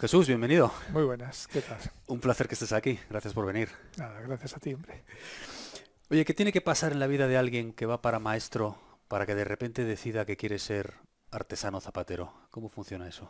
Jesús, 0.00 0.28
bienvenido. 0.28 0.72
Muy 0.92 1.02
buenas, 1.02 1.48
¿qué 1.48 1.60
tal? 1.60 1.78
Un 2.06 2.20
placer 2.20 2.46
que 2.46 2.54
estés 2.54 2.72
aquí. 2.72 3.00
Gracias 3.10 3.34
por 3.34 3.44
venir. 3.44 3.68
Nada, 3.96 4.20
gracias 4.20 4.56
a 4.56 4.60
ti, 4.60 4.72
hombre. 4.72 5.02
Oye, 6.08 6.24
¿qué 6.24 6.34
tiene 6.34 6.52
que 6.52 6.60
pasar 6.60 6.92
en 6.92 7.00
la 7.00 7.08
vida 7.08 7.26
de 7.26 7.36
alguien 7.36 7.72
que 7.72 7.84
va 7.84 8.00
para 8.00 8.20
maestro 8.20 8.78
para 9.08 9.26
que 9.26 9.34
de 9.34 9.42
repente 9.42 9.84
decida 9.84 10.24
que 10.24 10.36
quiere 10.36 10.60
ser 10.60 10.94
artesano 11.32 11.80
zapatero? 11.80 12.32
¿Cómo 12.52 12.68
funciona 12.68 13.08
eso? 13.08 13.28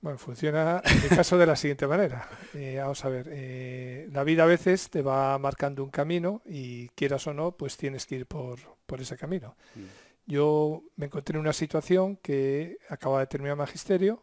Bueno, 0.00 0.18
funciona 0.18 0.82
en 0.84 1.02
mi 1.02 1.08
caso 1.08 1.36
de 1.36 1.46
la 1.46 1.56
siguiente 1.56 1.88
manera. 1.88 2.28
Eh, 2.54 2.76
vamos 2.78 3.04
a 3.04 3.08
ver, 3.08 3.26
eh, 3.32 4.08
la 4.12 4.22
vida 4.22 4.44
a 4.44 4.46
veces 4.46 4.88
te 4.88 5.02
va 5.02 5.36
marcando 5.36 5.82
un 5.82 5.90
camino 5.90 6.42
y 6.46 6.90
quieras 6.90 7.26
o 7.26 7.34
no, 7.34 7.56
pues 7.56 7.76
tienes 7.76 8.06
que 8.06 8.14
ir 8.14 8.26
por, 8.26 8.60
por 8.86 9.00
ese 9.00 9.16
camino. 9.16 9.56
Mm. 9.74 10.30
Yo 10.30 10.84
me 10.94 11.06
encontré 11.06 11.34
en 11.34 11.40
una 11.40 11.52
situación 11.52 12.18
que 12.18 12.78
acababa 12.88 13.18
de 13.18 13.26
terminar 13.26 13.56
magisterio 13.56 14.22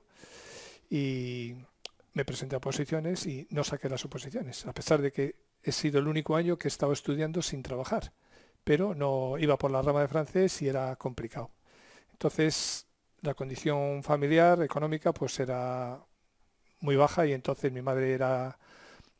y 0.94 1.56
me 2.14 2.24
presenté 2.24 2.54
a 2.54 2.60
oposiciones 2.60 3.26
y 3.26 3.48
no 3.50 3.64
saqué 3.64 3.90
las 3.90 4.06
oposiciones, 4.06 4.68
a 4.68 4.74
pesar 4.74 5.02
de 5.02 5.12
que 5.12 5.36
he 5.64 5.72
sido 5.72 5.98
el 5.98 6.08
único 6.08 6.36
año 6.36 6.56
que 6.60 6.68
he 6.68 6.70
estado 6.70 6.94
estudiando 6.94 7.42
sin 7.42 7.64
trabajar, 7.64 8.14
pero 8.64 8.94
no 8.94 9.40
iba 9.40 9.58
por 9.58 9.72
la 9.72 9.82
rama 9.82 10.02
de 10.02 10.08
francés 10.08 10.62
y 10.62 10.68
era 10.68 10.96
complicado. 10.98 11.50
Entonces, 12.12 12.86
la 13.22 13.34
condición 13.34 14.04
familiar, 14.04 14.62
económica, 14.62 15.16
pues 15.16 15.40
era 15.40 16.00
muy 16.80 16.96
baja 16.96 17.26
y 17.26 17.34
entonces 17.34 17.72
mi 17.72 17.82
madre 17.82 18.14
era 18.14 18.60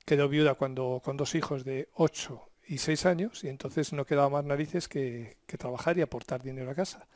quedó 0.06 0.30
viuda 0.30 0.54
cuando 0.54 1.02
con 1.04 1.18
dos 1.18 1.34
hijos 1.34 1.64
de 1.64 1.90
8 1.96 2.52
y 2.68 2.78
6 2.78 3.06
años 3.08 3.44
y 3.44 3.48
entonces 3.48 3.94
no 3.94 4.06
quedaba 4.06 4.30
más 4.30 4.46
narices 4.46 4.88
que, 4.88 5.38
que 5.48 5.58
trabajar 5.58 5.98
y 5.98 6.02
aportar 6.02 6.44
dinero 6.44 6.70
a 6.70 6.76
casa. 6.76 7.08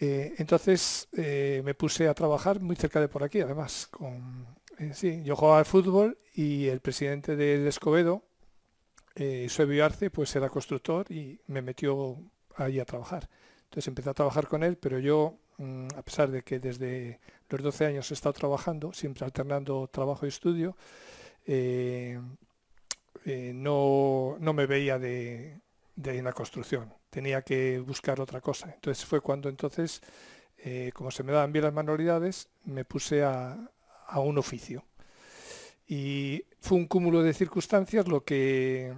Eh, 0.00 0.34
entonces 0.38 1.08
eh, 1.16 1.60
me 1.64 1.74
puse 1.74 2.06
a 2.08 2.14
trabajar 2.14 2.60
muy 2.60 2.76
cerca 2.76 3.00
de 3.00 3.08
por 3.08 3.24
aquí, 3.24 3.40
además. 3.40 3.88
Con, 3.90 4.46
eh, 4.78 4.92
sí, 4.94 5.22
yo 5.24 5.34
jugaba 5.36 5.58
al 5.58 5.64
fútbol 5.64 6.18
y 6.34 6.68
el 6.68 6.80
presidente 6.80 7.36
del 7.36 7.66
Escobedo, 7.66 8.22
eh, 9.16 9.48
Suebio 9.48 9.84
Arce, 9.84 10.10
pues 10.10 10.34
era 10.36 10.48
constructor 10.48 11.10
y 11.10 11.40
me 11.48 11.62
metió 11.62 12.18
ahí 12.56 12.78
a 12.78 12.84
trabajar. 12.84 13.28
Entonces 13.64 13.88
empecé 13.88 14.10
a 14.10 14.14
trabajar 14.14 14.46
con 14.46 14.62
él, 14.62 14.76
pero 14.78 14.98
yo, 14.98 15.38
mm, 15.58 15.88
a 15.96 16.02
pesar 16.02 16.30
de 16.30 16.42
que 16.42 16.60
desde 16.60 17.20
los 17.48 17.62
12 17.62 17.86
años 17.86 18.10
he 18.10 18.14
estado 18.14 18.32
trabajando, 18.34 18.92
siempre 18.92 19.24
alternando 19.24 19.88
trabajo 19.88 20.26
y 20.26 20.28
estudio, 20.28 20.76
no, 23.54 24.36
no 24.38 24.52
me 24.52 24.66
veía 24.66 24.98
de, 24.98 25.58
de 25.98 26.22
la 26.22 26.32
construcción 26.32 26.94
tenía 27.10 27.42
que 27.42 27.80
buscar 27.80 28.20
otra 28.20 28.40
cosa. 28.40 28.70
Entonces 28.72 29.04
fue 29.04 29.20
cuando 29.20 29.48
entonces, 29.48 30.00
eh, 30.58 30.92
como 30.94 31.10
se 31.10 31.24
me 31.24 31.32
daban 31.32 31.52
bien 31.52 31.64
las 31.64 31.74
manualidades, 31.74 32.48
me 32.64 32.84
puse 32.84 33.24
a, 33.24 33.58
a, 34.06 34.20
un 34.20 34.38
oficio. 34.38 34.84
Y 35.88 36.44
fue 36.60 36.78
un 36.78 36.86
cúmulo 36.86 37.22
de 37.22 37.34
circunstancias 37.34 38.06
lo 38.06 38.22
que 38.22 38.94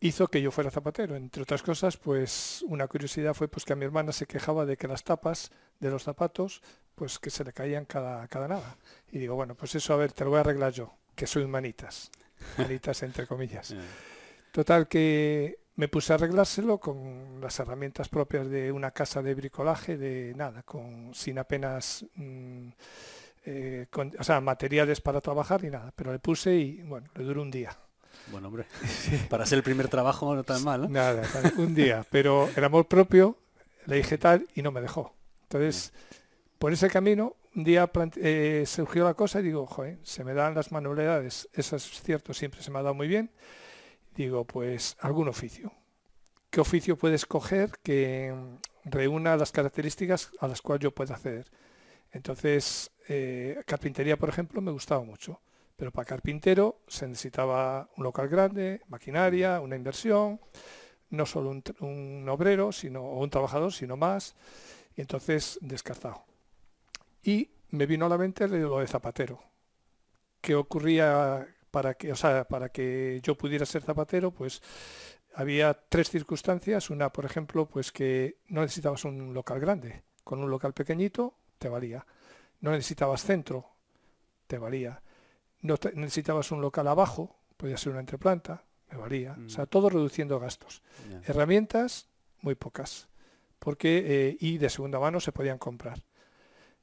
hizo 0.00 0.26
que 0.26 0.42
yo 0.42 0.50
fuera 0.50 0.72
zapatero. 0.72 1.14
Entre 1.14 1.42
otras 1.44 1.62
cosas, 1.62 1.96
pues 1.96 2.64
una 2.66 2.88
curiosidad 2.88 3.34
fue 3.34 3.46
pues 3.46 3.64
que 3.64 3.74
a 3.74 3.76
mi 3.76 3.84
hermana 3.84 4.10
se 4.10 4.26
quejaba 4.26 4.66
de 4.66 4.76
que 4.76 4.88
las 4.88 5.04
tapas 5.04 5.52
de 5.78 5.90
los 5.90 6.02
zapatos, 6.02 6.62
pues 6.96 7.20
que 7.20 7.30
se 7.30 7.44
le 7.44 7.52
caían 7.52 7.84
cada, 7.84 8.26
cada 8.26 8.48
nada. 8.48 8.76
Y 9.12 9.18
digo, 9.20 9.36
bueno, 9.36 9.54
pues 9.54 9.76
eso 9.76 9.94
a 9.94 9.98
ver, 9.98 10.12
te 10.12 10.24
lo 10.24 10.30
voy 10.30 10.38
a 10.38 10.40
arreglar 10.40 10.72
yo, 10.72 10.96
que 11.14 11.28
soy 11.28 11.46
manitas. 11.46 12.10
Manitas 12.58 13.04
entre 13.04 13.28
comillas. 13.28 13.72
Total 14.52 14.88
que 14.88 15.61
me 15.76 15.88
puse 15.88 16.12
a 16.12 16.16
arreglárselo 16.16 16.78
con 16.78 17.40
las 17.40 17.58
herramientas 17.58 18.08
propias 18.08 18.48
de 18.48 18.70
una 18.72 18.90
casa 18.90 19.22
de 19.22 19.34
bricolaje, 19.34 19.96
de 19.96 20.34
nada, 20.36 20.62
con 20.62 21.14
sin 21.14 21.38
apenas 21.38 22.04
mm, 22.14 22.68
eh, 23.44 23.86
con, 23.90 24.12
o 24.18 24.24
sea, 24.24 24.40
materiales 24.40 25.00
para 25.00 25.20
trabajar 25.20 25.64
y 25.64 25.70
nada, 25.70 25.92
pero 25.96 26.12
le 26.12 26.18
puse 26.18 26.54
y 26.54 26.82
bueno, 26.82 27.08
le 27.14 27.24
duró 27.24 27.42
un 27.42 27.50
día. 27.50 27.76
Bueno, 28.30 28.48
hombre, 28.48 28.66
sí. 28.86 29.18
para 29.28 29.46
ser 29.46 29.58
el 29.58 29.62
primer 29.62 29.88
trabajo 29.88 30.34
no 30.34 30.44
tan 30.44 30.62
mal, 30.62 30.82
¿no? 30.82 30.88
Nada, 30.88 31.22
un 31.56 31.74
día, 31.74 32.04
pero 32.10 32.48
el 32.54 32.64
amor 32.64 32.86
propio 32.86 33.38
le 33.86 33.96
dije 33.96 34.18
tal 34.18 34.46
y 34.54 34.62
no 34.62 34.70
me 34.70 34.80
dejó. 34.80 35.14
Entonces, 35.44 35.92
por 36.58 36.72
ese 36.72 36.88
camino, 36.88 37.34
un 37.56 37.64
día 37.64 37.90
eh, 38.16 38.64
surgió 38.66 39.04
la 39.04 39.14
cosa 39.14 39.40
y 39.40 39.44
digo, 39.44 39.66
joder, 39.66 39.98
se 40.02 40.22
me 40.22 40.34
dan 40.34 40.54
las 40.54 40.70
manualidades, 40.70 41.48
eso 41.54 41.76
es 41.76 42.02
cierto, 42.02 42.34
siempre 42.34 42.62
se 42.62 42.70
me 42.70 42.78
ha 42.78 42.82
dado 42.82 42.94
muy 42.94 43.08
bien 43.08 43.30
digo, 44.14 44.44
pues 44.44 44.96
algún 45.00 45.28
oficio. 45.28 45.72
¿Qué 46.50 46.60
oficio 46.60 46.96
puedes 46.96 47.24
coger 47.24 47.70
que 47.82 48.34
reúna 48.84 49.36
las 49.36 49.52
características 49.52 50.30
a 50.40 50.48
las 50.48 50.60
cuales 50.60 50.82
yo 50.82 50.90
pueda 50.94 51.14
acceder? 51.14 51.50
Entonces, 52.10 52.90
eh, 53.08 53.62
carpintería, 53.66 54.18
por 54.18 54.28
ejemplo, 54.28 54.60
me 54.60 54.70
gustaba 54.70 55.02
mucho, 55.02 55.40
pero 55.76 55.90
para 55.90 56.04
carpintero 56.04 56.82
se 56.88 57.08
necesitaba 57.08 57.88
un 57.96 58.04
local 58.04 58.28
grande, 58.28 58.82
maquinaria, 58.88 59.60
una 59.60 59.76
inversión, 59.76 60.40
no 61.08 61.24
solo 61.24 61.50
un, 61.50 61.62
un 61.80 62.28
obrero 62.28 62.70
sino, 62.72 63.02
o 63.02 63.20
un 63.20 63.30
trabajador, 63.30 63.72
sino 63.72 63.96
más, 63.96 64.34
y 64.94 65.00
entonces 65.00 65.58
descartado. 65.62 66.24
Y 67.22 67.48
me 67.70 67.86
vino 67.86 68.06
a 68.06 68.08
la 68.10 68.18
mente 68.18 68.46
lo 68.46 68.80
de 68.80 68.86
zapatero. 68.86 69.40
¿Qué 70.42 70.54
ocurría 70.54 71.46
para 71.72 71.94
que, 71.94 72.12
o 72.12 72.16
sea, 72.16 72.44
para 72.44 72.68
que 72.68 73.18
yo 73.24 73.34
pudiera 73.34 73.66
ser 73.66 73.82
zapatero, 73.82 74.30
pues 74.30 74.62
había 75.34 75.74
tres 75.88 76.10
circunstancias. 76.10 76.90
Una, 76.90 77.10
por 77.10 77.24
ejemplo, 77.24 77.66
pues 77.66 77.90
que 77.90 78.36
no 78.48 78.60
necesitabas 78.60 79.04
un 79.04 79.34
local 79.34 79.58
grande. 79.58 80.04
Con 80.22 80.40
un 80.40 80.50
local 80.50 80.74
pequeñito 80.74 81.34
te 81.58 81.68
valía. 81.68 82.06
No 82.60 82.70
necesitabas 82.70 83.24
centro, 83.24 83.70
te 84.46 84.58
valía. 84.58 85.02
No 85.62 85.78
te, 85.78 85.92
necesitabas 85.94 86.52
un 86.52 86.60
local 86.60 86.86
abajo, 86.86 87.40
podía 87.56 87.78
ser 87.78 87.92
una 87.92 88.00
entreplanta, 88.00 88.64
me 88.90 88.98
valía. 88.98 89.32
Mm. 89.32 89.46
O 89.46 89.48
sea, 89.48 89.64
todo 89.66 89.88
reduciendo 89.88 90.38
gastos. 90.38 90.82
Yeah. 91.08 91.22
Herramientas, 91.24 92.08
muy 92.42 92.54
pocas. 92.54 93.08
Porque, 93.58 94.02
eh, 94.04 94.36
y 94.40 94.58
de 94.58 94.68
segunda 94.68 95.00
mano 95.00 95.20
se 95.20 95.32
podían 95.32 95.58
comprar. 95.58 96.04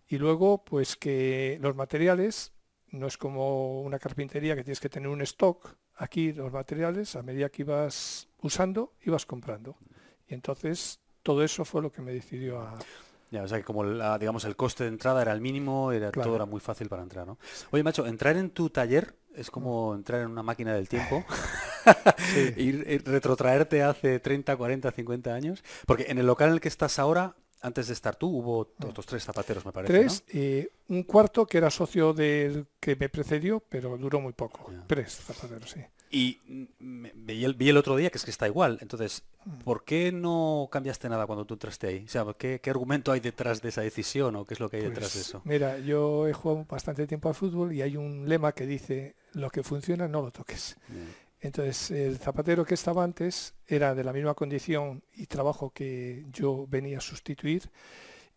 Y 0.08 0.18
luego, 0.18 0.64
pues 0.66 0.96
que 0.96 1.60
los 1.62 1.76
materiales 1.76 2.54
no 2.92 3.08
es 3.08 3.18
como 3.18 3.82
una 3.82 4.00
carpintería 4.00 4.56
que 4.56 4.64
tienes 4.64 4.80
que 4.80 4.90
tener 4.90 5.10
un 5.10 5.22
stock. 5.22 5.76
Aquí 5.98 6.34
los 6.34 6.52
materiales, 6.52 7.16
a 7.16 7.24
medida 7.24 7.50
que 7.50 7.64
ibas 7.64 8.28
usando, 8.42 8.94
ibas 9.04 9.26
comprando. 9.26 9.76
Y 10.28 10.34
entonces 10.34 11.00
todo 11.24 11.44
eso 11.44 11.66
fue 11.66 11.82
lo 11.82 11.92
que 11.92 12.02
me 12.02 12.14
decidió 12.14 12.62
a... 12.62 12.80
Ya, 13.32 13.44
o 13.44 13.48
sea 13.48 13.60
que 13.60 13.64
como 13.64 13.84
la, 13.84 14.18
digamos 14.18 14.44
el 14.46 14.56
coste 14.56 14.86
de 14.86 14.90
entrada 14.90 15.22
era 15.22 15.32
el 15.34 15.42
mínimo, 15.42 15.92
era, 15.92 16.10
claro. 16.10 16.30
todo 16.30 16.36
era 16.36 16.46
muy 16.46 16.60
fácil 16.60 16.90
para 16.90 17.04
entrar, 17.04 17.28
¿no? 17.28 17.38
Oye, 17.70 17.84
macho, 17.84 18.08
entrar 18.08 18.36
en 18.38 18.50
tu 18.50 18.72
taller 18.72 19.14
es 19.36 19.52
como 19.52 19.94
entrar 19.94 20.22
en 20.22 20.32
una 20.32 20.42
máquina 20.42 20.74
del 20.74 20.90
tiempo. 20.90 21.24
sí. 22.34 22.54
ir, 22.58 23.04
retrotraerte 23.06 23.84
hace 23.84 24.20
30, 24.20 24.56
40, 24.58 24.92
50 24.92 25.34
años. 25.34 25.64
Porque 25.86 26.08
en 26.10 26.18
el 26.18 26.26
local 26.26 26.50
en 26.50 26.56
el 26.56 26.62
que 26.62 26.68
estás 26.68 26.98
ahora, 26.98 27.36
antes 27.62 27.88
de 27.88 27.94
estar 27.94 28.16
tú 28.16 28.28
hubo 28.28 28.60
otros 28.60 29.06
tres 29.06 29.24
zapateros, 29.24 29.66
me 29.66 29.72
parece. 29.72 29.94
Tres, 29.94 30.24
¿no? 30.34 30.40
eh, 30.40 30.72
un 30.88 31.04
cuarto 31.04 31.46
que 31.46 31.58
era 31.58 31.70
socio 31.70 32.14
del 32.14 32.68
que 32.80 32.96
me 32.96 33.10
precedió, 33.10 33.60
pero 33.60 33.98
duró 33.98 34.20
muy 34.20 34.34
poco. 34.34 34.70
Yeah. 34.70 34.84
Tres 34.88 35.22
zapateros, 35.26 35.72
sí. 35.72 35.82
Y 36.12 36.40
me, 36.80 37.12
vi, 37.14 37.46
el, 37.46 37.54
vi, 37.54 37.70
el, 37.70 37.78
otro 37.78 37.96
día 37.96 38.10
que 38.10 38.18
es 38.18 38.26
que 38.26 38.32
está 38.32 38.48
igual. 38.48 38.80
Entonces, 38.82 39.24
¿por 39.64 39.84
qué 39.84 40.12
no 40.12 40.68
cambiaste 40.72 41.08
nada 41.08 41.28
cuando 41.28 41.46
tú 41.46 41.54
entraste 41.54 41.88
ahí? 41.88 42.06
O 42.06 42.10
sea, 42.10 42.26
¿qué, 42.36 42.60
qué 42.62 42.70
argumento 42.72 43.12
hay 43.12 43.20
detrás 43.20 43.62
de 43.62 43.70
esa 43.70 43.82
decisión 43.82 44.36
o 44.36 44.46
qué 44.46 44.56
es 44.56 44.60
lo 44.60 44.70
que 44.70 44.78
hay 44.78 44.84
pues, 44.84 44.94
detrás 44.96 45.14
de 45.14 45.22
eso? 45.22 45.42
Mira, 45.46 45.78
yo 45.78 46.28
he 46.28 46.34
jugado 46.34 46.66
bastante 46.68 47.06
tiempo 47.06 47.30
al 47.30 47.36
fútbol 47.36 47.74
y 47.74 47.84
hay 47.84 47.96
un 47.96 48.28
lema 48.28 48.54
que 48.54 48.66
dice, 48.66 49.16
lo 49.34 49.52
que 49.52 49.62
funciona 49.62 50.08
no 50.08 50.22
lo 50.22 50.32
toques. 50.32 50.78
Yeah. 50.88 50.98
Entonces, 51.42 51.92
el 51.92 52.18
zapatero 52.18 52.66
que 52.66 52.74
estaba 52.74 53.04
antes 53.04 53.54
era 53.66 53.96
de 53.96 54.04
la 54.04 54.12
misma 54.14 54.34
condición 54.34 55.04
y 55.14 55.28
trabajo 55.28 55.72
que 55.72 56.26
yo 56.32 56.68
venía 56.68 56.98
a 56.98 57.02
sustituir 57.02 57.70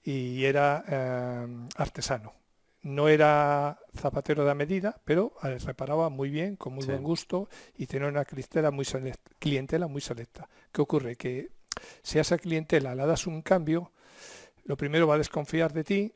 y 0.04 0.44
era 0.44 0.84
eh, 0.88 1.46
artesano. 1.76 2.34
No 2.82 3.08
era 3.08 3.78
zapatero 3.96 4.44
de 4.44 4.54
medida, 4.54 5.00
pero 5.04 5.34
eh, 5.43 5.58
reparaba 5.58 6.10
muy 6.10 6.31
bien, 6.31 6.56
con 6.56 6.75
muy 6.75 6.82
sí. 6.82 6.90
buen 6.90 7.02
gusto 7.02 7.49
y 7.76 7.87
tenía 7.87 8.08
una 8.08 8.25
clientela 8.25 8.70
muy, 8.70 8.84
selecta, 8.84 9.31
clientela 9.38 9.87
muy 9.87 10.00
selecta. 10.00 10.49
¿Qué 10.72 10.82
ocurre? 10.82 11.16
Que 11.16 11.50
si 12.02 12.19
a 12.19 12.22
esa 12.22 12.38
clientela 12.38 12.94
le 12.94 13.06
das 13.06 13.26
un 13.26 13.43
cambio, 13.43 13.93
lo 14.64 14.76
primero 14.76 15.06
va 15.06 15.14
a 15.14 15.19
desconfiar 15.19 15.72
de 15.72 15.84
ti 15.84 16.14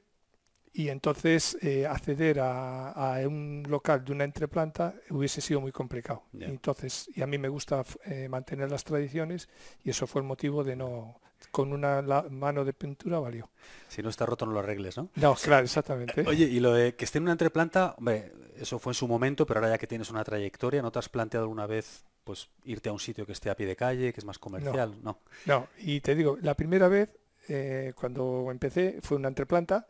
y 0.77 0.91
entonces 0.91 1.57
eh, 1.63 1.87
acceder 1.87 2.39
a, 2.39 2.91
a, 2.91 3.27
un 3.27 3.63
local 3.67 4.05
de 4.05 4.13
una 4.13 4.25
entreplanta 4.25 4.95
hubiese 5.09 5.41
sido 5.41 5.59
muy 5.59 5.73
complicado. 5.73 6.25
Yeah. 6.33 6.49
Entonces, 6.49 7.09
y 7.15 7.23
a 7.23 7.27
mí 7.27 7.39
me 7.39 7.49
gusta 7.49 7.83
eh, 8.05 8.29
mantener 8.29 8.71
las 8.71 8.85
tradiciones 8.85 9.49
y 9.83 9.91
eso 9.91 10.07
fue 10.07 10.21
el 10.21 10.29
motivo 10.29 10.63
de 10.63 10.77
no, 10.77 11.19
con 11.51 11.73
una 11.73 12.03
mano 12.31 12.63
de 12.63 12.75
pintura 12.75 13.19
valió. 13.19 13.49
Si 13.89 14.03
no 14.03 14.11
está 14.11 14.27
roto 14.27 14.45
no 14.45 14.53
lo 14.53 14.59
arregles, 14.59 14.99
¿no? 14.99 15.09
No, 15.15 15.35
claro, 15.35 15.65
exactamente. 15.65 16.23
Oye, 16.27 16.45
y 16.45 16.61
lo 16.61 16.75
de 16.75 16.95
que 16.95 17.07
esté 17.07 17.17
en 17.19 17.25
una 17.25 17.33
entreplanta, 17.33 17.95
hombre, 17.97 18.35
eso 18.59 18.79
fue 18.79 18.91
en 18.91 18.97
su 18.97 19.09
momento, 19.09 19.47
pero 19.47 19.61
ahora 19.61 19.71
ya 19.71 19.79
que 19.79 19.87
tienes 19.87 20.11
una 20.11 20.25
trayectoria, 20.25 20.83
¿no 20.83 20.93
te 20.93 20.99
has 20.99 21.09
planteado 21.09 21.45
alguna 21.45 21.67
vez 21.67 22.05
pues 22.23 22.51
irte 22.65 22.91
a 22.91 22.93
un 22.93 23.01
sitio 23.01 23.25
que 23.25 23.33
esté 23.33 23.49
a 23.49 23.57
pie 23.57 23.67
de 23.67 23.77
calle, 23.77 24.13
que 24.13 24.21
es 24.21 24.27
más 24.27 24.39
comercial? 24.39 24.91
No, 25.03 25.19
no, 25.47 25.61
no. 25.61 25.69
y 25.79 26.03
te 26.03 26.15
digo, 26.15 26.37
la 26.43 26.55
primera 26.55 26.89
vez, 26.89 27.09
eh, 27.49 27.95
cuando 27.97 28.49
empecé, 28.51 28.99
fue 29.01 29.17
una 29.17 29.29
entreplanta, 29.29 29.87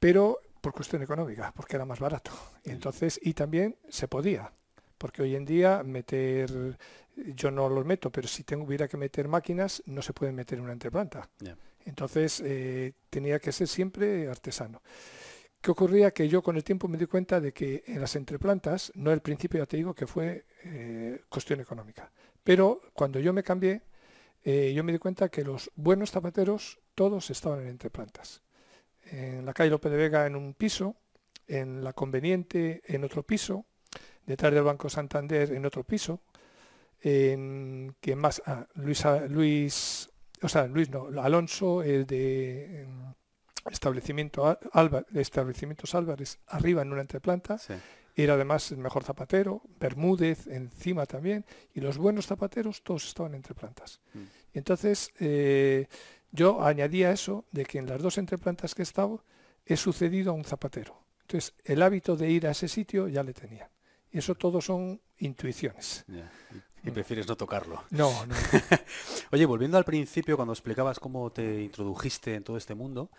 pero 0.00 0.40
por 0.60 0.72
cuestión 0.72 1.02
económica, 1.02 1.52
porque 1.54 1.76
era 1.76 1.84
más 1.84 2.00
barato. 2.00 2.32
Y 2.64 2.70
entonces, 2.70 3.20
y 3.22 3.34
también 3.34 3.76
se 3.88 4.08
podía, 4.08 4.52
porque 4.98 5.22
hoy 5.22 5.36
en 5.36 5.44
día 5.44 5.82
meter, 5.84 6.76
yo 7.16 7.50
no 7.50 7.68
los 7.68 7.84
meto, 7.84 8.10
pero 8.10 8.26
si 8.26 8.42
tengo, 8.44 8.64
hubiera 8.64 8.88
que 8.88 8.96
meter 8.96 9.28
máquinas, 9.28 9.82
no 9.86 10.02
se 10.02 10.12
pueden 10.12 10.34
meter 10.34 10.58
en 10.58 10.64
una 10.64 10.72
entreplanta. 10.72 11.28
Entonces, 11.84 12.42
eh, 12.44 12.94
tenía 13.08 13.38
que 13.38 13.52
ser 13.52 13.68
siempre 13.68 14.28
artesano. 14.28 14.82
¿Qué 15.60 15.70
ocurría? 15.70 16.10
Que 16.10 16.28
yo 16.28 16.42
con 16.42 16.56
el 16.56 16.64
tiempo 16.64 16.88
me 16.88 16.96
di 16.96 17.06
cuenta 17.06 17.40
de 17.40 17.52
que 17.52 17.82
en 17.86 18.00
las 18.00 18.16
entreplantas, 18.16 18.92
no 18.94 19.12
el 19.12 19.20
principio 19.20 19.60
ya 19.60 19.66
te 19.66 19.76
digo 19.76 19.94
que 19.94 20.06
fue 20.06 20.46
eh, 20.64 21.22
cuestión 21.28 21.60
económica, 21.60 22.10
pero 22.42 22.80
cuando 22.94 23.20
yo 23.20 23.34
me 23.34 23.42
cambié, 23.42 23.82
eh, 24.42 24.72
yo 24.74 24.82
me 24.82 24.92
di 24.92 24.98
cuenta 24.98 25.28
que 25.28 25.44
los 25.44 25.70
buenos 25.76 26.12
zapateros 26.12 26.78
todos 26.94 27.28
estaban 27.28 27.60
en 27.60 27.68
entreplantas 27.68 28.42
en 29.10 29.44
la 29.44 29.52
calle 29.52 29.70
López 29.70 29.90
de 29.92 29.98
Vega 29.98 30.26
en 30.26 30.36
un 30.36 30.54
piso, 30.54 30.96
en 31.46 31.82
la 31.82 31.92
Conveniente 31.92 32.82
en 32.86 33.04
otro 33.04 33.22
piso, 33.22 33.66
detrás 34.24 34.52
del 34.52 34.62
Banco 34.62 34.88
Santander 34.88 35.52
en 35.52 35.66
otro 35.66 35.84
piso, 35.84 36.20
en 37.00 37.96
que 38.00 38.14
más 38.14 38.42
ah, 38.46 38.66
Luis, 38.74 39.04
Luis, 39.28 40.10
o 40.42 40.48
sea, 40.48 40.66
Luis 40.66 40.90
no, 40.90 41.08
Alonso, 41.20 41.82
el 41.82 42.06
de 42.06 42.86
establecimiento 43.70 44.58
establecimientos 45.14 45.94
Álvarez, 45.94 46.38
arriba 46.46 46.82
en 46.82 46.92
una 46.92 47.00
entreplanta, 47.00 47.58
era 48.14 48.34
además 48.34 48.70
el 48.72 48.78
mejor 48.78 49.04
zapatero, 49.04 49.62
Bermúdez 49.78 50.46
encima 50.46 51.06
también, 51.06 51.44
y 51.74 51.80
los 51.80 51.98
buenos 51.98 52.26
zapateros 52.26 52.82
todos 52.82 53.06
estaban 53.06 53.34
entre 53.34 53.54
plantas. 53.54 54.00
Mm. 54.14 54.22
Entonces 54.54 55.10
eh, 55.20 55.86
yo 56.32 56.62
añadía 56.62 57.10
eso 57.12 57.44
de 57.50 57.64
que 57.64 57.78
en 57.78 57.86
las 57.86 58.02
dos 58.02 58.18
entreplantas 58.18 58.74
que 58.74 58.82
he 58.82 58.84
estado 58.84 59.24
he 59.66 59.76
sucedido 59.76 60.32
a 60.32 60.34
un 60.34 60.44
zapatero. 60.44 61.04
Entonces, 61.22 61.54
el 61.64 61.82
hábito 61.82 62.16
de 62.16 62.30
ir 62.30 62.46
a 62.46 62.50
ese 62.50 62.68
sitio 62.68 63.08
ya 63.08 63.22
le 63.22 63.32
tenía. 63.32 63.70
Y 64.10 64.18
eso 64.18 64.34
todo 64.34 64.60
son 64.60 65.00
intuiciones. 65.18 66.04
Y 66.82 66.90
prefieres 66.90 67.28
no 67.28 67.36
tocarlo. 67.36 67.84
No, 67.90 68.26
no. 68.26 68.34
Oye, 69.32 69.46
volviendo 69.46 69.78
al 69.78 69.84
principio, 69.84 70.36
cuando 70.36 70.52
explicabas 70.52 70.98
cómo 70.98 71.30
te 71.30 71.62
introdujiste 71.62 72.34
en 72.34 72.42
todo 72.42 72.56
este 72.56 72.74
mundo, 72.74 73.10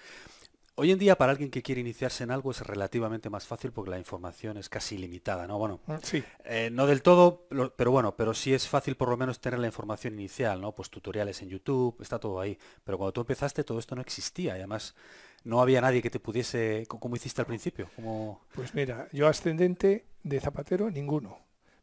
Hoy 0.81 0.89
en 0.89 0.97
día 0.97 1.15
para 1.15 1.31
alguien 1.31 1.51
que 1.51 1.61
quiere 1.61 1.81
iniciarse 1.81 2.23
en 2.23 2.31
algo 2.31 2.49
es 2.49 2.61
relativamente 2.61 3.29
más 3.29 3.45
fácil 3.45 3.71
porque 3.71 3.91
la 3.91 3.99
información 3.99 4.57
es 4.57 4.67
casi 4.67 4.95
ilimitada, 4.95 5.45
¿no? 5.45 5.59
Bueno, 5.59 5.79
mm, 5.85 5.93
sí. 6.01 6.23
Eh, 6.43 6.71
no 6.71 6.87
del 6.87 7.03
todo, 7.03 7.45
pero 7.75 7.91
bueno, 7.91 8.15
pero 8.15 8.33
sí 8.33 8.51
es 8.51 8.67
fácil 8.67 8.95
por 8.95 9.07
lo 9.09 9.15
menos 9.15 9.39
tener 9.39 9.59
la 9.59 9.67
información 9.67 10.15
inicial, 10.15 10.59
¿no? 10.59 10.71
Pues 10.73 10.89
tutoriales 10.89 11.39
en 11.43 11.49
YouTube, 11.49 11.97
está 12.01 12.17
todo 12.17 12.39
ahí. 12.39 12.57
Pero 12.83 12.97
cuando 12.97 13.13
tú 13.13 13.21
empezaste 13.21 13.63
todo 13.63 13.77
esto 13.77 13.93
no 13.93 14.01
existía 14.01 14.53
y 14.53 14.57
además 14.57 14.95
no 15.43 15.61
había 15.61 15.81
nadie 15.81 16.01
que 16.01 16.09
te 16.09 16.19
pudiese, 16.19 16.87
como 16.87 17.15
hiciste 17.15 17.41
al 17.41 17.45
principio. 17.45 17.87
Como... 17.95 18.41
Pues 18.55 18.73
mira, 18.73 19.07
yo 19.11 19.27
ascendente 19.27 20.07
de 20.23 20.39
zapatero, 20.39 20.89
ninguno. 20.89 21.37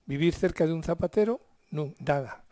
Vivir 0.06 0.34
cerca 0.34 0.66
de 0.66 0.72
un 0.72 0.82
zapatero, 0.82 1.40
no, 1.70 1.94
nada. 2.00 2.42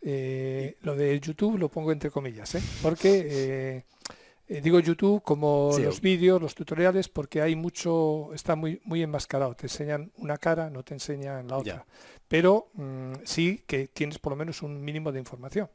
Eh, 0.00 0.78
lo 0.80 0.96
de 0.96 1.20
YouTube 1.20 1.58
lo 1.58 1.68
pongo 1.68 1.92
entre 1.92 2.10
comillas, 2.10 2.54
¿eh? 2.54 2.62
porque... 2.80 3.84
Eh, 4.52 4.60
digo 4.60 4.80
YouTube 4.80 5.22
como 5.22 5.70
los 5.78 6.00
vídeos, 6.00 6.42
los 6.42 6.56
tutoriales, 6.56 7.08
porque 7.08 7.40
hay 7.40 7.54
mucho, 7.54 8.34
está 8.34 8.56
muy, 8.56 8.80
muy 8.82 9.00
enmascarado. 9.00 9.54
Te 9.54 9.66
enseñan 9.66 10.10
una 10.16 10.38
cara, 10.38 10.68
no 10.70 10.82
te 10.82 10.92
enseñan 10.92 11.46
la 11.46 11.58
otra. 11.58 11.86
Pero 12.26 12.68
mm, 12.74 13.12
sí 13.22 13.62
que 13.64 13.86
tienes 13.86 14.18
por 14.18 14.32
lo 14.32 14.36
menos 14.36 14.62
un 14.62 14.82
mínimo 14.82 15.12
de 15.12 15.20
información. 15.20 15.70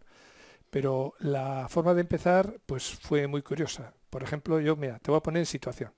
Pero 0.70 1.14
la 1.20 1.70
forma 1.70 1.94
de 1.94 2.02
empezar, 2.02 2.60
pues 2.66 2.96
fue 2.96 3.28
muy 3.28 3.42
curiosa. 3.42 3.94
Por 4.10 4.24
ejemplo, 4.24 4.60
yo, 4.60 4.76
mira, 4.76 5.00
te 5.00 5.10
voy 5.10 5.20
a 5.20 5.24
poner 5.24 5.40
en 5.40 5.46
situación. 5.46 5.94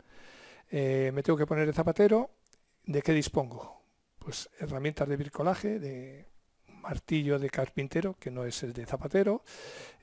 Eh, 0.69 1.09
me 1.15 1.23
tengo 1.23 1.35
que 1.35 1.47
poner 1.47 1.67
el 1.67 1.73
zapatero. 1.73 2.29
¿De 2.85 3.01
qué 3.01 3.11
dispongo? 3.11 3.81
Pues 4.19 4.51
herramientas 4.59 5.09
de 5.09 5.17
bricolaje, 5.17 5.79
de 5.79 6.27
martillo 6.67 7.39
de 7.39 7.49
carpintero, 7.49 8.15
que 8.19 8.29
no 8.29 8.45
es 8.45 8.61
el 8.61 8.73
de 8.73 8.85
zapatero, 8.85 9.41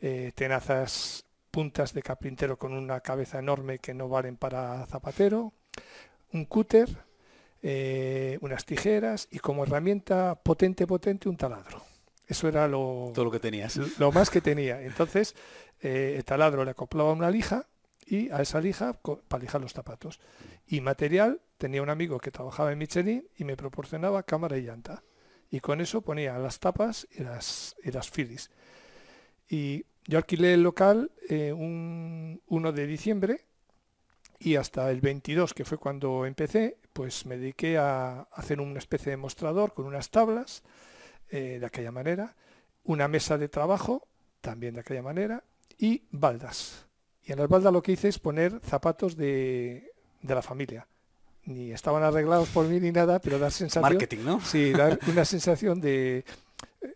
eh, 0.01 0.33
tenazas 0.35 1.25
puntas 1.55 1.95
de 1.95 2.03
carpintero 2.03 2.59
con 2.59 2.73
una 2.73 2.99
cabeza 2.99 3.39
enorme 3.39 3.79
que 3.79 3.95
no 3.95 4.09
valen 4.09 4.37
para 4.37 4.85
zapatero, 4.87 5.53
un 6.33 6.47
cúter, 6.47 6.89
eh, 7.63 8.39
unas 8.41 8.65
tijeras 8.65 9.29
y 9.31 9.39
como 9.39 9.63
herramienta 9.63 10.35
potente, 10.35 10.85
potente, 10.85 11.29
un 11.29 11.37
taladro. 11.37 11.81
Eso 12.27 12.49
era 12.49 12.67
lo, 12.67 13.13
Todo 13.15 13.27
lo 13.27 13.31
que 13.31 13.39
tenías. 13.39 13.77
Lo 14.01 14.11
más 14.11 14.31
que 14.31 14.41
tenía. 14.41 14.83
Entonces, 14.83 15.37
eh, 15.81 16.15
el 16.17 16.25
taladro 16.25 16.65
le 16.65 16.73
acoplaba 16.73 17.13
una 17.13 17.31
lija 17.31 17.69
y 18.05 18.31
a 18.31 18.43
esa 18.43 18.61
lija 18.61 18.99
para 19.29 19.41
lijar 19.41 19.61
los 19.61 19.73
zapatos. 19.73 20.19
Y 20.67 20.81
material, 20.81 21.41
tenía 21.57 21.83
un 21.83 21.91
amigo 21.91 22.19
que 22.19 22.33
trabajaba 22.33 22.73
en 22.73 22.79
Michelin 22.79 23.29
y 23.37 23.45
me 23.45 23.57
proporcionaba 23.57 24.25
cámara 24.25 24.59
y 24.59 24.63
llanta. 24.63 25.05
Y 25.53 25.61
con 25.61 25.81
eso 25.81 26.01
ponía 26.01 26.37
las 26.37 26.59
tapas 26.59 27.07
y 27.13 27.23
las, 27.23 27.77
y 27.85 27.93
las 27.93 28.11
filis. 28.11 28.51
Y 29.49 29.85
yo 30.07 30.19
alquilé 30.19 30.55
el 30.55 30.63
local 30.63 31.11
eh, 31.29 31.53
un 31.53 32.41
1 32.47 32.73
de 32.73 32.87
diciembre 32.87 33.45
y 34.39 34.57
hasta 34.57 34.91
el 34.91 35.01
22, 35.01 35.55
que 35.55 35.65
fue 35.65 35.79
cuando 35.79 36.27
empecé, 36.27 36.77
pues 36.93 37.25
me 37.25 37.39
dediqué 37.39 37.79
a 37.79 38.23
hacer 38.33 38.61
una 38.61 38.79
especie 38.79 39.11
de 39.11 39.17
mostrador 39.17 39.73
con 39.73 39.87
unas 39.87 40.11
tablas 40.11 40.63
eh, 41.31 41.59
de 41.59 41.67
aquella 41.67 41.91
manera, 41.91 42.37
una 42.85 43.09
mesa 43.09 43.39
de 43.39 43.49
trabajo 43.49 44.07
también 44.41 44.75
de 44.75 44.81
aquella 44.81 45.03
manera 45.03 45.43
y 45.79 46.03
baldas. 46.11 46.87
Y 47.23 47.33
en 47.33 47.39
las 47.39 47.49
baldas 47.49 47.73
lo 47.73 47.83
que 47.83 47.93
hice 47.93 48.09
es 48.09 48.19
poner 48.19 48.61
zapatos 48.61 49.17
de, 49.17 49.91
de 50.21 50.35
la 50.35 50.43
familia. 50.43 50.87
Ni 51.45 51.73
estaban 51.73 52.03
arreglados 52.03 52.49
por 52.51 52.67
mí 52.67 52.81
ni 52.81 52.93
nada, 52.93 53.19
pero 53.21 53.39
dar 53.39 53.53
sensación... 53.53 53.83
Marketing, 53.83 54.25
¿no? 54.25 54.41
Sí, 54.41 54.73
dar 54.73 54.99
una 55.09 55.25
sensación 55.25 55.81
de, 55.81 56.25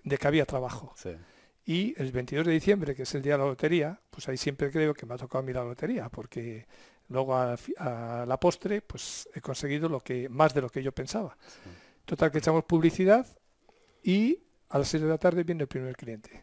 de 0.04 0.18
que 0.18 0.26
había 0.26 0.44
trabajo. 0.44 0.92
Sí. 0.96 1.10
Y 1.68 1.94
el 2.00 2.12
22 2.12 2.46
de 2.46 2.52
diciembre, 2.54 2.94
que 2.94 3.02
es 3.02 3.14
el 3.14 3.20
día 3.20 3.34
de 3.34 3.40
la 3.40 3.44
lotería, 3.44 4.00
pues 4.08 4.26
ahí 4.26 4.38
siempre 4.38 4.70
creo 4.70 4.94
que 4.94 5.04
me 5.04 5.12
ha 5.12 5.18
tocado 5.18 5.40
a 5.40 5.46
mí 5.46 5.52
la 5.52 5.62
lotería, 5.62 6.08
porque 6.08 6.66
luego 7.08 7.36
a, 7.36 7.58
la 8.26 8.40
postre 8.40 8.80
pues 8.80 9.28
he 9.34 9.42
conseguido 9.42 9.86
lo 9.86 10.00
que 10.00 10.30
más 10.30 10.54
de 10.54 10.62
lo 10.62 10.70
que 10.70 10.82
yo 10.82 10.92
pensaba. 10.92 11.36
Total 12.06 12.30
que 12.30 12.38
echamos 12.38 12.64
publicidad 12.64 13.26
y 14.02 14.38
a 14.70 14.78
las 14.78 14.88
6 14.88 15.02
de 15.02 15.08
la 15.10 15.18
tarde 15.18 15.44
viene 15.44 15.60
el 15.60 15.68
primer 15.68 15.94
cliente. 15.94 16.42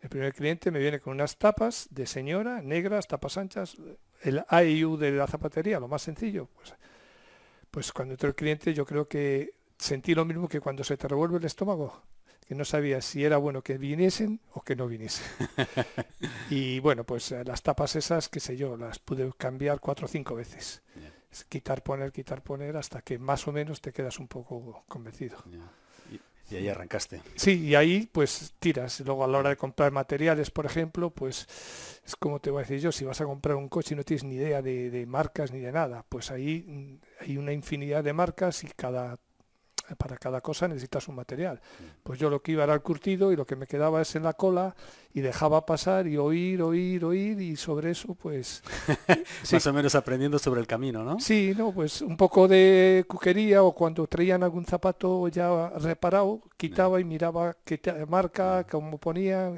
El 0.00 0.08
primer 0.08 0.34
cliente 0.34 0.72
me 0.72 0.80
viene 0.80 0.98
con 0.98 1.12
unas 1.12 1.36
tapas 1.36 1.86
de 1.92 2.04
señora, 2.04 2.60
negras, 2.60 3.06
tapas 3.06 3.38
anchas, 3.38 3.76
el 4.22 4.42
AIU 4.48 4.96
de 4.96 5.12
la 5.12 5.28
zapatería, 5.28 5.78
lo 5.78 5.86
más 5.86 6.02
sencillo. 6.02 6.48
Pues, 6.56 6.74
pues 7.70 7.92
cuando 7.92 8.14
entró 8.14 8.28
el 8.28 8.34
cliente 8.34 8.74
yo 8.74 8.84
creo 8.84 9.06
que 9.06 9.54
sentí 9.78 10.16
lo 10.16 10.24
mismo 10.24 10.48
que 10.48 10.58
cuando 10.58 10.82
se 10.82 10.96
te 10.96 11.06
revuelve 11.06 11.38
el 11.38 11.44
estómago 11.44 12.02
que 12.48 12.54
no 12.54 12.64
sabía 12.64 13.02
si 13.02 13.22
era 13.22 13.36
bueno 13.36 13.60
que 13.60 13.76
viniesen 13.76 14.40
o 14.54 14.62
que 14.62 14.74
no 14.74 14.88
viniesen. 14.88 15.26
y 16.50 16.80
bueno, 16.80 17.04
pues 17.04 17.30
eh, 17.32 17.44
las 17.44 17.62
tapas 17.62 17.94
esas, 17.94 18.30
qué 18.30 18.40
sé 18.40 18.56
yo, 18.56 18.74
las 18.78 18.98
pude 18.98 19.30
cambiar 19.36 19.80
cuatro 19.80 20.06
o 20.06 20.08
cinco 20.08 20.34
veces. 20.34 20.82
quitar, 21.50 21.82
poner, 21.82 22.10
quitar, 22.10 22.42
poner, 22.42 22.78
hasta 22.78 23.02
que 23.02 23.18
más 23.18 23.46
o 23.46 23.52
menos 23.52 23.82
te 23.82 23.92
quedas 23.92 24.18
un 24.18 24.28
poco 24.28 24.82
convencido. 24.88 25.36
Y, 26.50 26.56
ahí 26.56 26.68
arrancaste. 26.70 27.20
Sí, 27.34 27.66
y 27.66 27.74
ahí 27.74 28.08
pues 28.10 28.54
tiras. 28.58 29.00
Luego 29.00 29.24
a 29.24 29.28
la 29.28 29.36
hora 29.36 29.50
de 29.50 29.56
comprar 29.56 29.92
materiales, 29.92 30.50
por 30.50 30.64
ejemplo, 30.64 31.10
pues 31.10 31.46
es 32.02 32.16
como 32.16 32.40
te 32.40 32.50
voy 32.50 32.60
a 32.60 32.62
decir 32.62 32.80
yo, 32.80 32.92
si 32.92 33.04
vas 33.04 33.20
a 33.20 33.26
comprar 33.26 33.56
un 33.56 33.68
coche 33.68 33.94
y 33.94 33.98
no 33.98 34.04
tienes 34.04 34.24
ni 34.24 34.36
idea 34.36 34.62
de, 34.62 34.88
de 34.88 35.04
marcas 35.04 35.52
ni 35.52 35.60
de 35.60 35.70
nada, 35.70 36.06
pues 36.08 36.30
ahí 36.30 36.64
mm, 36.66 37.24
hay 37.24 37.36
una 37.36 37.52
infinidad 37.52 38.02
de 38.02 38.14
marcas 38.14 38.64
y 38.64 38.68
cada 38.68 39.18
para 39.96 40.16
cada 40.16 40.40
cosa 40.40 40.68
necesitas 40.68 41.08
un 41.08 41.16
material. 41.16 41.60
Pues 42.02 42.18
yo 42.18 42.30
lo 42.30 42.42
que 42.42 42.52
iba 42.52 42.64
era 42.64 42.74
el 42.74 42.82
curtido 42.82 43.32
y 43.32 43.36
lo 43.36 43.46
que 43.46 43.56
me 43.56 43.66
quedaba 43.66 44.02
es 44.02 44.14
en 44.16 44.24
la 44.24 44.34
cola 44.34 44.74
y 45.12 45.20
dejaba 45.20 45.64
pasar 45.64 46.06
y 46.06 46.16
oír, 46.16 46.62
oír, 46.62 47.04
oír 47.04 47.40
y 47.40 47.56
sobre 47.56 47.90
eso 47.90 48.14
pues... 48.14 48.62
Más 49.52 49.66
o 49.66 49.72
menos 49.72 49.94
aprendiendo 49.94 50.38
sobre 50.38 50.60
el 50.60 50.66
camino, 50.66 51.02
¿no? 51.02 51.18
Sí, 51.18 51.54
no, 51.56 51.72
pues 51.72 52.02
un 52.02 52.16
poco 52.16 52.46
de 52.46 53.04
cuquería 53.08 53.62
o 53.62 53.72
cuando 53.72 54.06
traían 54.06 54.42
algún 54.42 54.64
zapato 54.64 55.28
ya 55.28 55.70
reparado, 55.70 56.42
quitaba 56.56 57.00
y 57.00 57.04
miraba 57.04 57.56
qué 57.64 57.80
marca, 58.08 58.64
cómo 58.70 58.98
ponía, 58.98 59.52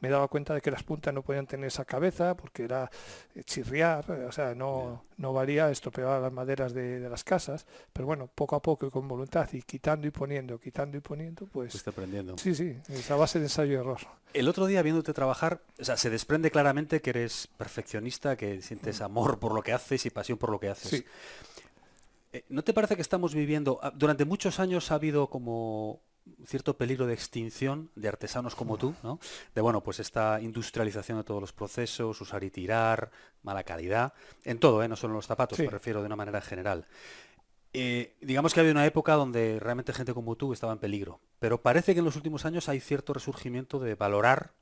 me 0.00 0.08
daba 0.08 0.28
cuenta 0.28 0.54
de 0.54 0.60
que 0.60 0.70
las 0.70 0.82
puntas 0.82 1.12
no 1.12 1.22
podían 1.22 1.46
tener 1.46 1.66
esa 1.66 1.84
cabeza 1.84 2.36
porque 2.36 2.64
era 2.64 2.90
chirriar, 3.44 4.10
o 4.10 4.32
sea, 4.32 4.54
no, 4.54 5.04
no 5.18 5.32
valía, 5.32 5.70
estropeaba 5.70 6.18
las 6.18 6.32
maderas 6.32 6.72
de, 6.72 7.00
las 7.08 7.24
casas, 7.24 7.66
pero 7.92 8.06
bueno, 8.06 8.28
poco 8.34 8.56
a 8.56 8.62
poco 8.62 8.86
y 8.86 8.90
con 8.90 9.06
voluntad 9.06 9.48
y 9.52 9.62
quitando 9.62 10.06
y 10.06 10.10
poniendo, 10.10 10.58
quitando 10.58 10.96
y 10.96 11.00
poniendo, 11.00 11.46
pues... 11.46 11.74
Está 11.74 11.90
aprendiendo. 11.90 12.38
Sí, 12.38 12.54
sí, 12.54 12.76
esa 12.88 13.16
base 13.16 13.38
de 13.38 13.46
ensayo 13.46 13.72
y 13.72 13.76
error. 13.76 13.98
El 14.34 14.48
otro 14.48 14.66
día 14.66 14.77
viéndote 14.82 15.12
trabajar, 15.12 15.62
o 15.78 15.84
sea, 15.84 15.96
se 15.96 16.10
desprende 16.10 16.50
claramente 16.50 17.00
que 17.00 17.10
eres 17.10 17.48
perfeccionista, 17.56 18.36
que 18.36 18.62
sientes 18.62 19.00
amor 19.00 19.38
por 19.38 19.54
lo 19.54 19.62
que 19.62 19.72
haces 19.72 20.06
y 20.06 20.10
pasión 20.10 20.38
por 20.38 20.50
lo 20.50 20.60
que 20.60 20.68
haces. 20.68 21.04
Eh, 22.32 22.44
¿No 22.48 22.62
te 22.62 22.74
parece 22.74 22.96
que 22.96 23.02
estamos 23.02 23.34
viviendo, 23.34 23.80
ah, 23.82 23.92
durante 23.94 24.24
muchos 24.24 24.60
años 24.60 24.90
ha 24.90 24.96
habido 24.96 25.28
como 25.28 26.02
cierto 26.46 26.76
peligro 26.76 27.06
de 27.06 27.14
extinción 27.14 27.90
de 27.94 28.08
artesanos 28.08 28.54
como 28.54 28.76
tú, 28.76 28.94
¿no? 29.02 29.18
De 29.54 29.60
bueno, 29.60 29.82
pues 29.82 29.98
esta 29.98 30.40
industrialización 30.40 31.18
de 31.18 31.24
todos 31.24 31.40
los 31.40 31.52
procesos, 31.52 32.20
usar 32.20 32.44
y 32.44 32.50
tirar, 32.50 33.10
mala 33.42 33.64
calidad, 33.64 34.12
en 34.44 34.58
todo, 34.58 34.82
¿eh? 34.82 34.88
no 34.88 34.96
solo 34.96 35.12
en 35.12 35.16
los 35.16 35.26
zapatos, 35.26 35.58
me 35.58 35.70
refiero 35.70 36.00
de 36.00 36.06
una 36.06 36.16
manera 36.16 36.40
general. 36.40 36.86
Eh, 37.72 38.16
digamos 38.20 38.54
que 38.54 38.60
había 38.60 38.72
una 38.72 38.86
época 38.86 39.14
donde 39.14 39.60
realmente 39.60 39.92
gente 39.92 40.14
como 40.14 40.36
tú 40.36 40.52
estaba 40.52 40.72
en 40.72 40.78
peligro, 40.78 41.20
pero 41.38 41.60
parece 41.60 41.92
que 41.92 42.00
en 42.00 42.04
los 42.04 42.16
últimos 42.16 42.44
años 42.44 42.68
hay 42.68 42.80
cierto 42.80 43.12
resurgimiento 43.12 43.78
de 43.78 43.94
valorar 43.94 44.52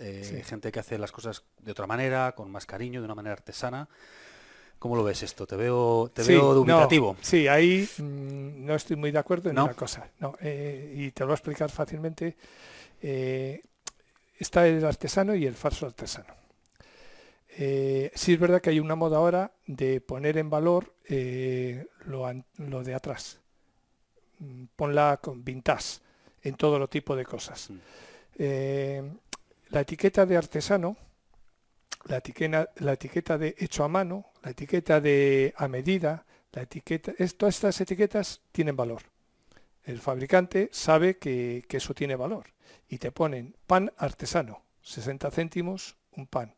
eh, 0.00 0.42
gente 0.44 0.72
que 0.72 0.80
hace 0.80 0.98
las 0.98 1.12
cosas 1.12 1.44
de 1.58 1.72
otra 1.72 1.86
manera, 1.86 2.32
con 2.32 2.50
más 2.50 2.66
cariño, 2.66 3.00
de 3.00 3.04
una 3.04 3.14
manera 3.14 3.34
artesana. 3.34 3.88
¿Cómo 4.78 4.96
lo 4.96 5.04
ves 5.04 5.22
esto? 5.22 5.46
Te 5.46 5.56
veo, 5.56 6.10
te 6.12 6.22
veo 6.22 6.54
dubitativo. 6.54 7.16
sí, 7.20 7.46
ahí 7.46 7.86
mm, 7.98 8.64
no 8.64 8.74
estoy 8.74 8.96
muy 8.96 9.10
de 9.10 9.18
acuerdo 9.18 9.50
en 9.50 9.58
una 9.58 9.74
cosa. 9.74 10.08
No, 10.18 10.36
eh, 10.40 10.94
y 10.96 11.10
te 11.10 11.20
lo 11.20 11.26
voy 11.26 11.32
a 11.32 11.36
explicar 11.36 11.70
fácilmente. 11.70 12.36
está 14.38 14.66
el 14.66 14.84
artesano 14.84 15.34
y 15.34 15.46
el 15.46 15.54
falso 15.54 15.86
artesano. 15.86 16.40
Eh, 17.56 18.10
sí 18.14 18.32
es 18.32 18.40
verdad 18.40 18.60
que 18.60 18.70
hay 18.70 18.80
una 18.80 18.94
moda 18.94 19.18
ahora 19.18 19.52
de 19.66 20.00
poner 20.00 20.38
en 20.38 20.48
valor 20.48 20.94
eh, 21.08 21.86
lo, 22.06 22.82
de 22.82 22.94
atrás. 22.94 23.38
Mm, 24.38 24.64
ponla 24.76 25.18
con 25.20 25.44
vintage 25.44 25.98
en 26.42 26.54
todo 26.54 26.78
lo 26.78 26.88
tipo 26.88 27.14
de 27.16 27.24
cosas. 27.24 27.70
Mm. 27.70 27.78
La 29.70 29.80
etiqueta 29.80 30.26
de 30.26 30.36
artesano, 30.36 30.96
la 32.06 32.18
etiqueta, 32.18 33.38
de 33.38 33.54
hecho 33.58 33.84
a 33.84 33.88
mano, 33.88 34.26
la 34.42 34.50
etiqueta 34.50 35.00
de 35.00 35.54
a 35.56 35.68
medida, 35.68 36.26
la 36.52 36.62
etiqueta, 36.62 37.12
todas 37.38 37.54
estas 37.54 37.80
etiquetas 37.80 38.40
tienen 38.52 38.76
valor. 38.76 39.02
El 39.84 40.00
fabricante 40.00 40.68
sabe 40.72 41.18
que, 41.18 41.64
que 41.68 41.78
eso 41.78 41.94
tiene 41.94 42.16
valor 42.16 42.46
y 42.88 42.98
te 42.98 43.12
ponen 43.12 43.56
pan 43.66 43.92
artesano, 43.96 44.62
60 44.82 45.30
céntimos 45.30 45.96
un 46.12 46.26
pan 46.26 46.54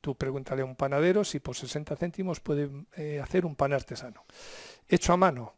Tú 0.00 0.14
pregúntale 0.14 0.62
a 0.62 0.64
un 0.64 0.76
panadero 0.76 1.24
si 1.24 1.40
por 1.40 1.56
60 1.56 1.96
céntimos 1.96 2.40
puede 2.40 2.70
eh, 2.96 3.20
hacer 3.20 3.44
un 3.44 3.56
pan 3.56 3.72
artesano. 3.72 4.24
Hecho 4.86 5.12
a 5.12 5.16
mano, 5.16 5.54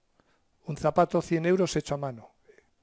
un 0.64 0.76
zapato 0.76 1.20
100 1.20 1.46
euros 1.46 1.76
hecho 1.76 1.94
a 1.94 1.99
mano. 1.99 2.30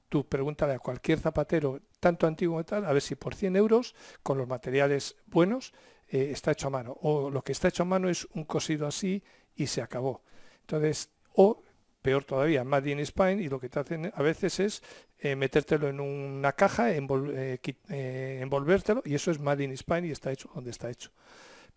Tú 0.08 0.26
pregúntale 0.26 0.74
a 0.74 0.78
cualquier 0.78 1.18
zapatero, 1.18 1.80
tanto 2.00 2.26
antiguo 2.26 2.54
como 2.54 2.64
tal, 2.64 2.84
a 2.84 2.92
ver 2.92 3.02
si 3.02 3.14
por 3.14 3.34
100 3.34 3.56
euros, 3.56 3.94
con 4.22 4.38
los 4.38 4.48
materiales 4.48 5.16
buenos, 5.26 5.72
eh, 6.08 6.30
está 6.32 6.52
hecho 6.52 6.68
a 6.68 6.70
mano. 6.70 6.96
O 7.02 7.30
lo 7.30 7.42
que 7.42 7.52
está 7.52 7.68
hecho 7.68 7.82
a 7.82 7.86
mano 7.86 8.08
es 8.08 8.26
un 8.34 8.44
cosido 8.44 8.86
así 8.86 9.22
y 9.54 9.66
se 9.66 9.82
acabó. 9.82 10.22
Entonces, 10.60 11.10
o 11.34 11.62
peor 12.00 12.24
todavía, 12.24 12.64
Made 12.64 12.90
in 12.90 13.00
Spain, 13.00 13.40
y 13.40 13.48
lo 13.48 13.60
que 13.60 13.68
te 13.68 13.80
hacen 13.80 14.10
a 14.14 14.22
veces 14.22 14.60
es 14.60 14.82
eh, 15.18 15.36
metértelo 15.36 15.88
en 15.88 16.00
una 16.00 16.52
caja, 16.52 16.94
envolvértelo, 16.94 19.02
y 19.04 19.14
eso 19.14 19.30
es 19.30 19.40
Made 19.40 19.64
in 19.64 19.72
Spain 19.72 20.06
y 20.06 20.10
está 20.10 20.32
hecho 20.32 20.50
donde 20.54 20.70
está 20.70 20.90
hecho 20.90 21.10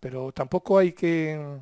pero 0.02 0.32
tampoco 0.32 0.78
hay 0.78 0.94
que 0.94 1.60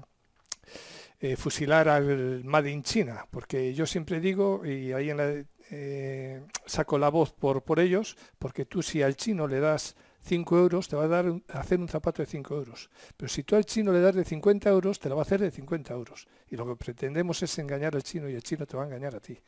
eh, 1.20 1.36
fusilar 1.36 1.90
al 1.90 2.42
Made 2.42 2.70
in 2.70 2.82
China, 2.82 3.26
porque 3.30 3.74
yo 3.74 3.84
siempre 3.84 4.18
digo, 4.18 4.64
y 4.64 4.94
ahí 4.94 5.10
en 5.10 5.18
la, 5.18 5.44
eh, 5.70 6.42
saco 6.66 6.98
la 6.98 7.08
voz 7.08 7.32
por, 7.32 7.62
por 7.62 7.80
ellos, 7.80 8.16
porque 8.38 8.64
tú 8.64 8.82
si 8.82 9.02
al 9.02 9.16
chino 9.16 9.46
le 9.46 9.60
das 9.60 9.96
5 10.22 10.58
euros, 10.58 10.88
te 10.88 10.96
va 10.96 11.04
a 11.04 11.08
dar 11.08 11.32
hacer 11.48 11.80
un 11.80 11.88
zapato 11.88 12.22
de 12.22 12.26
5 12.26 12.54
euros. 12.54 12.90
Pero 13.16 13.28
si 13.28 13.42
tú 13.42 13.56
al 13.56 13.64
chino 13.64 13.92
le 13.92 14.00
das 14.00 14.14
de 14.14 14.24
50 14.24 14.68
euros, 14.68 14.98
te 14.98 15.08
lo 15.08 15.16
va 15.16 15.22
a 15.22 15.24
hacer 15.24 15.40
de 15.40 15.50
50 15.50 15.94
euros. 15.94 16.28
Y 16.50 16.56
lo 16.56 16.66
que 16.66 16.76
pretendemos 16.76 17.42
es 17.42 17.58
engañar 17.58 17.94
al 17.94 18.02
chino 18.02 18.28
y 18.28 18.34
el 18.34 18.42
chino 18.42 18.66
te 18.66 18.76
va 18.76 18.82
a 18.82 18.86
engañar 18.86 19.14
a 19.14 19.20
ti. 19.20 19.38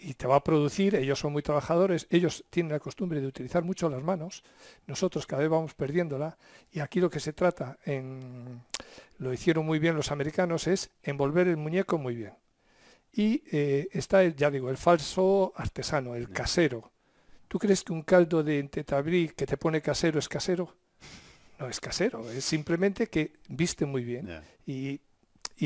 Y 0.00 0.14
te 0.14 0.26
va 0.26 0.36
a 0.36 0.44
producir, 0.44 0.96
ellos 0.96 1.20
son 1.20 1.32
muy 1.32 1.42
trabajadores, 1.42 2.06
ellos 2.10 2.44
tienen 2.50 2.72
la 2.72 2.80
costumbre 2.80 3.20
de 3.20 3.26
utilizar 3.26 3.62
mucho 3.62 3.88
las 3.88 4.02
manos, 4.02 4.42
nosotros 4.86 5.26
cada 5.26 5.42
vez 5.42 5.50
vamos 5.50 5.74
perdiéndola. 5.74 6.36
Y 6.72 6.80
aquí 6.80 7.00
lo 7.00 7.08
que 7.08 7.20
se 7.20 7.32
trata, 7.32 7.78
en, 7.84 8.62
lo 9.18 9.32
hicieron 9.32 9.64
muy 9.64 9.78
bien 9.78 9.94
los 9.94 10.10
americanos, 10.10 10.66
es 10.66 10.90
envolver 11.02 11.46
el 11.46 11.56
muñeco 11.56 11.98
muy 11.98 12.16
bien. 12.16 12.32
Y 13.16 13.42
eh, 13.50 13.88
está, 13.92 14.22
ya 14.22 14.50
digo, 14.50 14.70
el 14.70 14.76
falso 14.76 15.52
artesano, 15.56 16.14
el 16.14 16.30
casero 16.30 16.92
¿Tú 17.48 17.58
crees 17.58 17.84
que 17.84 17.92
un 17.92 18.02
caldo 18.02 18.42
de 18.42 18.62
tetabrí 18.64 19.28
que 19.28 19.46
te 19.46 19.56
pone 19.56 19.80
casero 19.80 20.18
es 20.18 20.28
casero? 20.28 20.74
No 21.58 21.68
es 21.68 21.80
casero, 21.80 22.28
es 22.30 22.44
simplemente 22.44 23.06
que 23.06 23.34
viste 23.48 23.86
muy 23.86 24.04
bien. 24.04 24.28
Y, 24.66 25.00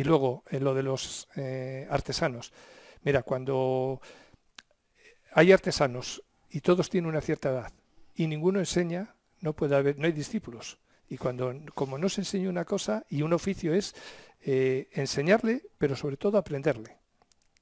luego, 0.05 0.45
en 0.51 0.63
lo 0.63 0.75
de 0.75 0.83
los 0.83 1.29
eh, 1.37 1.87
artesanos. 1.91 2.53
Mira, 3.03 3.23
cuando 3.23 4.01
hay 5.33 5.53
artesanos 5.53 6.23
y 6.51 6.61
todos 6.61 6.91
tienen 6.91 7.09
una 7.09 7.21
cierta 7.21 7.51
edad 7.51 7.73
y 8.15 8.27
ninguno 8.27 8.61
enseña, 8.61 9.15
no 9.41 9.55
puede 9.55 9.75
haber, 9.75 9.99
no 9.99 10.07
hay 10.07 10.13
discípulos. 10.13 10.79
Y 11.09 11.17
cuando, 11.17 11.53
como 11.75 11.99
no 11.99 12.09
se 12.09 12.21
enseña 12.21 12.51
una 12.51 12.65
cosa 12.65 13.05
y 13.09 13.23
un 13.23 13.33
oficio 13.33 13.75
es 13.75 13.97
eh, 14.43 14.89
enseñarle, 14.93 15.63
pero 15.79 15.97
sobre 15.97 16.19
todo 16.19 16.39
aprenderle. 16.39 17.00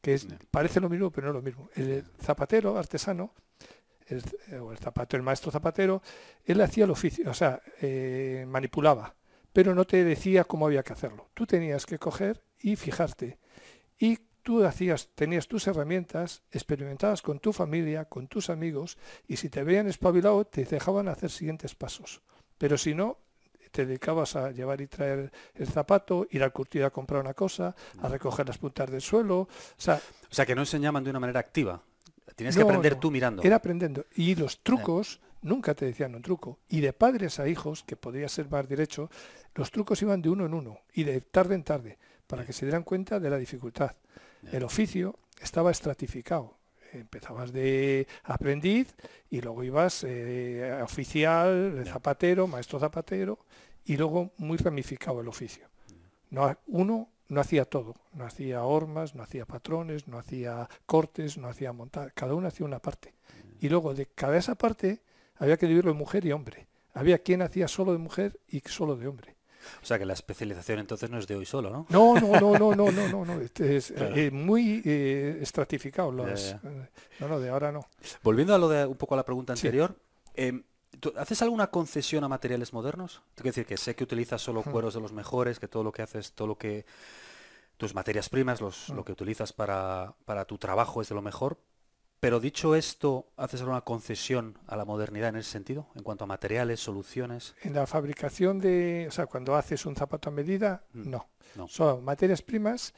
Que 0.09 0.15
es, 0.15 0.27
parece 0.51 0.81
lo 0.81 0.89
mismo, 0.89 1.11
pero 1.11 1.27
no 1.27 1.35
lo 1.35 1.43
mismo. 1.43 1.69
El 1.75 2.03
zapatero 2.19 2.79
artesano 2.79 3.35
el, 4.07 4.23
o 4.59 4.73
el 4.73 4.79
zapatero, 4.79 5.21
el 5.21 5.23
maestro 5.23 5.51
zapatero, 5.51 6.01
él 6.47 6.63
hacía 6.63 6.85
el 6.85 6.91
oficio, 6.91 7.31
o 7.31 7.35
sea, 7.35 7.61
eh, 7.83 8.47
manipulaba, 8.49 9.15
pero 9.53 9.75
no 9.75 9.85
te 9.85 10.05
decía 10.05 10.45
cómo 10.45 10.65
había 10.65 10.83
que 10.83 10.95
hacerlo. 10.95 11.29
Tú 11.35 11.45
tenías 11.45 11.85
que 11.85 11.99
coger 11.99 12.43
y 12.59 12.77
fijarte. 12.77 13.39
Y 13.99 14.19
tú 14.43 14.65
hacías, 14.65 15.11
tenías 15.15 15.47
tus 15.47 15.67
herramientas, 15.67 16.43
experimentadas 16.53 17.21
con 17.21 17.39
tu 17.39 17.53
familia, 17.53 18.07
con 18.07 18.29
tus 18.29 18.49
amigos, 18.49 18.97
y 19.27 19.37
si 19.37 19.51
te 19.51 19.63
veían 19.63 19.89
espabilado, 19.89 20.47
te 20.47 20.65
dejaban 20.65 21.09
hacer 21.09 21.31
siguientes 21.31 21.75
pasos. 21.75 22.23
Pero 22.57 22.79
si 22.79 22.95
no, 22.95 23.19
te 23.71 23.87
dedicabas 23.87 24.37
a 24.37 24.51
llevar 24.51 24.81
y 24.81 24.87
traer 24.87 25.31
el 25.55 25.69
zapato, 25.69 26.27
ir 26.31 26.43
al 26.43 26.53
curtido 26.53 26.87
a 26.87 26.91
comprar 26.91 27.21
una 27.21 27.35
cosa, 27.35 27.75
a 28.01 28.09
recoger 28.09 28.47
las 28.47 28.59
puntas 28.59 28.91
del 28.91 29.01
suelo. 29.01 29.41
O 29.41 29.49
sea, 29.77 30.01
o 30.31 30.35
sea, 30.35 30.45
que 30.47 30.55
no 30.55 30.63
enseñaban 30.63 31.05
de 31.05 31.11
una 31.11 31.21
manera 31.21 31.41
activa. 31.41 31.83
Tienes 32.37 32.57
que 32.57 32.63
aprender 32.63 32.97
tú 32.97 33.11
mirando. 33.11 33.43
Era 33.43 33.57
aprendiendo. 33.57 34.07
Y 34.15 34.35
los 34.35 34.61
trucos, 34.61 35.21
nunca 35.43 35.75
te 35.75 35.87
decían 35.87 36.15
un 36.15 36.23
truco. 36.23 36.59
Y 36.69 36.81
de 36.81 36.93
padres 36.93 37.41
a 37.41 37.49
hijos, 37.49 37.83
que 37.83 37.97
podría 37.97 38.29
ser 38.29 38.49
más 38.49 38.69
derecho, 38.69 39.11
los 39.55 39.71
trucos 39.71 40.01
iban 40.03 40.23
de 40.23 40.29
uno 40.29 40.47
en 40.47 40.55
uno 40.55 40.79
y 40.93 41.05
de 41.05 41.21
tarde 41.21 41.55
en 41.55 41.65
tarde, 41.65 41.99
para 42.27 42.45
que 42.45 42.53
se 42.53 42.67
dieran 42.67 42.85
cuenta 42.85 43.19
de 43.19 43.31
la 43.31 43.39
dificultad. 43.39 43.97
El 44.53 44.63
oficio 44.63 45.19
estaba 45.41 45.71
estratificado. 45.71 46.58
Empezabas 46.93 47.53
de 47.53 48.07
aprendiz 48.25 48.95
y 49.31 49.41
luego 49.41 49.65
ibas 49.65 50.05
eh, 50.05 50.81
oficial, 50.83 51.85
zapatero, 51.87 52.47
maestro 52.47 52.79
zapatero, 52.79 53.39
y 53.85 53.97
luego 53.97 54.33
muy 54.37 54.59
ramificado 54.59 55.21
el 55.21 55.29
oficio. 55.29 55.67
No, 56.31 56.57
uno 56.67 57.09
no 57.29 57.41
hacía 57.41 57.65
todo, 57.65 57.95
no 58.13 58.25
hacía 58.25 58.63
hormas, 58.65 59.15
no 59.15 59.23
hacía 59.23 59.47
patrones, 59.47 60.09
no 60.09 60.19
hacía 60.19 60.69
cortes, 60.87 61.39
no 61.39 61.49
hacía 61.49 61.73
montar, 61.73 62.13
cada 62.15 62.35
uno 62.35 62.49
hacía 62.49 62.67
una 62.67 62.81
parte. 62.81 63.15
Y 63.61 63.69
luego 63.69 63.95
de 63.95 64.07
cada 64.07 64.37
esa 64.37 64.55
parte 64.55 65.01
había 65.37 65.57
que 65.57 65.67
dividirlo 65.67 65.93
en 65.93 65.99
mujer 65.99 66.25
y 66.25 66.33
hombre. 66.33 66.69
Había 66.95 67.19
quien 67.19 67.43
hacía 67.43 67.69
solo 67.69 67.93
de 67.93 67.99
mujer 67.99 68.41
y 68.49 68.61
solo 68.61 68.97
de 68.97 69.07
hombre. 69.09 69.38
O 69.83 69.87
sea 69.87 69.99
que 69.99 70.05
la 70.05 70.13
especialización 70.13 70.79
entonces 70.79 71.11
no 71.11 71.19
es 71.19 71.27
de 71.27 71.37
hoy 71.37 71.47
solo, 71.47 71.71
¿no? 71.71 71.87
No, 71.89 72.15
no, 72.21 72.41
no, 72.41 72.59
no, 72.59 72.75
no, 72.75 72.91
no, 72.91 73.09
no, 73.09 73.25
no. 73.25 73.41
Es, 73.41 73.91
eh, 73.97 74.31
muy 74.31 74.83
eh, 74.85 75.39
estratificado. 75.41 76.13
Los, 76.13 76.53
eh, 76.53 76.59
no, 77.21 77.29
no, 77.29 77.41
de 77.41 77.49
ahora 77.49 77.73
no. 77.73 77.87
Volviendo 78.23 78.55
a 78.55 78.59
lo 78.59 78.69
de 78.69 78.87
un 78.87 78.97
poco 78.97 79.15
a 79.15 79.17
la 79.17 79.25
pregunta 79.25 79.53
anterior, 79.53 79.97
em, 80.35 80.63
¿Haces 81.17 81.43
alguna 81.43 81.69
concesión 81.69 82.25
a 82.25 82.29
materiales 82.29 82.73
modernos? 82.73 83.23
Quiero 83.35 83.51
decir 83.51 83.67
que 83.67 83.77
sé 83.77 83.95
que 83.95 84.05
utilizas 84.05 84.43
solo 84.43 84.63
hmm. 84.65 84.71
cueros 84.71 84.95
de 84.95 85.01
los 85.01 85.13
mejores, 85.13 85.61
que 85.61 85.69
todo 85.69 85.85
lo 85.85 85.93
que 85.93 86.03
haces, 86.03 86.33
todo 86.33 86.49
lo 86.49 86.59
que 86.59 86.87
tus 87.77 87.95
materias 87.95 88.29
primas, 88.29 88.61
los, 88.61 88.89
lo 88.89 89.03
hmm. 89.03 89.05
que 89.05 89.13
utilizas 89.13 89.53
para, 89.53 90.15
para, 90.25 90.45
tu 90.45 90.59
trabajo 90.59 91.01
es 91.01 91.09
de 91.09 91.15
lo 91.15 91.23
mejor. 91.23 91.59
Pero 92.21 92.41
dicho 92.41 92.75
esto, 92.75 93.27
¿haces 93.37 93.61
alguna 93.61 93.83
concesión 93.83 94.59
a 94.67 94.77
la 94.77 94.85
modernidad 94.85 95.29
en 95.29 95.37
ese 95.37 95.51
sentido, 95.51 95.87
en 95.95 96.03
cuanto 96.03 96.25
a 96.25 96.27
materiales, 96.27 96.81
soluciones? 96.81 97.55
En 97.63 97.75
la 97.75 97.87
fabricación 97.87 98.59
de, 98.59 99.07
o 99.09 99.13
sea, 99.13 99.27
cuando 99.27 99.55
haces 99.55 99.87
un 99.87 99.95
zapato 99.95 100.29
a 100.29 100.33
medida, 100.33 100.85
hmm. 100.95 101.11
no. 101.11 101.29
no. 101.55 101.69
Son 101.69 102.05
materias 102.05 102.43
primas, 102.43 102.93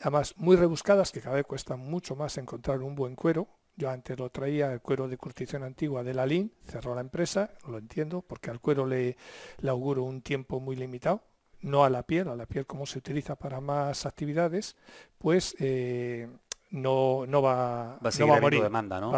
además 0.00 0.34
muy 0.36 0.56
rebuscadas, 0.56 1.12
que 1.12 1.20
cada 1.20 1.36
vez 1.36 1.44
cuesta 1.44 1.76
mucho 1.76 2.16
más 2.16 2.38
encontrar 2.38 2.82
un 2.82 2.94
buen 2.94 3.14
cuero, 3.14 3.48
yo 3.76 3.90
antes 3.90 4.18
lo 4.18 4.30
traía 4.30 4.72
el 4.72 4.80
cuero 4.80 5.08
de 5.08 5.16
curtición 5.16 5.62
antigua 5.62 6.02
de 6.02 6.14
la 6.14 6.26
LIN, 6.26 6.52
cerró 6.66 6.94
la 6.94 7.00
empresa, 7.00 7.50
lo 7.66 7.78
entiendo, 7.78 8.22
porque 8.22 8.50
al 8.50 8.60
cuero 8.60 8.86
le, 8.86 9.16
le 9.58 9.70
auguro 9.70 10.02
un 10.02 10.22
tiempo 10.22 10.60
muy 10.60 10.76
limitado, 10.76 11.22
no 11.60 11.84
a 11.84 11.90
la 11.90 12.02
piel, 12.02 12.28
a 12.28 12.36
la 12.36 12.46
piel 12.46 12.66
como 12.66 12.86
se 12.86 12.98
utiliza 12.98 13.36
para 13.36 13.60
más 13.60 14.04
actividades, 14.04 14.76
pues 15.18 15.56
eh, 15.58 16.28
no, 16.72 17.24
no, 17.26 17.42
va, 17.42 17.98
va 17.98 18.10
a, 18.10 18.18
no 18.18 18.40
morir. 18.40 18.62
demanda, 18.62 19.00
¿no? 19.00 19.12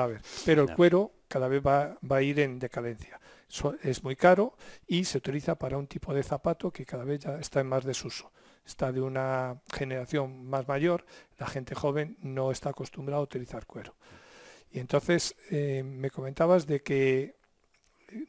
Pero 0.44 0.62
el 0.62 0.74
cuero 0.74 1.12
cada 1.28 1.48
vez 1.48 1.62
va, 1.64 1.96
va, 2.10 2.16
a 2.16 2.22
ir 2.22 2.40
en 2.40 2.58
decadencia. 2.58 3.20
es 3.82 4.02
muy 4.02 4.16
caro 4.16 4.56
y 4.86 5.04
se 5.04 5.18
utiliza 5.18 5.54
para 5.54 5.78
un 5.78 5.86
tipo 5.86 6.12
de 6.12 6.22
zapato 6.22 6.70
que 6.70 6.84
cada 6.84 7.04
vez 7.04 7.20
ya 7.20 7.38
está 7.38 7.60
en 7.60 7.68
más 7.68 7.84
desuso. 7.84 8.32
Está 8.66 8.92
de 8.92 9.00
una 9.00 9.60
generación 9.72 10.46
más 10.46 10.66
mayor, 10.66 11.04
la 11.38 11.46
gente 11.46 11.74
joven 11.74 12.16
no 12.22 12.50
está 12.50 12.70
acostumbrada 12.70 13.20
a 13.20 13.24
utilizar 13.24 13.66
cuero 13.66 13.94
Y 14.72 14.80
entonces 14.80 15.36
eh, 15.50 15.82
me 15.84 16.10
comentabas 16.10 16.66
de 16.66 16.82
que 16.82 17.36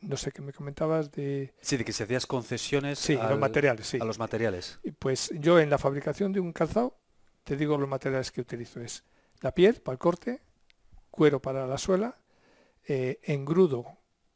no 0.02 0.18
sé 0.18 0.32
qué 0.32 0.42
me 0.42 0.52
comentabas 0.52 1.12
de 1.12 1.54
sí 1.62 1.78
de 1.78 1.86
que 1.86 1.94
se 1.94 2.04
hacías 2.04 2.26
concesiones 2.26 2.98
sí, 2.98 3.16
a 3.16 3.30
los 3.30 3.38
materiales 3.38 3.86
sí. 3.86 4.00
a 4.02 4.06
los 4.06 4.18
materiales 4.18 4.80
pues 4.98 5.30
yo 5.36 5.60
en 5.60 5.70
la 5.70 5.78
fabricación 5.78 6.34
de 6.34 6.40
un 6.40 6.54
calzado 6.54 6.98
te 7.44 7.56
digo 7.56 7.78
los 7.78 7.88
materiales 7.88 8.32
que 8.32 8.42
utilizo 8.42 8.82
es 8.82 9.04
la 9.46 9.54
piel 9.54 9.76
para 9.76 9.94
el 9.94 10.00
corte 10.00 10.42
cuero 11.12 11.40
para 11.40 11.68
la 11.68 11.78
suela 11.78 12.18
eh, 12.88 13.20
engrudo 13.24 13.86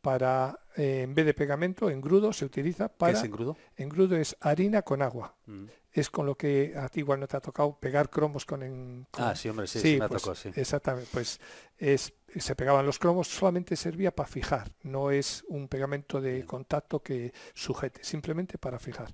para 0.01 0.59
eh, 0.77 1.01
en 1.01 1.15
vez 1.15 1.25
de 1.25 1.33
pegamento 1.33 1.89
engrudo 1.89 2.31
se 2.31 2.45
utiliza 2.45 2.89
para 2.89 3.13
¿Qué 3.13 3.19
es 3.19 3.25
engrudo 3.25 3.57
engrudo 3.75 4.15
es 4.15 4.37
harina 4.39 4.83
con 4.83 5.01
agua 5.01 5.35
mm 5.45 5.65
es 5.91 6.09
con 6.09 6.25
lo 6.25 6.35
que 6.35 6.73
a 6.77 6.87
ti 6.89 6.99
igual 6.99 7.19
no 7.19 7.27
te 7.27 7.37
ha 7.37 7.41
tocado 7.41 7.77
pegar 7.79 8.09
cromos 8.09 8.45
con... 8.45 8.61
En, 8.63 9.07
Ah, 9.13 9.35
sí, 9.35 9.49
hombre, 9.49 9.67
sí, 9.67 9.79
sí, 9.79 9.97
me 9.99 10.07
pues, 10.07 10.21
tocado, 10.21 10.35
sí. 10.35 10.51
Exactamente, 10.55 11.09
pues 11.11 11.39
es, 11.77 12.13
se 12.35 12.55
pegaban 12.55 12.85
los 12.85 12.99
cromos, 12.99 13.27
solamente 13.27 13.75
servía 13.75 14.15
para 14.15 14.29
fijar, 14.29 14.71
no 14.83 15.11
es 15.11 15.43
un 15.47 15.67
pegamento 15.67 16.21
de 16.21 16.45
contacto 16.45 17.01
que 17.01 17.33
sujete, 17.53 18.03
simplemente 18.03 18.57
para 18.57 18.77
fijar. 18.77 19.11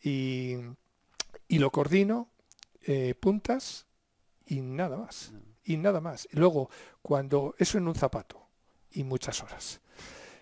Y, 0.00 0.54
y 1.48 1.58
lo 1.58 1.70
coordino, 1.70 2.30
eh, 2.82 3.14
puntas 3.14 3.86
y 4.46 4.60
nada 4.62 4.96
más, 4.96 5.32
y 5.64 5.76
nada 5.76 6.00
más. 6.00 6.28
Y 6.32 6.36
luego, 6.36 6.70
cuando 7.02 7.54
eso 7.58 7.78
en 7.78 7.88
un 7.88 7.94
zapato, 7.94 8.44
y 8.94 9.04
muchas 9.04 9.42
horas. 9.42 9.80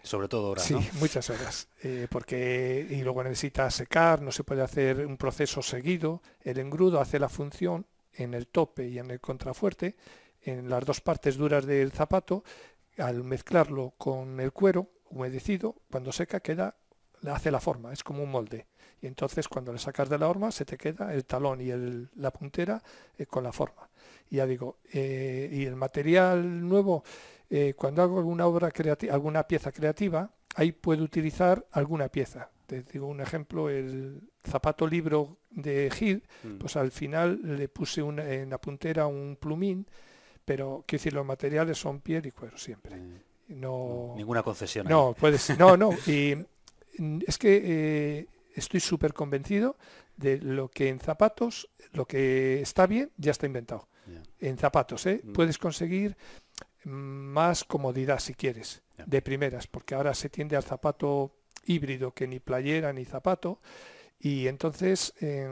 Sobre 0.03 0.29
todo 0.29 0.51
horas, 0.51 0.65
Sí, 0.65 0.75
muchas 1.01 1.29
horas. 1.31 1.69
Eh, 1.83 2.07
porque 2.11 2.87
y 2.91 3.03
luego 3.03 3.23
necesita 3.25 3.71
secar, 3.71 4.21
no 4.21 4.33
se 4.33 4.45
puede 4.45 4.63
hacer 4.63 5.07
un 5.07 5.17
proceso 5.17 5.63
seguido. 5.63 6.23
El 6.43 6.59
engrudo 6.59 7.01
hace 7.01 7.19
la 7.19 7.29
función 7.29 7.87
en 8.15 8.35
el 8.35 8.47
tope 8.47 8.89
y 8.89 8.99
en 8.99 9.11
el 9.11 9.21
contrafuerte, 9.21 9.97
en 10.43 10.69
las 10.69 10.85
dos 10.85 11.01
partes 11.01 11.37
duras 11.37 11.67
del 11.67 11.93
zapato. 11.93 12.45
Al 12.99 13.25
mezclarlo 13.25 13.95
con 13.97 14.39
el 14.41 14.53
cuero 14.53 14.91
humedecido, 15.09 15.77
cuando 15.91 16.13
seca 16.13 16.41
queda, 16.41 16.77
hace 17.31 17.51
la 17.51 17.61
forma, 17.61 17.93
es 17.93 18.03
como 18.03 18.23
un 18.23 18.31
molde. 18.31 18.67
Y 19.01 19.07
entonces 19.07 19.49
cuando 19.49 19.73
le 19.73 19.79
sacas 19.79 20.09
de 20.09 20.19
la 20.19 20.29
horma 20.29 20.53
se 20.53 20.65
te 20.65 20.77
queda 20.77 21.15
el 21.15 21.25
talón 21.25 21.61
y 21.61 21.71
el, 21.71 22.11
la 22.17 22.33
puntera 22.33 22.83
eh, 23.17 23.27
con 23.27 23.45
la 23.45 23.53
forma. 23.53 23.89
Y 24.33 24.37
ya 24.37 24.47
digo, 24.47 24.79
eh, 24.91 25.51
y 25.53 25.67
el 25.67 25.77
material 25.77 26.67
nuevo 26.67 27.05
eh, 27.51 27.75
cuando 27.77 28.01
hago 28.01 28.17
alguna 28.17 28.47
obra 28.47 28.71
creativa, 28.71 29.13
alguna 29.13 29.47
pieza 29.47 29.73
creativa, 29.73 30.31
ahí 30.55 30.73
puedo 30.73 31.05
utilizar 31.05 31.67
alguna 31.71 32.09
pieza. 32.09 32.49
Te 32.65 32.83
digo 32.83 33.09
un 33.09 33.21
ejemplo, 33.21 33.69
el 33.69 34.23
zapato 34.43 34.87
libro 34.87 35.37
de 35.51 35.91
Gil, 35.91 36.23
mm. 36.45 36.57
pues 36.57 36.77
al 36.77 36.91
final 36.93 37.41
le 37.43 37.69
puse 37.69 38.01
en 38.01 38.49
la 38.49 38.57
puntera 38.57 39.07
un 39.07 39.37
plumín, 39.39 39.87
pero 40.47 40.83
quiero 40.87 41.01
decir, 41.01 41.13
los 41.13 41.27
materiales 41.27 41.77
son 41.77 42.01
piel 42.01 42.25
y 42.25 42.31
cuero 42.31 42.57
siempre. 42.57 42.97
Mm. 42.97 43.21
No, 43.49 44.15
Ninguna 44.17 44.43
concesión. 44.43 44.89
No, 44.89 45.13
puedes, 45.13 45.59
no, 45.59 45.77
no. 45.77 45.91
Y 46.07 46.39
es 47.27 47.37
que 47.37 47.61
eh, 47.63 48.27
estoy 48.55 48.81
súper 48.81 49.13
convencido 49.13 49.77
de 50.17 50.39
lo 50.39 50.71
que 50.71 50.89
en 50.89 51.01
zapatos, 51.01 51.69
lo 51.93 52.07
que 52.07 52.63
está 52.63 52.87
bien, 52.87 53.11
ya 53.19 53.33
está 53.33 53.45
inventado. 53.45 53.89
En 54.41 54.59
zapatos, 54.59 55.07
¿eh? 55.07 55.21
Mm. 55.23 55.33
Puedes 55.33 55.59
conseguir 55.59 56.17
más 56.85 57.65
comodidad 57.65 58.19
si 58.19 58.35
quieres, 58.35 58.83
de 59.07 59.23
primeras, 59.23 59.67
porque 59.67 59.95
ahora 59.95 60.15
se 60.15 60.29
tiende 60.29 60.57
al 60.57 60.65
zapato 60.65 61.37
híbrido 61.65 62.13
que 62.13 62.27
ni 62.27 62.41
playera 62.41 62.93
ni 62.93 63.05
zapato 63.05 63.61
y 64.19 64.49
entonces 64.49 65.15
eh, 65.21 65.49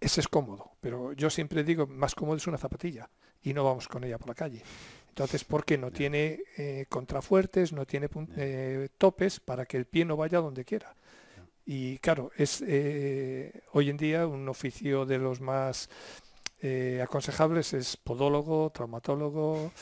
ese 0.00 0.20
es 0.20 0.28
cómodo, 0.28 0.72
pero 0.80 1.12
yo 1.12 1.30
siempre 1.30 1.64
digo 1.64 1.86
más 1.86 2.14
cómodo 2.14 2.36
es 2.36 2.46
una 2.46 2.58
zapatilla 2.58 3.08
y 3.42 3.54
no 3.54 3.64
vamos 3.64 3.88
con 3.88 4.04
ella 4.04 4.18
por 4.18 4.28
la 4.28 4.34
calle. 4.34 4.62
Entonces, 5.08 5.42
porque 5.42 5.76
no 5.76 5.90
tiene 5.90 6.40
eh, 6.56 6.86
contrafuertes, 6.88 7.72
no 7.72 7.84
tiene 7.86 8.08
eh, 8.36 8.88
topes 8.98 9.40
para 9.40 9.66
que 9.66 9.76
el 9.76 9.86
pie 9.86 10.04
no 10.04 10.16
vaya 10.16 10.38
donde 10.38 10.64
quiera. 10.64 10.94
Y 11.66 11.98
claro, 11.98 12.30
es 12.36 12.62
eh, 12.66 13.62
hoy 13.72 13.90
en 13.90 13.96
día 13.96 14.26
un 14.26 14.48
oficio 14.48 15.04
de 15.04 15.18
los 15.18 15.40
más 15.40 15.90
eh, 16.60 17.00
aconsejables 17.02 17.72
es 17.72 17.96
podólogo, 17.96 18.70
traumatólogo, 18.70 19.72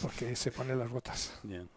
porque 0.00 0.34
se 0.36 0.50
ponen 0.50 0.78
las 0.78 0.90
botas. 0.90 1.38
Bien. 1.42 1.68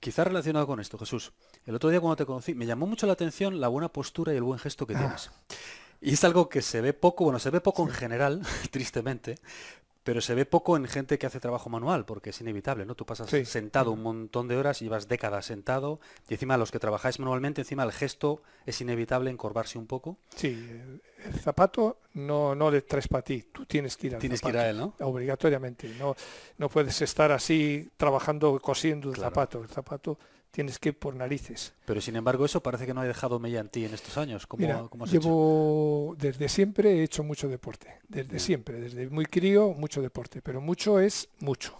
Quizá 0.00 0.24
relacionado 0.24 0.66
con 0.66 0.80
esto, 0.80 0.98
Jesús. 0.98 1.32
El 1.66 1.74
otro 1.74 1.90
día 1.90 2.00
cuando 2.00 2.16
te 2.16 2.26
conocí 2.26 2.54
me 2.54 2.66
llamó 2.66 2.86
mucho 2.86 3.06
la 3.06 3.12
atención 3.12 3.60
la 3.60 3.68
buena 3.68 3.88
postura 3.88 4.32
y 4.32 4.36
el 4.36 4.42
buen 4.42 4.58
gesto 4.58 4.86
que 4.86 4.94
ah. 4.96 4.98
tienes. 4.98 5.30
Y 6.00 6.14
es 6.14 6.24
algo 6.24 6.48
que 6.48 6.62
se 6.62 6.80
ve 6.80 6.92
poco, 6.92 7.24
bueno, 7.24 7.38
se 7.38 7.50
ve 7.50 7.60
poco 7.60 7.82
en 7.82 7.90
general, 7.90 8.42
tristemente, 8.70 9.36
pero 10.08 10.22
se 10.22 10.34
ve 10.34 10.46
poco 10.46 10.78
en 10.78 10.86
gente 10.86 11.18
que 11.18 11.26
hace 11.26 11.38
trabajo 11.38 11.68
manual, 11.68 12.06
porque 12.06 12.30
es 12.30 12.40
inevitable, 12.40 12.86
¿no? 12.86 12.94
Tú 12.94 13.04
pasas 13.04 13.28
sentado 13.46 13.92
un 13.92 14.02
montón 14.02 14.48
de 14.48 14.56
horas, 14.56 14.80
llevas 14.80 15.06
décadas 15.06 15.44
sentado, 15.44 16.00
y 16.30 16.32
encima 16.32 16.56
los 16.56 16.70
que 16.70 16.78
trabajáis 16.78 17.18
manualmente, 17.18 17.60
encima 17.60 17.82
el 17.82 17.92
gesto 17.92 18.40
es 18.64 18.80
inevitable 18.80 19.30
encorvarse 19.30 19.76
un 19.76 19.86
poco. 19.86 20.16
Sí, 20.34 20.66
el 21.26 21.40
zapato 21.40 21.98
no, 22.14 22.54
no 22.54 22.70
le 22.70 22.80
traes 22.80 23.06
para 23.06 23.22
ti, 23.22 23.48
tú 23.52 23.66
tienes 23.66 23.98
que 23.98 24.06
ir 24.06 24.14
al 24.14 24.20
Tienes 24.22 24.40
que 24.40 24.48
ir 24.48 24.56
a 24.56 24.70
él, 24.70 24.78
¿no? 24.78 24.94
Obligatoriamente, 25.00 25.90
no, 25.98 26.16
no 26.56 26.70
puedes 26.70 27.02
estar 27.02 27.30
así 27.30 27.90
trabajando, 27.98 28.58
cosiendo 28.60 29.10
el 29.10 29.16
zapato, 29.16 29.60
el 29.60 29.68
zapato 29.68 30.18
tienes 30.50 30.78
que 30.78 30.90
ir 30.90 30.98
por 30.98 31.14
narices. 31.14 31.74
Pero 31.84 32.00
sin 32.00 32.16
embargo 32.16 32.44
eso 32.44 32.62
parece 32.62 32.86
que 32.86 32.94
no 32.94 33.00
ha 33.00 33.04
dejado 33.04 33.38
mella 33.38 33.60
en 33.60 33.68
ti 33.68 33.84
en 33.84 33.94
estos 33.94 34.16
años. 34.18 34.46
¿Cómo, 34.46 35.06
llevo 35.06 36.14
desde 36.18 36.48
siempre 36.48 36.98
he 36.98 37.02
hecho 37.02 37.22
mucho 37.22 37.48
deporte, 37.48 38.00
desde 38.08 38.38
siempre, 38.38 38.80
desde 38.80 39.08
muy 39.08 39.26
crío 39.26 39.74
mucho 39.74 40.02
deporte, 40.02 40.42
pero 40.42 40.60
mucho 40.60 41.00
es 41.00 41.28
mucho. 41.40 41.78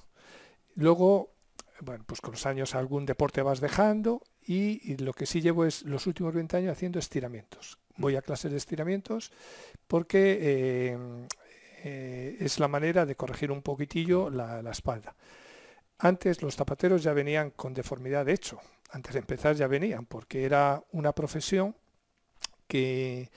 Luego, 0.74 1.32
bueno, 1.80 2.04
pues 2.06 2.20
con 2.20 2.32
los 2.32 2.46
años 2.46 2.74
algún 2.74 3.06
deporte 3.06 3.42
vas 3.42 3.60
dejando 3.60 4.22
y, 4.46 4.96
lo 4.98 5.12
que 5.12 5.26
sí 5.26 5.40
llevo 5.40 5.64
es 5.64 5.82
los 5.82 6.06
últimos 6.06 6.32
20 6.32 6.56
años 6.56 6.72
haciendo 6.72 6.98
estiramientos. 6.98 7.78
Voy 7.96 8.16
a 8.16 8.22
clases 8.22 8.50
de 8.50 8.56
estiramientos 8.56 9.32
porque 9.86 10.38
eh, 10.40 10.98
eh, 11.84 12.36
es 12.40 12.60
la 12.60 12.68
manera 12.68 13.04
de 13.04 13.16
corregir 13.16 13.50
un 13.50 13.62
poquitillo 13.62 14.30
la, 14.30 14.62
la 14.62 14.70
espalda. 14.70 15.14
Antes 15.98 16.42
los 16.42 16.54
zapateros 16.54 17.02
ya 17.02 17.12
venían 17.12 17.50
con 17.50 17.74
deformidad 17.74 18.26
de 18.26 18.32
hecho, 18.32 18.60
antes 18.90 19.14
de 19.14 19.20
empezar 19.20 19.56
ya 19.56 19.66
venían, 19.66 20.06
porque 20.06 20.44
era 20.44 20.82
una 20.92 21.12
profesión 21.12 21.74
que 22.66 23.30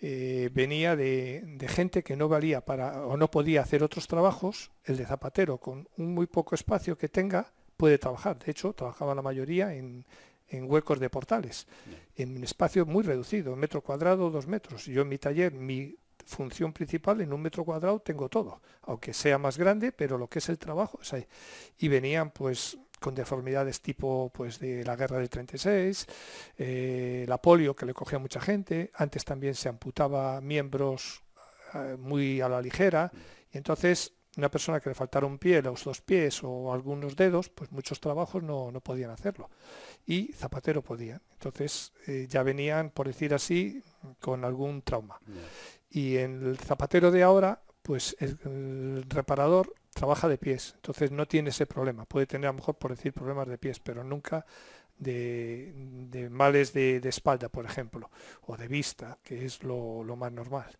eh, 0.00 0.48
venía 0.52 0.94
de, 0.96 1.58
gente 1.68 2.02
que 2.02 2.16
no 2.16 2.28
valía 2.28 2.60
para 2.64 3.04
o 3.04 3.16
no 3.16 3.30
podía 3.30 3.62
hacer 3.62 3.82
otros 3.82 4.06
trabajos, 4.06 4.70
el 4.84 4.96
de 4.96 5.04
zapatero 5.04 5.58
con 5.58 5.88
un 5.96 6.14
muy 6.14 6.26
poco 6.26 6.54
espacio 6.54 6.96
que 6.96 7.08
tenga 7.08 7.52
puede 7.76 7.98
trabajar. 7.98 8.38
De 8.38 8.50
hecho, 8.52 8.72
trabajaba 8.72 9.14
la 9.14 9.22
mayoría 9.22 9.74
en, 9.74 10.04
huecos 10.50 10.98
de 11.00 11.10
portales, 11.10 11.66
en 12.16 12.36
un 12.36 12.44
espacio 12.44 12.86
muy 12.86 13.02
reducido, 13.02 13.54
metro 13.56 13.82
cuadrado, 13.82 14.30
dos 14.30 14.46
metros. 14.46 14.86
Yo 14.86 15.02
en 15.02 15.08
mi 15.08 15.18
taller, 15.18 15.52
mi 15.52 15.96
función 16.28 16.72
principal, 16.72 17.20
en 17.20 17.32
un 17.32 17.40
metro 17.40 17.64
cuadrado 17.64 18.00
tengo 18.00 18.28
todo, 18.28 18.60
aunque 18.82 19.12
sea 19.12 19.38
más 19.38 19.58
grande, 19.58 19.92
pero 19.92 20.18
lo 20.18 20.28
que 20.28 20.38
es 20.38 20.48
el 20.48 20.58
trabajo 20.58 21.00
es 21.02 21.12
ahí. 21.12 21.26
Y 21.78 21.88
venían 21.88 22.30
pues 22.30 22.78
con 23.00 23.14
deformidades 23.14 23.80
tipo 23.80 24.30
pues 24.34 24.58
de 24.58 24.84
la 24.84 24.96
guerra 24.96 25.18
del 25.18 25.30
36, 25.30 26.06
eh, 26.58 27.24
la 27.28 27.40
polio 27.40 27.74
que 27.74 27.86
le 27.86 27.94
cogía 27.94 28.18
mucha 28.18 28.40
gente, 28.40 28.90
antes 28.94 29.24
también 29.24 29.54
se 29.54 29.68
amputaba 29.68 30.40
miembros 30.40 31.22
eh, 31.74 31.96
muy 31.98 32.40
a 32.40 32.48
la 32.48 32.60
ligera, 32.60 33.10
y 33.52 33.58
entonces 33.58 34.12
una 34.38 34.50
persona 34.50 34.78
que 34.80 34.88
le 34.88 34.94
faltara 34.94 35.26
un 35.26 35.38
pie, 35.38 35.60
los 35.60 35.82
dos 35.82 36.00
pies 36.00 36.40
o 36.44 36.72
algunos 36.72 37.16
dedos, 37.16 37.48
pues 37.48 37.72
muchos 37.72 38.00
trabajos 38.00 38.42
no, 38.42 38.70
no 38.70 38.80
podían 38.80 39.10
hacerlo. 39.10 39.50
Y 40.06 40.32
Zapatero 40.32 40.80
podía. 40.80 41.20
Entonces 41.32 41.92
eh, 42.06 42.26
ya 42.30 42.44
venían, 42.44 42.90
por 42.90 43.08
decir 43.08 43.34
así, 43.34 43.82
con 44.20 44.44
algún 44.44 44.82
trauma. 44.82 45.20
Y 45.90 46.16
en 46.18 46.44
el 46.44 46.58
zapatero 46.58 47.10
de 47.10 47.22
ahora, 47.22 47.62
pues 47.82 48.16
el, 48.20 49.04
reparador 49.08 49.74
trabaja 49.94 50.28
de 50.28 50.38
pies, 50.38 50.74
entonces 50.76 51.10
no 51.10 51.26
tiene 51.26 51.50
ese 51.50 51.66
problema. 51.66 52.04
Puede 52.04 52.26
tener 52.26 52.48
a 52.48 52.52
lo 52.52 52.58
mejor, 52.58 52.76
por 52.76 52.94
decir, 52.94 53.12
problemas 53.12 53.48
de 53.48 53.58
pies, 53.58 53.80
pero 53.80 54.04
nunca 54.04 54.44
de, 54.98 56.28
males 56.30 56.72
de, 56.72 57.00
espalda, 57.04 57.48
por 57.48 57.64
ejemplo, 57.64 58.10
o 58.42 58.56
de 58.56 58.68
vista, 58.68 59.18
que 59.22 59.44
es 59.44 59.62
lo, 59.62 60.04
más 60.16 60.32
normal. 60.32 60.70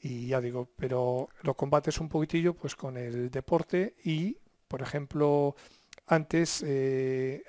Y 0.00 0.28
ya 0.28 0.40
digo, 0.40 0.68
pero 0.76 1.28
lo 1.42 1.54
combates 1.54 1.98
un 1.98 2.08
poquitillo 2.08 2.54
pues 2.54 2.76
con 2.76 2.96
el 2.96 3.30
deporte 3.30 3.96
y, 4.04 4.36
por 4.68 4.82
ejemplo, 4.82 5.56
antes 6.06 6.62
eh, 6.66 7.42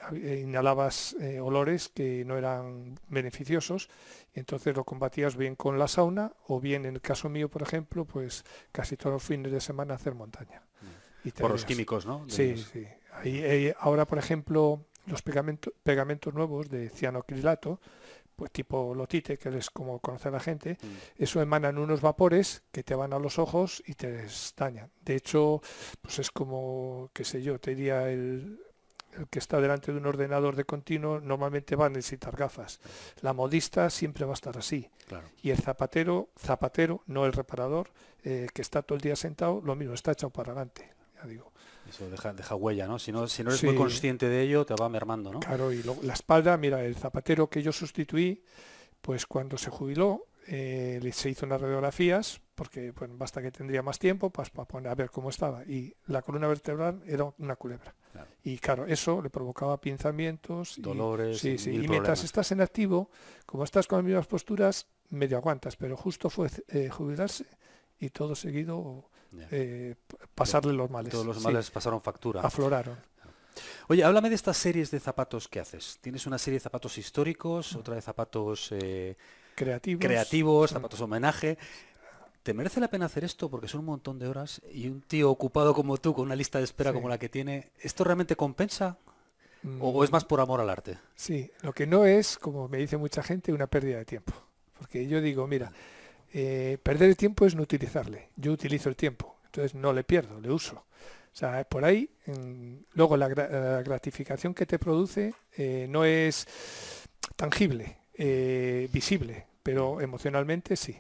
inhalabas 0.44 1.16
eh, 1.20 1.40
olores 1.40 1.90
que 1.90 2.24
no 2.26 2.38
eran 2.38 3.00
beneficiosos 3.08 3.90
entonces 4.34 4.76
lo 4.76 4.84
combatías 4.84 5.36
bien 5.36 5.56
con 5.56 5.80
la 5.80 5.88
sauna 5.88 6.34
o 6.48 6.60
bien 6.60 6.86
en 6.86 6.96
el 6.96 7.02
caso 7.02 7.30
mío 7.30 7.50
por 7.50 7.62
ejemplo 7.62 8.06
pues 8.06 8.44
casi 8.72 8.98
todos 8.98 9.14
los 9.14 9.24
fines 9.24 9.52
de 9.52 9.62
semana 9.62 9.96
hacer 9.96 10.16
montaña 10.16 10.64
mm. 11.24 11.30
por 11.40 11.52
los 11.52 11.66
químicos 11.66 12.06
no 12.06 12.26
sí 12.28 12.58
sí 12.58 12.86
ahora 13.80 14.06
por 14.06 14.18
ejemplo 14.18 14.86
los 15.06 15.22
pegamentos 15.22 16.34
nuevos 16.34 16.70
de 16.70 16.90
cianocrilato 16.90 17.80
pues 18.40 18.52
tipo 18.52 18.96
lotite, 18.96 19.38
que 19.38 19.50
es 19.50 19.70
como 19.70 20.00
conoce 20.00 20.32
la 20.32 20.40
gente, 20.40 20.78
mm. 20.82 21.22
eso 21.22 21.42
emanan 21.42 21.78
unos 21.78 22.00
vapores 22.00 22.64
que 22.72 22.84
te 22.84 22.96
van 22.96 23.12
a 23.12 23.20
los 23.20 23.38
ojos 23.38 23.84
y 23.86 23.96
te 23.96 24.26
dañan. 24.56 24.90
De 25.02 25.18
hecho, 25.18 25.62
pues 26.02 26.20
es 26.20 26.32
como, 26.32 27.12
qué 27.12 27.26
sé 27.26 27.42
yo, 27.42 27.60
te 27.60 27.76
diría 27.76 28.10
el, 28.10 28.62
el 29.18 29.28
que 29.28 29.40
está 29.40 29.60
delante 29.60 29.92
de 29.92 29.98
un 29.98 30.06
ordenador 30.06 30.56
de 30.56 30.64
continuo 30.64 31.20
normalmente 31.20 31.76
va 31.76 31.88
a 31.88 31.90
necesitar 31.90 32.36
gafas. 32.36 32.80
La 33.22 33.34
modista 33.34 33.90
siempre 33.90 34.26
va 34.26 34.32
a 34.32 34.34
estar 34.34 34.58
así. 34.58 34.90
Y 35.42 35.50
el 35.50 35.58
zapatero, 35.58 36.30
zapatero, 36.38 37.04
no 37.08 37.26
el 37.26 37.34
reparador, 37.34 37.92
eh, 38.24 38.48
que 38.54 38.62
está 38.62 38.82
todo 38.82 38.96
el 38.96 39.02
día 39.02 39.16
sentado, 39.16 39.62
lo 39.64 39.76
mismo, 39.76 39.94
está 39.94 40.12
echado 40.12 40.32
para 40.32 40.52
adelante. 40.52 40.90
Ya 41.16 41.28
digo. 41.28 41.52
Eso 41.90 42.10
deja, 42.10 42.34
deja 42.34 42.56
huella, 42.56 42.88
¿no? 42.88 43.00
Si 43.00 43.12
no, 43.12 43.28
si 43.28 43.44
no 43.44 43.50
eres 43.50 43.64
muy 43.64 43.76
consciente 43.76 44.30
de 44.30 44.44
ello, 44.44 44.66
te 44.66 44.76
va 44.76 44.90
mermando, 44.90 45.32
¿no? 45.32 45.40
Claro, 45.40 45.74
y 45.74 45.84
la 46.04 46.14
espalda, 46.14 46.56
mira, 46.58 46.84
el 46.84 46.96
zapatero 46.96 47.50
que 47.50 47.64
yo 47.64 47.72
sustituí, 47.72 48.44
pues 49.02 49.26
cuando 49.26 49.58
se 49.58 49.72
jubiló, 49.72 50.28
eh, 50.52 51.12
se 51.14 51.30
hizo 51.30 51.46
unas 51.46 51.62
radiografías, 51.62 52.42
porque 52.56 52.92
pues, 52.92 53.10
basta 53.16 53.42
que 53.42 53.52
tendría 53.52 53.84
más 53.84 54.00
tiempo 54.00 54.32
pues, 54.32 54.50
para 54.50 54.68
poner 54.68 54.92
a 54.92 54.96
ver 54.96 55.12
cómo 55.12 55.30
estaba. 55.30 55.64
Y 55.64 55.94
la 56.08 56.24
columna 56.24 56.48
vertebral 56.48 57.02
era 57.06 57.32
una 57.38 57.56
culebra. 57.56 57.94
Y 58.44 58.58
claro, 58.58 58.86
eso 58.88 59.22
le 59.22 59.30
provocaba 59.30 59.80
pinzamientos, 59.80 60.76
dolores. 60.80 61.44
Y, 61.46 61.58
sí, 61.58 61.72
y 61.72 61.88
mientras 61.88 62.24
estás 62.24 62.52
en 62.52 62.62
activo, 62.62 63.12
como 63.46 63.64
estás 63.64 63.86
con 63.86 64.00
las 64.00 64.06
mismas 64.06 64.28
posturas, 64.28 64.88
medio 65.10 65.38
aguantas, 65.38 65.76
pero 65.76 65.96
justo 65.96 66.30
fue 66.30 66.50
eh, 66.70 66.90
jubilarse 66.90 67.46
y 68.00 68.10
todo 68.10 68.34
seguido 68.36 69.10
eh, 69.52 69.96
pasarle 70.34 70.74
los 70.74 70.90
males. 70.90 71.12
Todos 71.12 71.28
los 71.28 71.42
males 71.44 71.70
pasaron 71.70 72.02
factura. 72.02 72.42
Afloraron. 72.42 72.98
Oye, 73.88 74.04
háblame 74.04 74.30
de 74.30 74.36
estas 74.36 74.58
series 74.58 74.90
de 74.92 75.00
zapatos 75.00 75.48
que 75.48 75.60
haces. 75.60 76.00
Tienes 76.02 76.26
una 76.26 76.38
serie 76.38 76.56
de 76.56 76.64
zapatos 76.64 76.98
históricos, 76.98 77.76
otra 77.76 77.96
de 77.96 78.02
zapatos 78.02 78.70
eh, 78.72 79.18
creativos, 79.60 80.06
creativos 80.06 80.72
zapatos 80.72 81.02
homenaje. 81.02 81.58
¿Te 82.44 82.54
merece 82.54 82.80
la 82.80 82.90
pena 82.90 83.06
hacer 83.06 83.24
esto? 83.26 83.50
Porque 83.50 83.68
son 83.68 83.82
un 83.82 83.88
montón 83.88 84.18
de 84.18 84.28
horas 84.28 84.62
y 84.72 84.88
un 84.88 85.02
tío 85.02 85.30
ocupado 85.30 85.74
como 85.74 85.98
tú, 85.98 86.14
con 86.14 86.26
una 86.26 86.36
lista 86.36 86.58
de 86.58 86.64
espera 86.64 86.94
como 86.94 87.10
la 87.10 87.18
que 87.18 87.30
tiene, 87.30 87.72
¿esto 87.82 88.04
realmente 88.04 88.36
compensa? 88.36 88.98
¿O 89.82 90.06
es 90.06 90.12
más 90.12 90.24
por 90.24 90.40
amor 90.40 90.62
al 90.62 90.70
arte? 90.70 90.98
Sí, 91.16 91.52
lo 91.62 91.74
que 91.74 91.86
no 91.86 92.06
es, 92.06 92.38
como 92.38 92.70
me 92.70 92.78
dice 92.78 92.96
mucha 92.96 93.22
gente, 93.22 93.52
una 93.52 93.68
pérdida 93.68 93.98
de 93.98 94.06
tiempo. 94.06 94.34
Porque 94.78 95.06
yo 95.06 95.20
digo, 95.20 95.46
mira, 95.48 95.74
eh, 96.34 96.78
perder 96.82 97.10
el 97.10 97.18
tiempo 97.18 97.46
es 97.46 97.56
no 97.56 97.64
utilizarle. 97.64 98.30
Yo 98.38 98.54
utilizo 98.54 98.88
el 98.88 98.96
tiempo, 98.96 99.36
entonces 99.46 99.76
no 99.76 99.92
le 99.92 100.06
pierdo, 100.06 100.40
le 100.40 100.50
uso. 100.50 100.76
O 100.76 101.36
sea, 101.40 101.64
por 101.66 101.84
ahí, 101.84 102.10
luego 102.94 103.18
la, 103.18 103.28
gratificación 103.28 104.54
que 104.54 104.66
te 104.66 104.80
produce 104.80 105.34
eh, 105.56 105.88
no 105.90 106.06
es 106.06 106.48
tangible, 107.36 107.98
eh, 108.14 108.90
visible, 108.92 109.46
pero 109.70 110.02
emocionalmente 110.02 110.76
sí. 110.76 111.00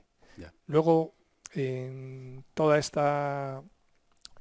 Luego, 0.67 1.15
en 1.55 2.45
toda 2.53 2.77
esta 2.77 3.63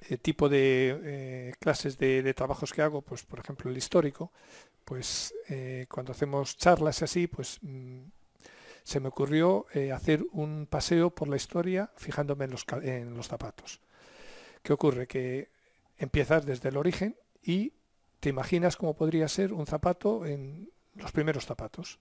eh, 0.02 0.18
tipo 0.18 0.50
de 0.50 1.00
eh, 1.02 1.54
clases 1.58 1.96
de, 1.96 2.34
trabajos 2.34 2.74
que 2.74 2.82
hago, 2.82 3.00
pues 3.00 3.24
por 3.24 3.38
ejemplo 3.38 3.70
el 3.70 3.78
histórico, 3.78 4.30
pues 4.84 5.32
cuando 5.88 6.12
hacemos 6.12 6.58
charlas 6.58 7.02
así, 7.02 7.26
pues 7.26 7.58
mm, 7.62 8.02
se 8.82 9.00
me 9.00 9.08
ocurrió 9.08 9.64
hacer 9.94 10.26
un 10.32 10.66
paseo 10.66 11.08
por 11.08 11.28
la 11.28 11.36
historia 11.36 11.90
fijándome 11.96 12.44
en 12.44 12.50
los, 12.50 12.66
en 12.82 13.14
los 13.14 13.28
zapatos. 13.28 13.80
¿Qué 14.62 14.74
ocurre? 14.74 15.06
Que 15.06 15.48
empiezas 15.96 16.44
desde 16.44 16.68
el 16.68 16.76
origen 16.76 17.16
y 17.42 17.72
te 18.20 18.28
imaginas 18.28 18.76
cómo 18.76 18.94
podría 18.94 19.26
ser 19.28 19.54
un 19.54 19.66
zapato 19.66 20.26
en 20.26 20.70
los 20.96 21.12
primeros 21.12 21.46
zapatos. 21.46 21.98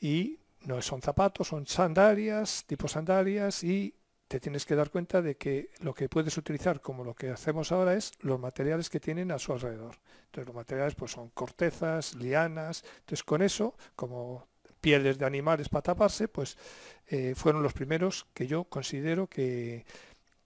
Y 0.00 0.38
no 0.64 0.80
son 0.82 1.02
zapatos, 1.02 1.48
son 1.48 1.66
sandalias, 1.66 2.64
tipo 2.66 2.88
sandalias 2.88 3.64
y 3.64 3.94
te 4.28 4.40
tienes 4.40 4.66
que 4.66 4.76
dar 4.76 4.90
cuenta 4.90 5.22
de 5.22 5.36
que 5.36 5.70
lo 5.80 5.94
que 5.94 6.08
puedes 6.08 6.36
utilizar 6.36 6.80
como 6.80 7.02
lo 7.02 7.14
que 7.14 7.30
hacemos 7.30 7.72
ahora 7.72 7.94
es 7.94 8.12
los 8.20 8.38
materiales 8.38 8.90
que 8.90 9.00
tienen 9.00 9.30
a 9.30 9.38
su 9.38 9.52
alrededor. 9.52 9.96
Entonces 10.26 10.46
los 10.46 10.54
materiales 10.54 10.94
pues 10.94 11.12
son 11.12 11.30
cortezas, 11.30 12.14
lianas, 12.14 12.84
entonces 13.00 13.24
con 13.24 13.40
eso, 13.40 13.74
como 13.96 14.46
pieles 14.80 15.18
de 15.18 15.24
animales 15.24 15.70
para 15.70 15.82
taparse, 15.82 16.28
pues 16.28 16.58
eh, 17.06 17.34
fueron 17.34 17.62
los 17.62 17.72
primeros 17.72 18.26
que 18.34 18.46
yo 18.46 18.64
considero 18.64 19.26
que, 19.26 19.86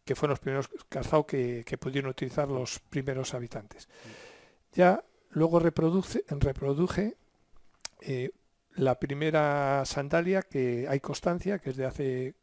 que 0.04 0.14
fueron 0.14 0.32
los 0.32 0.40
primeros 0.40 0.70
calzados 0.88 1.26
que, 1.26 1.64
que, 1.66 1.76
pudieron 1.76 2.10
utilizar 2.10 2.48
los 2.48 2.78
primeros 2.78 3.34
habitantes. 3.34 3.88
Ya 4.72 5.04
luego 5.30 5.58
reproduce, 5.58 6.24
reproduje 6.28 7.16
eh, 8.00 8.30
la 8.74 8.98
primera 8.98 9.82
sandalia 9.84 10.42
que 10.42 10.86
hay 10.88 11.00
constancia, 11.00 11.58
que 11.58 11.70
es 11.70 11.76
de 11.76 11.86
hace 11.86 12.34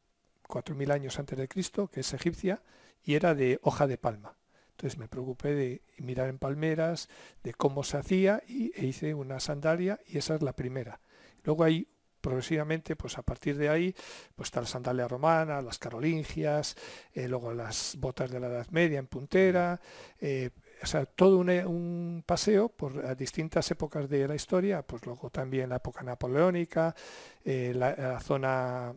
4.000 0.48 0.92
años 0.92 1.20
antes 1.20 1.38
de 1.38 1.48
Cristo, 1.48 1.88
que 1.88 2.02
es 2.02 2.14
egipcia, 2.14 2.62
y 3.04 3.16
era 3.16 3.36
de 3.36 3.60
hoja 3.64 3.88
de 3.88 3.98
palma. 3.98 4.36
Entonces 4.72 4.98
me 4.98 5.08
preocupé 5.08 5.54
de 5.54 5.82
mirar 5.98 6.30
en 6.30 6.38
palmeras, 6.38 7.10
de 7.44 7.54
cómo 7.54 7.84
se 7.84 7.98
hacía 7.98 8.42
y 8.48 8.72
e 8.76 8.86
hice 8.86 9.14
una 9.14 9.40
sandalia 9.40 10.00
y 10.08 10.18
esa 10.18 10.36
es 10.36 10.42
la 10.42 10.54
primera. 10.54 11.02
Luego 11.44 11.66
hay 11.66 11.88
progresivamente, 12.22 12.96
pues 12.96 13.18
a 13.18 13.22
partir 13.22 13.58
de 13.58 13.70
ahí, 13.70 13.96
pues 14.36 14.48
está 14.48 14.62
la 14.62 14.68
sandalia 14.68 15.08
romana, 15.08 15.62
las 15.62 15.80
carolingias, 15.80 16.76
eh, 17.14 17.28
luego 17.28 17.54
las 17.54 17.96
botas 17.98 18.32
de 18.32 18.40
la 18.40 18.48
Edad 18.48 18.68
Media 18.72 19.00
en 19.00 19.08
puntera, 19.08 19.80
eh, 20.20 20.52
o 20.82 20.86
sea, 20.86 21.06
todo 21.06 21.38
un, 21.40 22.24
paseo 22.26 22.70
por 22.70 23.16
distintas 23.16 23.70
épocas 23.72 24.10
de 24.10 24.28
la 24.28 24.36
historia, 24.36 24.82
pues 24.82 25.06
luego 25.06 25.30
también 25.30 25.70
la 25.70 25.78
época 25.78 26.04
napoleónica, 26.04 26.96
eh, 27.44 27.74
la, 27.76 28.20
zona, 28.20 28.94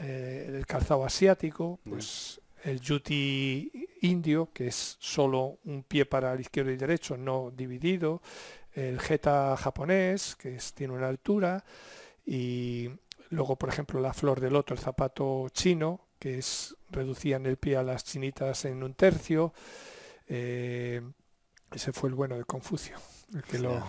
eh, 0.00 0.46
el 0.48 0.66
calzado 0.66 1.04
asiático, 1.04 1.80
pues 1.88 2.40
el 2.62 2.80
yuti 2.80 3.70
indio, 4.02 4.50
que 4.52 4.68
es 4.68 4.96
solo 5.00 5.58
un 5.64 5.82
pie 5.82 6.06
para 6.06 6.32
el 6.32 6.40
izquierdo 6.40 6.70
y 6.70 6.76
derecho, 6.76 7.16
no 7.16 7.50
dividido, 7.50 8.22
el 8.72 9.00
jeta 9.00 9.56
japonés, 9.56 10.36
que 10.36 10.58
tiene 10.74 10.94
una 10.94 11.08
altura, 11.08 11.64
y 12.26 12.90
luego, 13.30 13.56
por 13.56 13.68
ejemplo, 13.68 14.00
la 14.00 14.12
flor 14.12 14.40
del 14.40 14.52
loto, 14.54 14.74
el 14.74 14.80
zapato 14.80 15.48
chino, 15.50 16.00
que 16.18 16.38
es 16.38 16.74
reducían 16.90 17.44
el 17.46 17.56
pie 17.56 17.76
a 17.76 17.82
las 17.82 18.04
chinitas 18.04 18.64
en 18.64 18.82
un 18.82 18.94
tercio. 18.94 19.52
Eh, 20.26 21.02
ese 21.74 21.92
fue 21.92 22.08
el 22.08 22.14
bueno 22.14 22.36
de 22.36 22.44
Confucio. 22.44 22.96
que 23.50 23.58
lo... 23.58 23.82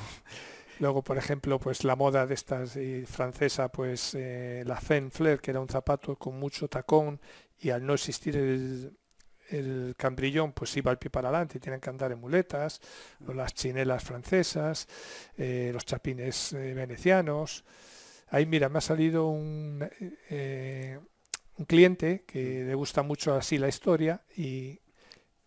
Luego, 0.79 1.03
por 1.03 1.17
ejemplo, 1.17 1.57
pues 1.57 1.83
la 1.85 1.95
moda 1.95 2.25
de 2.25 2.33
estas 2.33 2.75
eh, 2.75 3.05
francesa, 3.07 3.69
pues 3.69 4.13
eh, 4.13 4.63
la 4.65 4.75
Fen 4.75 5.09
Flair, 5.09 5.39
que 5.39 5.51
era 5.51 5.61
un 5.61 5.69
zapato 5.69 6.17
con 6.17 6.37
mucho 6.37 6.67
tacón 6.67 7.21
y 7.59 7.69
al 7.69 7.85
no 7.85 7.93
existir 7.93 8.35
el, 8.35 8.97
el 9.49 9.95
cambrillón, 9.97 10.51
pues 10.51 10.75
iba 10.75 10.91
el 10.91 10.97
pie 10.97 11.09
para 11.09 11.29
adelante 11.29 11.57
y 11.57 11.61
tienen 11.61 11.79
que 11.79 11.89
andar 11.89 12.11
en 12.11 12.19
muletas, 12.19 12.81
o 13.25 13.33
las 13.33 13.53
chinelas 13.53 14.03
francesas, 14.03 14.87
eh, 15.37 15.71
los 15.73 15.85
chapines 15.85 16.51
venecianos. 16.53 17.63
Ahí, 18.27 18.45
mira, 18.45 18.67
me 18.67 18.79
ha 18.79 18.81
salido 18.81 19.27
un, 19.27 19.87
un 21.57 21.65
cliente 21.65 22.25
que 22.27 22.65
le 22.65 22.75
gusta 22.75 23.01
mucho 23.01 23.33
así 23.33 23.57
la 23.57 23.69
historia 23.69 24.23
y 24.35 24.81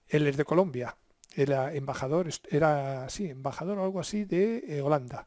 él 0.09 0.27
es 0.27 0.39
de 0.39 0.45
Colombia 0.47 0.97
era 1.35 1.75
embajador, 1.75 2.29
era 2.51 3.09
sí, 3.09 3.29
embajador 3.29 3.79
o 3.79 3.85
algo 3.85 4.01
así 4.01 4.25
de 4.25 4.65
eh, 4.67 4.83
Holanda, 4.83 5.27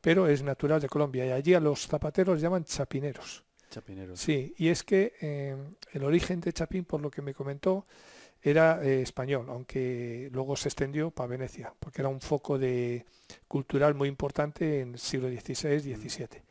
pero 0.00 0.28
es 0.28 0.42
natural 0.42 0.80
de 0.80 0.88
Colombia 0.88 1.26
y 1.26 1.30
allí 1.30 1.54
a 1.54 1.60
los 1.60 1.86
zapateros 1.86 2.40
llaman 2.40 2.64
chapineros. 2.64 3.44
Chapineros. 3.70 4.20
Sí, 4.20 4.54
y 4.58 4.68
es 4.68 4.82
que 4.82 5.14
eh, 5.20 5.56
el 5.92 6.04
origen 6.04 6.40
de 6.40 6.52
Chapín, 6.52 6.84
por 6.84 7.00
lo 7.00 7.10
que 7.10 7.22
me 7.22 7.34
comentó, 7.34 7.86
era 8.42 8.82
eh, 8.82 9.02
español, 9.02 9.46
aunque 9.48 10.28
luego 10.32 10.56
se 10.56 10.68
extendió 10.68 11.10
para 11.10 11.28
Venecia, 11.28 11.72
porque 11.78 12.02
era 12.02 12.08
un 12.08 12.20
foco 12.20 12.58
de 12.58 13.04
cultural 13.46 13.94
muy 13.94 14.08
importante 14.08 14.80
en 14.80 14.94
el 14.94 14.98
siglo 14.98 15.28
XVI, 15.28 15.78
XVII. 15.78 16.42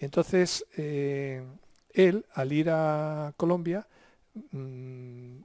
Y 0.00 0.04
entonces 0.04 0.64
él, 0.74 2.24
al 2.32 2.52
ir 2.52 2.70
a 2.70 3.34
Colombia, 3.36 3.86
mm, 4.52 5.40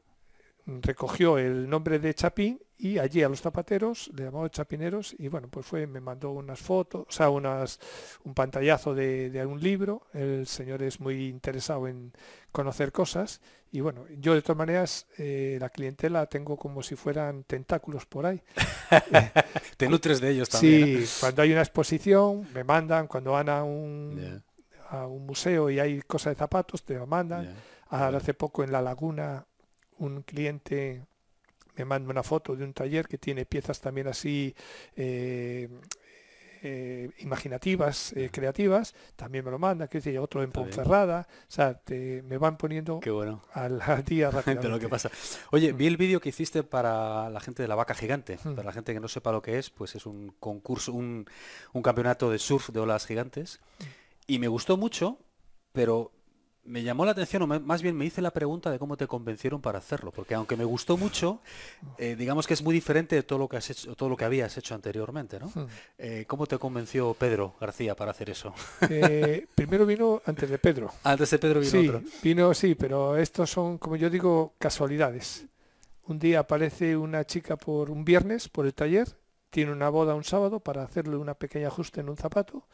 recogió 0.66 1.38
el 1.38 1.70
nombre 1.70 2.00
de 2.00 2.14
Chapín 2.14 2.60
y 2.78 2.98
allí 3.00 3.24
a 3.24 3.30
los 3.30 3.42
zapateros 3.42 4.10
le 4.16 4.26
llamó 4.26 4.48
chapineros 4.48 5.16
y 5.18 5.28
bueno 5.28 5.48
pues 5.48 5.66
fue 5.66 5.88
me 5.88 6.02
mandó 6.02 6.32
unas 6.32 6.60
fotos 6.60 7.06
o 7.08 7.12
sea 7.12 7.30
unas 7.30 7.80
un 8.24 8.34
pantallazo 8.34 8.94
de, 8.94 9.30
de 9.30 9.46
un 9.46 9.62
libro. 9.62 10.08
El 10.14 10.48
señor 10.48 10.82
es 10.84 11.00
muy 11.00 11.28
interesado 11.28 11.88
en 11.88 12.14
conocer 12.52 12.92
cosas 12.92 13.42
y 13.72 13.82
bueno 13.82 14.06
yo 14.20 14.34
de 14.34 14.42
todas 14.42 14.58
maneras 14.58 15.08
eh, 15.18 15.58
la 15.60 15.70
clientela 15.70 16.26
tengo 16.28 16.58
como 16.58 16.82
si 16.82 16.96
fueran 16.96 17.44
tentáculos 17.44 18.06
por 18.06 18.26
ahí. 18.26 18.42
Te 19.78 19.88
nutres 19.90 20.22
de 20.22 20.32
ellos 20.32 20.50
también 20.50 21.06
sí 21.06 21.18
cuando 21.20 21.42
hay 21.42 21.52
una 21.52 21.62
exposición 21.62 22.48
me 22.54 22.64
mandan 22.64 23.08
cuando 23.08 23.32
van 23.32 23.50
a 23.50 23.64
un 23.64 24.42
a 24.90 25.08
un 25.08 25.26
museo 25.26 25.70
y 25.70 25.80
hay 25.80 26.02
cosas 26.02 26.36
de 26.36 26.40
zapatos 26.40 26.84
te 26.84 26.96
lo 26.96 27.08
mandan. 27.08 27.54
Ahora 27.90 28.18
hace 28.18 28.34
poco 28.34 28.64
en 28.64 28.72
la 28.72 28.82
laguna 28.82 29.46
un 30.00 30.22
cliente 30.24 31.04
me 31.76 31.86
manda 31.86 32.10
una 32.10 32.24
foto 32.24 32.56
de 32.56 32.64
un 32.64 32.74
taller 32.74 33.08
que 33.08 33.18
tiene 33.18 33.46
piezas 33.46 33.82
también 33.82 34.08
así 34.08 34.54
eh, 34.96 35.70
eh, 36.66 37.10
imaginativas, 37.20 38.14
eh, 38.14 38.30
creativas, 38.32 38.96
también 39.18 39.44
me 39.44 39.52
lo 39.52 39.60
mandan, 39.60 39.90
que 39.90 39.98
dice 39.98 40.18
otro 40.18 40.44
en 40.44 40.52
Ponferrada, 40.52 41.28
o 41.30 41.52
sea, 41.52 41.82
me 41.90 42.38
van 42.38 42.56
poniendo 42.56 43.02
Qué 43.02 43.12
bueno. 43.12 43.44
al, 43.52 43.82
día 44.06 44.32
rápidamente. 44.32 44.70
lo 44.70 44.80
que 44.80 44.88
pasa. 44.88 45.12
Oye, 45.52 45.74
mm. 45.74 45.78
vi 45.78 45.88
el 45.88 45.98
vídeo 45.98 46.22
que 46.22 46.30
hiciste 46.30 46.64
para 46.64 47.30
la 47.30 47.42
gente 47.42 47.64
de 47.64 47.68
la 47.68 47.76
vaca 47.76 47.94
gigante, 47.94 48.40
mm. 48.42 48.54
para 48.54 48.68
la 48.68 48.72
gente 48.72 48.94
que 48.94 49.02
no 49.02 49.10
sepa 49.10 49.34
lo 49.34 49.42
que 49.42 49.60
es, 49.60 49.72
pues 49.72 49.96
es 49.96 50.06
un 50.06 50.34
concurso, 50.40 50.94
un, 50.94 51.26
un 51.74 51.82
campeonato 51.82 52.32
de 52.32 52.40
surf 52.40 52.70
de 52.70 52.80
olas 52.80 53.06
gigantes, 53.06 53.60
mm. 53.80 53.84
y 54.28 54.40
me 54.40 54.48
gustó 54.48 54.78
mucho, 54.78 55.20
pero 55.74 56.14
me 56.66 56.82
llamó 56.82 57.06
la 57.06 57.12
atención, 57.12 57.42
o 57.42 57.48
más 57.48 57.82
bien 57.82 57.96
me 57.96 58.06
hice 58.06 58.22
la 58.22 58.32
pregunta 58.32 58.72
de 58.72 58.80
cómo 58.80 58.96
te 58.96 59.06
convencieron 59.08 59.62
para 59.62 59.80
hacerlo, 59.80 60.12
porque 60.12 60.34
aunque 60.34 60.56
me 60.56 60.64
gustó 60.64 60.98
mucho, 60.98 61.42
eh, 61.98 62.16
digamos 62.16 62.48
que 62.48 62.54
es 62.54 62.64
muy 62.64 62.74
diferente 62.74 63.16
de 63.16 63.24
todo 63.24 63.40
lo 63.40 63.50
que 63.50 63.58
has 63.58 63.70
hecho, 63.70 63.96
todo 63.96 64.10
lo 64.10 64.16
que 64.16 64.26
habías 64.26 64.58
hecho 64.58 64.74
anteriormente, 64.74 65.40
¿no? 65.40 65.48
Hmm. 65.48 65.68
Eh, 65.98 66.26
¿Cómo 66.28 66.48
te 66.48 66.58
convenció 66.58 67.14
Pedro 67.16 67.56
García 67.60 67.96
para 67.96 68.12
hacer 68.12 68.30
eso? 68.30 68.54
Eh, 68.90 69.48
primero 69.56 69.86
vino 69.86 70.22
antes 70.26 70.50
de 70.50 70.58
Pedro. 70.58 70.92
Antes 71.04 71.32
de 71.32 71.40
Pedro 71.40 71.60
vino 71.60 71.72
sí, 71.72 71.88
otro. 71.88 72.02
Vino, 72.22 72.54
sí, 72.54 72.76
pero 72.76 73.18
estos 73.18 73.50
son, 73.50 73.78
como 73.78 73.96
yo 73.96 74.10
digo, 74.10 74.54
casualidades. 74.60 75.46
Un 76.06 76.20
día 76.20 76.40
aparece 76.40 76.96
una 76.96 77.26
chica 77.26 77.56
por 77.58 77.90
un 77.90 78.06
viernes 78.06 78.50
por 78.50 78.66
el 78.66 78.74
taller, 78.74 79.08
tiene 79.50 79.72
una 79.72 79.90
boda 79.90 80.16
un 80.16 80.24
sábado 80.24 80.60
para 80.60 80.84
hacerle 80.84 81.16
una 81.16 81.34
pequeña 81.34 81.68
ajuste 81.68 82.02
en 82.02 82.10
un 82.10 82.18
zapato 82.18 82.68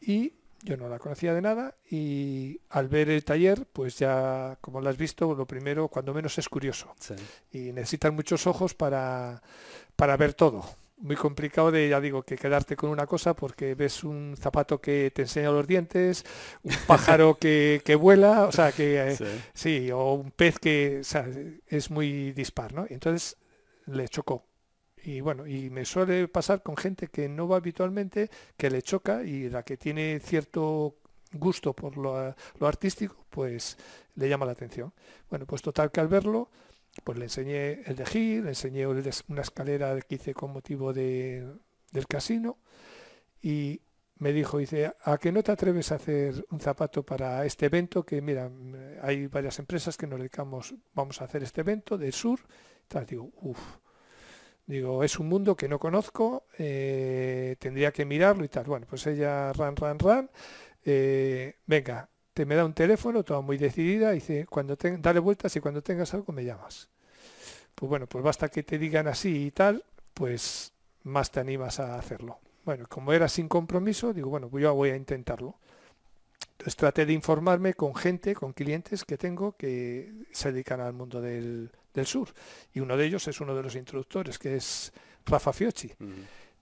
y 0.00 0.32
yo 0.62 0.76
no 0.76 0.88
la 0.88 0.98
conocía 0.98 1.34
de 1.34 1.42
nada 1.42 1.76
y 1.88 2.60
al 2.70 2.88
ver 2.88 3.10
el 3.10 3.24
taller, 3.24 3.66
pues 3.72 3.98
ya, 3.98 4.58
como 4.60 4.80
lo 4.80 4.90
has 4.90 4.96
visto, 4.96 5.34
lo 5.34 5.46
primero, 5.46 5.88
cuando 5.88 6.12
menos 6.12 6.36
es 6.38 6.48
curioso. 6.48 6.94
Y 7.52 7.72
necesitan 7.72 8.14
muchos 8.14 8.46
ojos 8.46 8.74
para, 8.74 9.42
para 9.96 10.16
ver 10.16 10.34
todo. 10.34 10.64
Muy 10.96 11.14
complicado 11.14 11.70
de, 11.70 11.88
ya 11.88 12.00
digo, 12.00 12.22
que 12.22 12.36
quedarte 12.36 12.74
con 12.74 12.90
una 12.90 13.06
cosa 13.06 13.34
porque 13.34 13.76
ves 13.76 14.02
un 14.02 14.34
zapato 14.36 14.80
que 14.80 15.12
te 15.14 15.22
enseña 15.22 15.50
los 15.50 15.66
dientes, 15.66 16.24
un 16.64 16.74
pájaro 16.88 17.38
que, 17.38 17.80
que 17.84 17.94
vuela, 17.94 18.46
o 18.46 18.52
sea, 18.52 18.72
que 18.72 19.16
sí. 19.54 19.92
o 19.92 20.14
un 20.14 20.32
pez 20.32 20.58
que 20.58 21.02
es 21.68 21.90
muy 21.90 22.32
dispar, 22.32 22.72
¿no? 22.72 22.84
Entonces 22.88 23.36
le 23.86 24.08
chocó 24.08 24.47
y 25.08 25.22
bueno, 25.22 25.46
y 25.46 25.70
me 25.70 25.86
suele 25.86 26.28
pasar 26.28 26.62
con 26.62 26.76
gente 26.76 27.08
que 27.08 27.30
no 27.30 27.48
va 27.48 27.56
habitualmente, 27.56 28.30
que 28.58 28.68
le 28.68 28.82
choca 28.82 29.22
y 29.24 29.48
la 29.48 29.62
que 29.62 29.78
tiene 29.78 30.20
cierto 30.20 30.96
gusto 31.32 31.72
por 31.72 31.96
lo, 31.96 32.34
artístico, 32.60 33.24
pues 33.30 33.78
le 34.16 34.28
llama 34.28 34.44
la 34.44 34.52
atención. 34.52 34.92
Bueno, 35.30 35.46
pues 35.46 35.62
total 35.62 35.90
que 35.90 36.00
al 36.00 36.08
verlo, 36.08 36.50
pues 37.04 37.16
le 37.16 37.24
enseñé 37.24 37.80
el 37.86 37.96
de 37.96 38.04
Gil, 38.04 38.44
le 38.44 38.50
enseñé 38.50 38.86
una 38.86 39.40
escalera 39.40 39.98
que 40.02 40.16
hice 40.16 40.34
con 40.34 40.52
motivo 40.52 40.92
de, 40.92 41.46
del 41.90 42.06
casino 42.06 42.58
y 43.40 43.80
me 44.18 44.34
dijo, 44.34 44.58
dice, 44.58 44.92
¿a 45.04 45.16
que 45.16 45.32
no 45.32 45.42
te 45.42 45.52
atreves 45.52 45.90
a 45.90 45.94
hacer 45.94 46.44
un 46.50 46.60
zapato 46.60 47.02
para 47.02 47.46
este 47.46 47.64
evento? 47.64 48.04
Que 48.04 48.20
mira, 48.20 48.50
hay 49.00 49.26
varias 49.26 49.58
empresas 49.58 49.96
que 49.96 50.06
nos 50.06 50.18
dedicamos, 50.18 50.74
vamos 50.92 51.22
a 51.22 51.24
hacer 51.24 51.42
este 51.42 51.62
evento 51.62 51.96
del 51.96 52.12
sur. 52.12 52.40
Tal, 52.88 53.06
digo, 53.06 53.30
uff, 53.40 53.58
Digo, 54.68 55.02
es 55.02 55.18
un 55.18 55.28
mundo 55.30 55.56
que 55.56 55.66
no 55.66 55.78
conozco, 55.78 56.44
eh, 56.58 57.56
tendría 57.58 57.90
que 57.90 58.04
mirarlo 58.04 58.44
y 58.44 58.48
tal. 58.48 58.64
Bueno, 58.64 58.86
pues 58.88 59.06
ella, 59.06 59.50
ran, 59.54 59.74
ran, 59.74 59.98
ran, 59.98 60.30
eh, 60.84 61.56
venga, 61.66 62.06
te 62.34 62.44
me 62.44 62.54
da 62.54 62.66
un 62.66 62.74
teléfono, 62.74 63.24
toda 63.24 63.40
muy 63.40 63.56
decidida, 63.56 64.10
dice, 64.10 64.46
cuando 64.46 64.76
te, 64.76 64.98
dale 64.98 65.20
vueltas 65.20 65.56
y 65.56 65.60
cuando 65.60 65.82
tengas 65.82 66.12
algo 66.12 66.34
me 66.34 66.44
llamas. 66.44 66.90
Pues 67.74 67.88
bueno, 67.88 68.06
pues 68.06 68.22
basta 68.22 68.50
que 68.50 68.62
te 68.62 68.78
digan 68.78 69.08
así 69.08 69.46
y 69.46 69.50
tal, 69.52 69.84
pues 70.12 70.74
más 71.04 71.30
te 71.30 71.40
animas 71.40 71.80
a 71.80 71.98
hacerlo. 71.98 72.38
Bueno, 72.66 72.86
como 72.90 73.14
era 73.14 73.28
sin 73.28 73.48
compromiso, 73.48 74.12
digo, 74.12 74.28
bueno, 74.28 74.50
pues 74.50 74.62
yo 74.62 74.74
voy 74.74 74.90
a 74.90 74.96
intentarlo. 74.96 75.56
Entonces 76.52 76.76
traté 76.76 77.06
de 77.06 77.14
informarme 77.14 77.72
con 77.72 77.94
gente, 77.94 78.34
con 78.34 78.52
clientes 78.52 79.06
que 79.06 79.16
tengo 79.16 79.52
que 79.56 80.12
se 80.30 80.52
dedican 80.52 80.80
al 80.82 80.92
mundo 80.92 81.22
del, 81.22 81.70
del 81.98 82.06
sur. 82.06 82.28
Y 82.72 82.80
uno 82.80 82.96
de 82.96 83.06
ellos 83.06 83.26
es 83.28 83.40
uno 83.40 83.54
de 83.54 83.62
los 83.62 83.74
introductores, 83.76 84.38
que 84.38 84.56
es 84.56 84.92
Rafa 85.26 85.52
Fiocchi. 85.52 85.92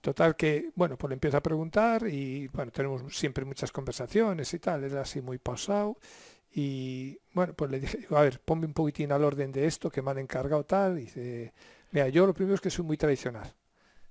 Total 0.01 0.35
que, 0.35 0.71
bueno, 0.75 0.97
pues 0.97 1.09
le 1.09 1.13
empiezo 1.15 1.37
a 1.37 1.41
preguntar 1.41 2.07
y, 2.07 2.47
bueno, 2.47 2.71
tenemos 2.71 3.01
siempre 3.15 3.45
muchas 3.45 3.71
conversaciones 3.71 4.53
y 4.53 4.59
tal, 4.59 4.83
era 4.83 5.01
así 5.01 5.21
muy 5.21 5.37
pausado. 5.37 5.97
Y, 6.53 7.19
bueno, 7.33 7.53
pues 7.53 7.71
le 7.71 7.79
dije, 7.79 8.07
a 8.09 8.21
ver, 8.21 8.39
ponme 8.39 8.65
un 8.65 8.73
poquitín 8.73 9.11
al 9.11 9.23
orden 9.23 9.51
de 9.51 9.65
esto 9.65 9.89
que 9.89 10.01
me 10.01 10.11
han 10.11 10.19
encargado 10.19 10.63
tal. 10.63 10.97
Y 10.97 11.01
dice, 11.01 11.53
mira, 11.91 12.07
yo 12.09 12.25
lo 12.25 12.33
primero 12.33 12.55
es 12.55 12.61
que 12.61 12.69
soy 12.69 12.85
muy 12.85 12.97
tradicional. 12.97 13.53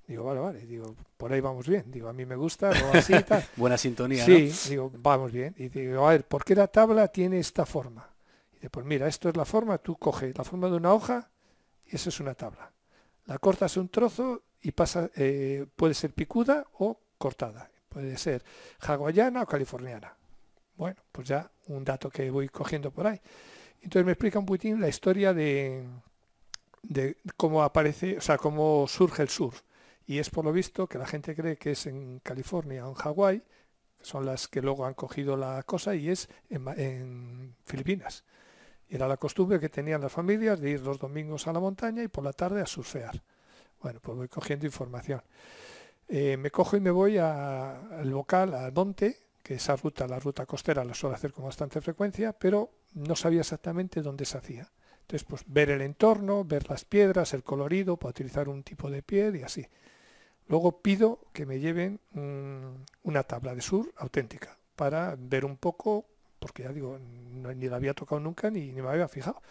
Digo, 0.06 0.22
vale, 0.22 0.38
vale, 0.38 0.66
digo, 0.66 0.94
por 1.16 1.32
ahí 1.32 1.40
vamos 1.40 1.66
bien. 1.66 1.90
Digo, 1.90 2.08
a 2.08 2.12
mí 2.12 2.24
me 2.24 2.36
gusta, 2.36 2.70
así 2.92 3.12
tal. 3.24 3.44
Buena 3.56 3.76
sintonía, 3.76 4.24
Sí, 4.24 4.52
digo, 4.68 4.92
vamos 4.98 5.32
bien. 5.32 5.54
Y 5.58 5.68
digo, 5.68 6.06
a 6.06 6.12
ver, 6.12 6.24
¿por 6.24 6.44
qué 6.44 6.54
la 6.54 6.68
tabla 6.68 7.08
tiene 7.08 7.40
esta 7.40 7.66
forma? 7.66 8.08
Pues 8.70 8.86
mira, 8.86 9.06
esto 9.06 9.28
es 9.28 9.36
la 9.36 9.44
forma, 9.44 9.78
tú 9.78 9.96
coges 9.96 10.36
la 10.36 10.44
forma 10.44 10.68
de 10.68 10.76
una 10.76 10.92
hoja 10.92 11.30
y 11.86 11.96
eso 11.96 12.08
es 12.08 12.20
una 12.20 12.34
tabla. 12.34 12.72
La 13.26 13.38
cortas 13.38 13.76
un 13.76 13.88
trozo 13.88 14.42
y 14.60 14.72
pasa, 14.72 15.10
eh, 15.16 15.66
puede 15.76 15.94
ser 15.94 16.12
picuda 16.12 16.66
o 16.78 16.98
cortada. 17.18 17.70
Puede 17.88 18.16
ser 18.18 18.44
hawaiana 18.80 19.42
o 19.42 19.46
californiana. 19.46 20.14
Bueno, 20.76 20.96
pues 21.12 21.28
ya 21.28 21.50
un 21.68 21.84
dato 21.84 22.10
que 22.10 22.30
voy 22.30 22.48
cogiendo 22.48 22.90
por 22.90 23.06
ahí. 23.06 23.20
Entonces 23.80 24.04
me 24.04 24.12
explica 24.12 24.38
un 24.38 24.46
poquitín 24.46 24.80
la 24.80 24.88
historia 24.88 25.32
de, 25.32 25.86
de 26.82 27.16
cómo 27.36 27.62
aparece, 27.62 28.18
o 28.18 28.20
sea, 28.20 28.36
cómo 28.36 28.86
surge 28.88 29.22
el 29.22 29.28
surf. 29.28 29.62
Y 30.06 30.18
es 30.18 30.30
por 30.30 30.44
lo 30.44 30.52
visto 30.52 30.86
que 30.86 30.98
la 30.98 31.06
gente 31.06 31.34
cree 31.34 31.56
que 31.56 31.72
es 31.72 31.86
en 31.86 32.20
California 32.20 32.86
o 32.86 32.90
en 32.90 32.94
Hawái, 32.94 33.42
son 34.02 34.24
las 34.26 34.46
que 34.46 34.62
luego 34.62 34.86
han 34.86 34.94
cogido 34.94 35.36
la 35.36 35.62
cosa, 35.64 35.94
y 35.96 36.10
es 36.10 36.28
en 36.48 37.56
Filipinas. 37.64 38.24
Era 38.88 39.08
la 39.08 39.16
costumbre 39.16 39.58
que 39.58 39.68
tenían 39.68 40.00
las 40.00 40.12
familias 40.12 40.60
de 40.60 40.70
ir 40.70 40.80
los 40.80 40.98
domingos 40.98 41.46
a 41.46 41.52
la 41.52 41.60
montaña 41.60 42.02
y 42.02 42.08
por 42.08 42.24
la 42.24 42.32
tarde 42.32 42.60
a 42.60 42.66
surfear. 42.66 43.22
Bueno, 43.82 44.00
pues 44.00 44.16
voy 44.16 44.28
cogiendo 44.28 44.66
información. 44.66 45.22
Eh, 46.08 46.36
me 46.36 46.50
cojo 46.50 46.76
y 46.76 46.80
me 46.80 46.90
voy 46.90 47.18
al 47.18 48.08
local, 48.08 48.54
al 48.54 48.72
monte, 48.72 49.16
que 49.42 49.54
esa 49.54 49.76
ruta, 49.76 50.06
la 50.06 50.20
ruta 50.20 50.46
costera, 50.46 50.84
la 50.84 50.94
suelo 50.94 51.16
hacer 51.16 51.32
con 51.32 51.44
bastante 51.44 51.80
frecuencia, 51.80 52.32
pero 52.32 52.70
no 52.94 53.16
sabía 53.16 53.40
exactamente 53.40 54.02
dónde 54.02 54.24
se 54.24 54.38
hacía. 54.38 54.70
Entonces, 55.02 55.24
pues 55.24 55.42
ver 55.46 55.70
el 55.70 55.82
entorno, 55.82 56.44
ver 56.44 56.68
las 56.68 56.84
piedras, 56.84 57.32
el 57.34 57.44
colorido, 57.44 57.96
para 57.96 58.10
utilizar 58.10 58.48
un 58.48 58.62
tipo 58.62 58.90
de 58.90 59.02
piel 59.02 59.36
y 59.36 59.42
así. 59.42 59.66
Luego 60.48 60.80
pido 60.80 61.20
que 61.32 61.46
me 61.46 61.58
lleven 61.58 62.00
una 63.02 63.22
tabla 63.24 63.54
de 63.54 63.60
sur 63.60 63.92
auténtica 63.96 64.58
para 64.76 65.16
ver 65.18 65.44
un 65.44 65.56
poco 65.56 66.06
porque 66.38 66.64
ya 66.64 66.72
digo, 66.72 66.98
ni 66.98 67.68
la 67.68 67.76
había 67.76 67.94
tocado 67.94 68.20
nunca 68.20 68.50
ni, 68.50 68.72
ni 68.72 68.82
me 68.82 68.88
había 68.88 69.08
fijado. 69.08 69.42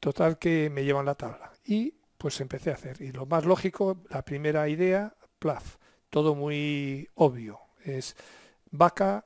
Total 0.00 0.38
que 0.38 0.70
me 0.70 0.84
llevan 0.84 1.06
la 1.06 1.14
tabla 1.14 1.52
y 1.64 1.94
pues 2.18 2.40
empecé 2.40 2.70
a 2.70 2.74
hacer. 2.74 3.00
Y 3.00 3.12
lo 3.12 3.26
más 3.26 3.44
lógico, 3.44 3.98
la 4.10 4.24
primera 4.24 4.68
idea, 4.68 5.14
plaf, 5.38 5.76
todo 6.10 6.34
muy 6.34 7.08
obvio. 7.14 7.60
Es 7.84 8.16
vaca, 8.70 9.24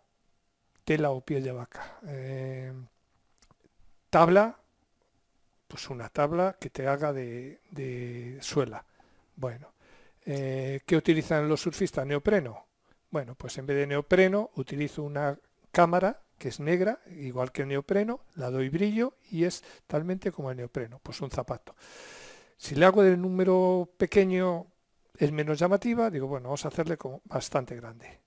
tela 0.84 1.10
o 1.10 1.20
piel 1.22 1.42
de 1.42 1.52
vaca. 1.52 1.98
Eh, 2.06 2.72
tabla, 4.10 4.58
pues 5.66 5.88
una 5.88 6.10
tabla 6.10 6.56
que 6.60 6.70
te 6.70 6.86
haga 6.86 7.12
de, 7.12 8.38
suela. 8.42 8.84
Bueno, 9.36 9.72
eh, 10.26 10.80
¿qué 10.84 10.96
utilizan 10.96 11.48
los 11.48 11.62
surfistas? 11.62 12.06
Neopreno. 12.06 12.66
Bueno, 13.10 13.34
pues 13.34 13.56
en 13.58 13.66
vez 13.66 13.76
de 13.76 13.86
neopreno 13.86 14.50
utilizo 14.56 15.02
una 15.02 15.38
cámara 15.70 16.20
que 16.42 16.48
es 16.48 16.59
negra, 16.59 16.98
igual 17.07 17.52
que 17.52 17.62
el 17.62 17.68
neopreno, 17.68 18.18
la 18.35 18.50
doy 18.50 18.68
brillo 18.68 19.14
y 19.31 19.44
es 19.44 19.62
talmente 19.87 20.33
como 20.33 20.50
el 20.50 20.57
neopreno, 20.57 20.98
pues 21.00 21.20
un 21.20 21.31
zapato. 21.31 21.76
Si 22.57 22.74
le 22.74 22.85
hago 22.85 23.05
del 23.05 23.22
número 23.22 23.88
pequeño 23.96 24.66
es 25.16 25.31
menos 25.31 25.61
llamativa, 25.61 26.11
digo, 26.11 26.26
bueno, 26.26 26.48
vamos 26.48 26.64
a 26.64 26.68
hacerle 26.68 26.96
como 26.96 27.20
bastante 27.26 27.76
grande. 27.76 28.18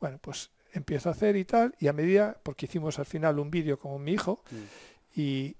Bueno, 0.00 0.16
pues 0.18 0.50
empiezo 0.72 1.10
a 1.10 1.12
hacer 1.12 1.36
y 1.36 1.44
tal, 1.44 1.74
y 1.78 1.88
a 1.88 1.92
medida, 1.92 2.40
porque 2.42 2.64
hicimos 2.64 2.98
al 2.98 3.04
final 3.04 3.38
un 3.38 3.50
vídeo 3.50 3.78
con 3.78 4.02
mi 4.02 4.12
hijo, 4.12 4.42
mm. 4.50 5.20
y 5.20 5.54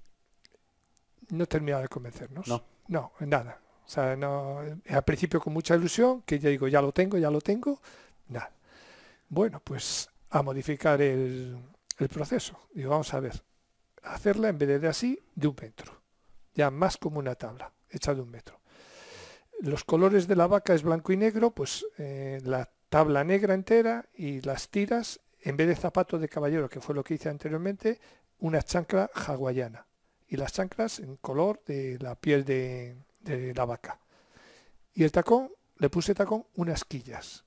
no 1.28 1.44
terminaba 1.44 1.82
de 1.82 1.88
convencernos. 1.88 2.48
No. 2.48 2.64
No, 2.88 3.12
nada. 3.20 3.60
O 3.84 3.88
sea, 3.88 4.16
no, 4.16 4.60
al 4.88 5.04
principio 5.04 5.40
con 5.40 5.52
mucha 5.52 5.76
ilusión, 5.76 6.22
que 6.22 6.38
ya 6.38 6.48
digo, 6.48 6.68
ya 6.68 6.80
lo 6.80 6.92
tengo, 6.92 7.18
ya 7.18 7.30
lo 7.30 7.42
tengo, 7.42 7.82
nada. 8.28 8.50
Bueno, 9.28 9.60
pues 9.62 10.08
a 10.30 10.42
modificar 10.42 11.02
el, 11.02 11.58
el 11.98 12.08
proceso. 12.08 12.58
Digo, 12.74 12.90
vamos 12.90 13.12
a 13.14 13.20
ver, 13.20 13.42
hacerla 14.02 14.48
en 14.48 14.58
vez 14.58 14.80
de 14.80 14.88
así, 14.88 15.18
de 15.34 15.48
un 15.48 15.56
metro. 15.60 16.00
Ya 16.54 16.70
más 16.70 16.96
como 16.96 17.18
una 17.18 17.34
tabla, 17.34 17.72
hecha 17.90 18.14
de 18.14 18.20
un 18.20 18.30
metro. 18.30 18.60
Los 19.60 19.84
colores 19.84 20.26
de 20.26 20.36
la 20.36 20.46
vaca 20.46 20.74
es 20.74 20.82
blanco 20.82 21.12
y 21.12 21.16
negro, 21.16 21.50
pues 21.52 21.86
eh, 21.98 22.40
la 22.44 22.68
tabla 22.88 23.24
negra 23.24 23.54
entera 23.54 24.06
y 24.14 24.40
las 24.40 24.68
tiras, 24.68 25.20
en 25.40 25.56
vez 25.56 25.68
de 25.68 25.76
zapato 25.76 26.18
de 26.18 26.28
caballero, 26.28 26.68
que 26.68 26.80
fue 26.80 26.94
lo 26.94 27.04
que 27.04 27.14
hice 27.14 27.28
anteriormente, 27.28 28.00
una 28.40 28.62
chancla 28.62 29.10
hawaiana. 29.14 29.86
Y 30.28 30.36
las 30.36 30.52
chanclas 30.52 30.98
en 30.98 31.16
color 31.16 31.62
de 31.66 31.98
la 32.00 32.14
piel 32.14 32.44
de, 32.44 32.96
de 33.20 33.54
la 33.54 33.64
vaca. 33.64 34.00
Y 34.94 35.04
el 35.04 35.12
tacón, 35.12 35.50
le 35.76 35.90
puse 35.90 36.14
tacón 36.14 36.46
unas 36.54 36.84
quillas. 36.84 37.44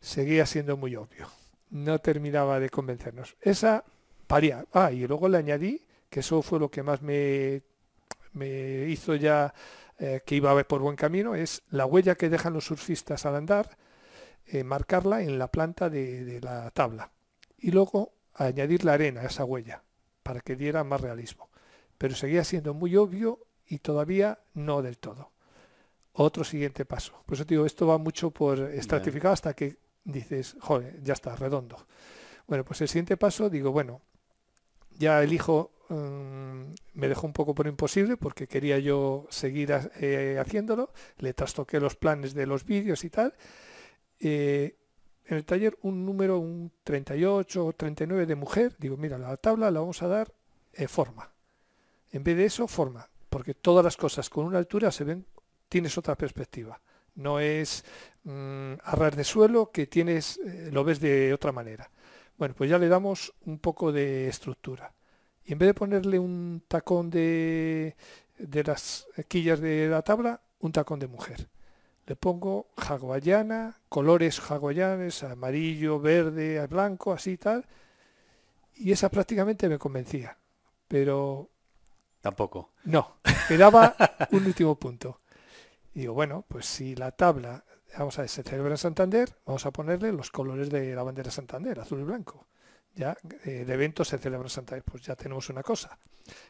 seguía 0.00 0.46
siendo 0.46 0.76
muy 0.76 0.96
obvio. 0.96 1.28
No 1.70 1.98
terminaba 1.98 2.60
de 2.60 2.70
convencernos. 2.70 3.36
Esa 3.40 3.84
paría. 4.26 4.64
Ah, 4.72 4.92
y 4.92 5.06
luego 5.06 5.28
le 5.28 5.38
añadí, 5.38 5.84
que 6.08 6.20
eso 6.20 6.42
fue 6.42 6.58
lo 6.58 6.70
que 6.70 6.82
más 6.82 7.02
me, 7.02 7.62
me 8.32 8.86
hizo 8.88 9.14
ya 9.14 9.52
eh, 9.98 10.22
que 10.24 10.36
iba 10.36 10.62
por 10.64 10.80
buen 10.80 10.96
camino, 10.96 11.34
es 11.34 11.62
la 11.70 11.86
huella 11.86 12.14
que 12.14 12.28
dejan 12.28 12.52
los 12.54 12.66
surfistas 12.66 13.26
al 13.26 13.36
andar, 13.36 13.76
eh, 14.46 14.64
marcarla 14.64 15.22
en 15.22 15.38
la 15.38 15.48
planta 15.50 15.90
de, 15.90 16.24
de 16.24 16.40
la 16.40 16.70
tabla. 16.70 17.10
Y 17.58 17.72
luego 17.72 18.12
añadir 18.34 18.84
la 18.84 18.94
arena 18.94 19.22
a 19.22 19.26
esa 19.26 19.44
huella, 19.44 19.82
para 20.22 20.40
que 20.40 20.56
diera 20.56 20.84
más 20.84 21.00
realismo. 21.00 21.50
Pero 21.98 22.14
seguía 22.14 22.44
siendo 22.44 22.74
muy 22.74 22.96
obvio 22.96 23.40
y 23.66 23.78
todavía 23.78 24.38
no 24.54 24.82
del 24.82 24.98
todo. 24.98 25.32
Otro 26.12 26.44
siguiente 26.44 26.84
paso. 26.84 27.22
Por 27.26 27.34
eso 27.34 27.44
digo, 27.44 27.66
esto 27.66 27.86
va 27.86 27.98
mucho 27.98 28.30
por 28.30 28.58
estratificado 28.58 29.34
hasta 29.34 29.54
que 29.54 29.76
dices, 30.04 30.56
joder, 30.60 31.02
ya 31.02 31.12
está, 31.12 31.36
redondo. 31.36 31.86
Bueno, 32.46 32.64
pues 32.64 32.80
el 32.80 32.88
siguiente 32.88 33.16
paso, 33.16 33.50
digo, 33.50 33.72
bueno, 33.72 34.00
ya 34.90 35.22
elijo, 35.22 35.72
um, 35.90 36.74
me 36.94 37.08
dejó 37.08 37.26
un 37.26 37.32
poco 37.32 37.54
por 37.54 37.66
imposible 37.66 38.16
porque 38.16 38.46
quería 38.46 38.78
yo 38.78 39.26
seguir 39.30 39.72
eh, 40.00 40.38
haciéndolo, 40.40 40.92
le 41.18 41.34
trastoqué 41.34 41.78
los 41.80 41.96
planes 41.96 42.34
de 42.34 42.46
los 42.46 42.64
vídeos 42.64 43.04
y 43.04 43.10
tal. 43.10 43.34
Eh, 44.20 44.76
en 45.26 45.36
el 45.36 45.44
taller 45.44 45.78
un 45.82 46.06
número, 46.06 46.38
un 46.38 46.72
38 46.84 47.66
o 47.66 47.72
39 47.74 48.26
de 48.26 48.34
mujer, 48.34 48.76
digo, 48.78 48.96
mira, 48.96 49.18
la 49.18 49.36
tabla 49.36 49.70
la 49.70 49.80
vamos 49.80 50.02
a 50.02 50.08
dar 50.08 50.32
forma. 50.86 51.30
En 52.10 52.24
vez 52.24 52.36
de 52.36 52.46
eso, 52.46 52.66
forma, 52.66 53.10
porque 53.28 53.54
todas 53.54 53.84
las 53.84 53.96
cosas 53.96 54.30
con 54.30 54.46
una 54.46 54.58
altura 54.58 54.90
se 54.90 55.04
ven, 55.04 55.26
tienes 55.68 55.98
otra 55.98 56.16
perspectiva. 56.16 56.80
No 57.18 57.40
es 57.40 57.84
mmm, 58.22 58.74
arras 58.84 59.16
de 59.16 59.24
suelo 59.24 59.72
que 59.72 59.88
tienes, 59.88 60.38
eh, 60.38 60.70
lo 60.72 60.84
ves 60.84 61.00
de 61.00 61.34
otra 61.34 61.50
manera. 61.50 61.90
Bueno, 62.36 62.54
pues 62.56 62.70
ya 62.70 62.78
le 62.78 62.88
damos 62.88 63.34
un 63.44 63.58
poco 63.58 63.90
de 63.90 64.28
estructura. 64.28 64.94
Y 65.44 65.52
en 65.52 65.58
vez 65.58 65.66
de 65.66 65.74
ponerle 65.74 66.20
un 66.20 66.62
tacón 66.68 67.10
de, 67.10 67.96
de 68.38 68.62
las 68.62 69.08
quillas 69.26 69.60
de 69.60 69.88
la 69.88 70.02
tabla, 70.02 70.40
un 70.60 70.70
tacón 70.70 71.00
de 71.00 71.08
mujer. 71.08 71.48
Le 72.06 72.14
pongo 72.14 72.68
hawaiana, 72.76 73.80
colores 73.88 74.40
hawaianes, 74.40 75.24
amarillo, 75.24 75.98
verde, 76.00 76.64
blanco, 76.68 77.12
así 77.12 77.36
tal. 77.36 77.66
Y 78.76 78.92
esa 78.92 79.08
prácticamente 79.10 79.68
me 79.68 79.78
convencía. 79.78 80.38
Pero... 80.86 81.50
Tampoco. 82.20 82.70
No, 82.84 83.16
quedaba 83.48 83.96
un 84.30 84.46
último 84.46 84.78
punto. 84.78 85.20
Y 85.98 86.02
digo, 86.02 86.14
bueno, 86.14 86.44
pues 86.46 86.64
si 86.64 86.94
la 86.94 87.10
tabla, 87.10 87.64
vamos 87.98 88.16
a 88.20 88.22
ver, 88.22 88.28
se 88.28 88.44
celebra 88.44 88.70
en 88.70 88.78
Santander, 88.78 89.34
vamos 89.44 89.66
a 89.66 89.72
ponerle 89.72 90.12
los 90.12 90.30
colores 90.30 90.70
de 90.70 90.94
la 90.94 91.02
bandera 91.02 91.26
de 91.26 91.32
Santander, 91.32 91.80
azul 91.80 91.98
y 91.98 92.04
blanco. 92.04 92.46
Ya, 92.94 93.16
eh, 93.44 93.62
el 93.62 93.70
evento 93.72 94.04
se 94.04 94.16
celebra 94.16 94.46
en 94.46 94.50
Santander, 94.50 94.84
pues 94.84 95.02
ya 95.02 95.16
tenemos 95.16 95.48
una 95.48 95.64
cosa. 95.64 95.98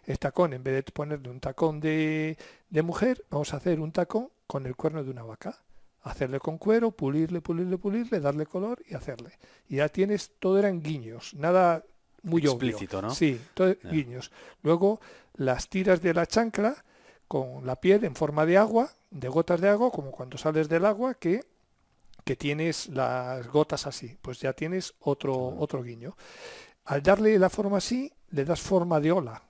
El 0.04 0.18
tacón, 0.18 0.52
en 0.52 0.62
vez 0.62 0.84
de 0.84 0.92
ponerle 0.92 1.30
un 1.30 1.40
tacón 1.40 1.80
de, 1.80 2.36
de 2.68 2.82
mujer, 2.82 3.24
vamos 3.30 3.54
a 3.54 3.56
hacer 3.56 3.80
un 3.80 3.90
tacón 3.90 4.28
con 4.46 4.66
el 4.66 4.76
cuerno 4.76 5.02
de 5.02 5.10
una 5.12 5.22
vaca. 5.22 5.58
Hacerle 6.02 6.40
con 6.40 6.58
cuero, 6.58 6.90
pulirle, 6.90 7.40
pulirle, 7.40 7.78
pulirle, 7.78 8.20
darle 8.20 8.44
color 8.44 8.82
y 8.86 8.96
hacerle. 8.96 9.30
Y 9.66 9.76
ya 9.76 9.88
tienes, 9.88 10.32
todo 10.38 10.58
eran 10.58 10.82
guiños, 10.82 11.32
nada 11.32 11.86
muy 12.22 12.42
Explícito, 12.42 12.98
obvio. 12.98 13.08
¿no? 13.08 13.14
Sí, 13.14 13.40
todo 13.54 13.74
guiños. 13.84 14.30
Luego, 14.62 15.00
las 15.36 15.70
tiras 15.70 16.02
de 16.02 16.12
la 16.12 16.26
chancla 16.26 16.84
con 17.28 17.66
la 17.66 17.76
piel 17.76 18.04
en 18.04 18.14
forma 18.14 18.46
de 18.46 18.56
agua, 18.56 18.90
de 19.10 19.28
gotas 19.28 19.60
de 19.60 19.68
agua, 19.68 19.90
como 19.90 20.10
cuando 20.10 20.38
sales 20.38 20.68
del 20.68 20.86
agua, 20.86 21.14
que, 21.14 21.44
que 22.24 22.36
tienes 22.36 22.88
las 22.88 23.46
gotas 23.46 23.86
así, 23.86 24.18
pues 24.20 24.40
ya 24.40 24.54
tienes 24.54 24.94
otro, 25.00 25.34
otro 25.34 25.82
guiño. 25.82 26.16
Al 26.86 27.02
darle 27.02 27.38
la 27.38 27.50
forma 27.50 27.78
así, 27.78 28.12
le 28.30 28.44
das 28.44 28.60
forma 28.60 28.98
de 28.98 29.12
ola. 29.12 29.42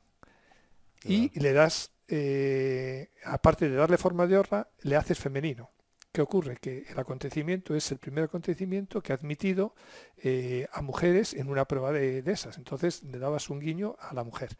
Y 1.04 1.38
le 1.38 1.52
das, 1.52 1.92
eh, 2.08 3.10
aparte 3.24 3.70
de 3.70 3.76
darle 3.76 3.96
forma 3.96 4.26
de 4.26 4.38
ola, 4.38 4.68
le 4.82 4.96
haces 4.96 5.18
femenino. 5.18 5.70
¿Qué 6.10 6.20
ocurre? 6.20 6.56
Que 6.56 6.84
el 6.88 6.98
acontecimiento 6.98 7.76
es 7.76 7.92
el 7.92 7.98
primer 7.98 8.24
acontecimiento 8.24 9.00
que 9.00 9.12
ha 9.12 9.16
admitido 9.16 9.74
eh, 10.16 10.66
a 10.72 10.82
mujeres 10.82 11.34
en 11.34 11.48
una 11.48 11.66
prueba 11.66 11.92
de, 11.92 12.22
de 12.22 12.32
esas. 12.32 12.58
Entonces 12.58 13.04
le 13.04 13.20
dabas 13.20 13.50
un 13.50 13.60
guiño 13.60 13.94
a 14.00 14.14
la 14.14 14.24
mujer. 14.24 14.56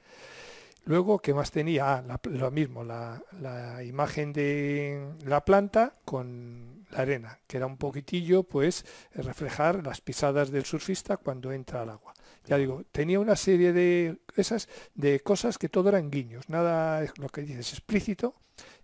Luego, 0.88 1.18
¿qué 1.18 1.35
más 1.35 1.51
tenía? 1.51 1.96
Ah, 1.98 2.03
la, 2.03 2.18
lo 2.31 2.51
mismo, 2.51 2.83
la, 2.83 3.22
la, 3.42 3.85
imagen 3.85 4.33
de 4.33 5.07
la 5.22 5.44
planta 5.44 5.98
con 6.07 6.87
la 6.90 7.01
arena, 7.01 7.38
que 7.46 7.59
era 7.59 7.66
un 7.66 7.77
poquitillo, 7.77 8.42
pues, 8.42 8.87
reflejar 9.12 9.87
las 9.87 10.01
pisadas 10.01 10.51
del 10.51 10.64
surfista 10.64 11.18
cuando 11.18 11.53
entra 11.53 11.83
al 11.83 11.90
agua. 11.90 12.14
Ya 12.46 12.57
digo, 12.57 12.85
tenía 12.90 13.20
una 13.20 13.37
serie 13.37 13.74
de 13.74 14.16
esas 14.35 14.70
de 14.94 15.20
cosas 15.20 15.59
que 15.59 15.68
todo 15.68 15.90
eran 15.90 16.11
guiños, 16.11 16.48
nada 16.48 17.03
es 17.03 17.18
lo 17.18 17.29
que 17.29 17.42
dices 17.42 17.70
explícito 17.74 18.35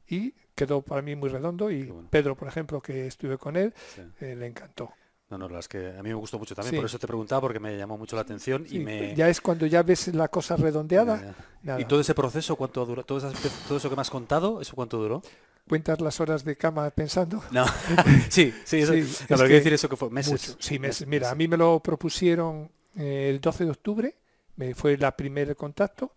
y 0.06 0.34
quedó 0.54 0.82
para 0.82 1.00
mí 1.00 1.16
muy 1.16 1.30
redondo 1.30 1.70
y 1.70 1.84
bueno. 1.84 2.08
Pedro, 2.10 2.36
por 2.36 2.48
ejemplo, 2.48 2.82
que 2.82 3.06
estuve 3.06 3.38
con 3.38 3.56
él, 3.56 3.72
sí. 3.94 4.02
eh, 4.20 4.36
le 4.36 4.46
encantó. 4.46 4.92
No, 5.30 5.38
no, 5.38 5.48
las 5.48 5.68
que 5.68 5.96
a 5.98 6.02
mí 6.02 6.10
me 6.10 6.14
gustó 6.14 6.38
mucho 6.38 6.54
también, 6.54 6.72
sí. 6.72 6.76
por 6.76 6.84
eso 6.84 6.98
te 6.98 7.06
preguntaba, 7.06 7.40
porque 7.40 7.58
me 7.58 7.76
llamó 7.76 7.96
mucho 7.96 8.14
la 8.14 8.22
atención 8.22 8.66
sí, 8.68 8.76
y 8.76 8.78
me... 8.80 9.14
Ya 9.14 9.28
es 9.28 9.40
cuando 9.40 9.64
ya 9.66 9.82
ves 9.82 10.08
la 10.08 10.28
cosa 10.28 10.54
redondeada. 10.54 11.34
Ya, 11.62 11.76
ya. 11.76 11.80
¿Y 11.80 11.86
todo 11.86 12.00
ese 12.00 12.14
proceso 12.14 12.56
cuánto 12.56 12.84
duró? 12.84 13.04
¿Todo, 13.04 13.32
todo 13.66 13.78
eso 13.78 13.88
que 13.88 13.96
me 13.96 14.02
has 14.02 14.10
contado, 14.10 14.60
eso 14.60 14.74
cuánto 14.76 14.98
duró? 14.98 15.22
¿Cuentas 15.66 16.00
las 16.02 16.20
horas 16.20 16.44
de 16.44 16.56
cama 16.56 16.90
pensando? 16.90 17.42
No, 17.50 17.64
sí, 18.28 18.52
sí, 18.64 18.80
eso, 18.80 18.92
sí 18.92 19.00
no, 19.00 19.36
pero 19.36 19.38
quiero 19.38 19.54
decir 19.54 19.72
eso 19.72 19.88
que 19.88 19.96
fue 19.96 20.10
meses. 20.10 20.32
Mucho. 20.32 20.56
Sí, 20.60 20.78
meses. 20.78 21.08
Mira, 21.08 21.30
a 21.30 21.34
mí 21.34 21.48
me 21.48 21.56
lo 21.56 21.80
propusieron 21.80 22.70
eh, 22.94 23.30
el 23.30 23.40
12 23.40 23.64
de 23.64 23.70
octubre, 23.70 24.16
me 24.56 24.74
fue 24.74 24.98
la 24.98 25.16
primer 25.16 25.56
contacto 25.56 26.12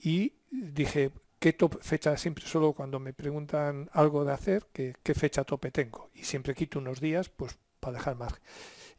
y 0.00 0.34
dije, 0.50 1.12
¿qué 1.38 1.52
top 1.52 1.80
fecha 1.80 2.16
siempre? 2.16 2.44
Solo 2.44 2.72
cuando 2.72 2.98
me 2.98 3.12
preguntan 3.12 3.88
algo 3.92 4.24
de 4.24 4.32
hacer, 4.32 4.66
¿qué, 4.72 4.96
qué 5.04 5.14
fecha 5.14 5.44
tope 5.44 5.70
tengo? 5.70 6.10
Y 6.14 6.24
siempre 6.24 6.54
quito 6.56 6.80
unos 6.80 7.00
días, 7.00 7.28
pues 7.28 7.56
para 7.80 7.98
dejar 7.98 8.16
margen. 8.16 8.40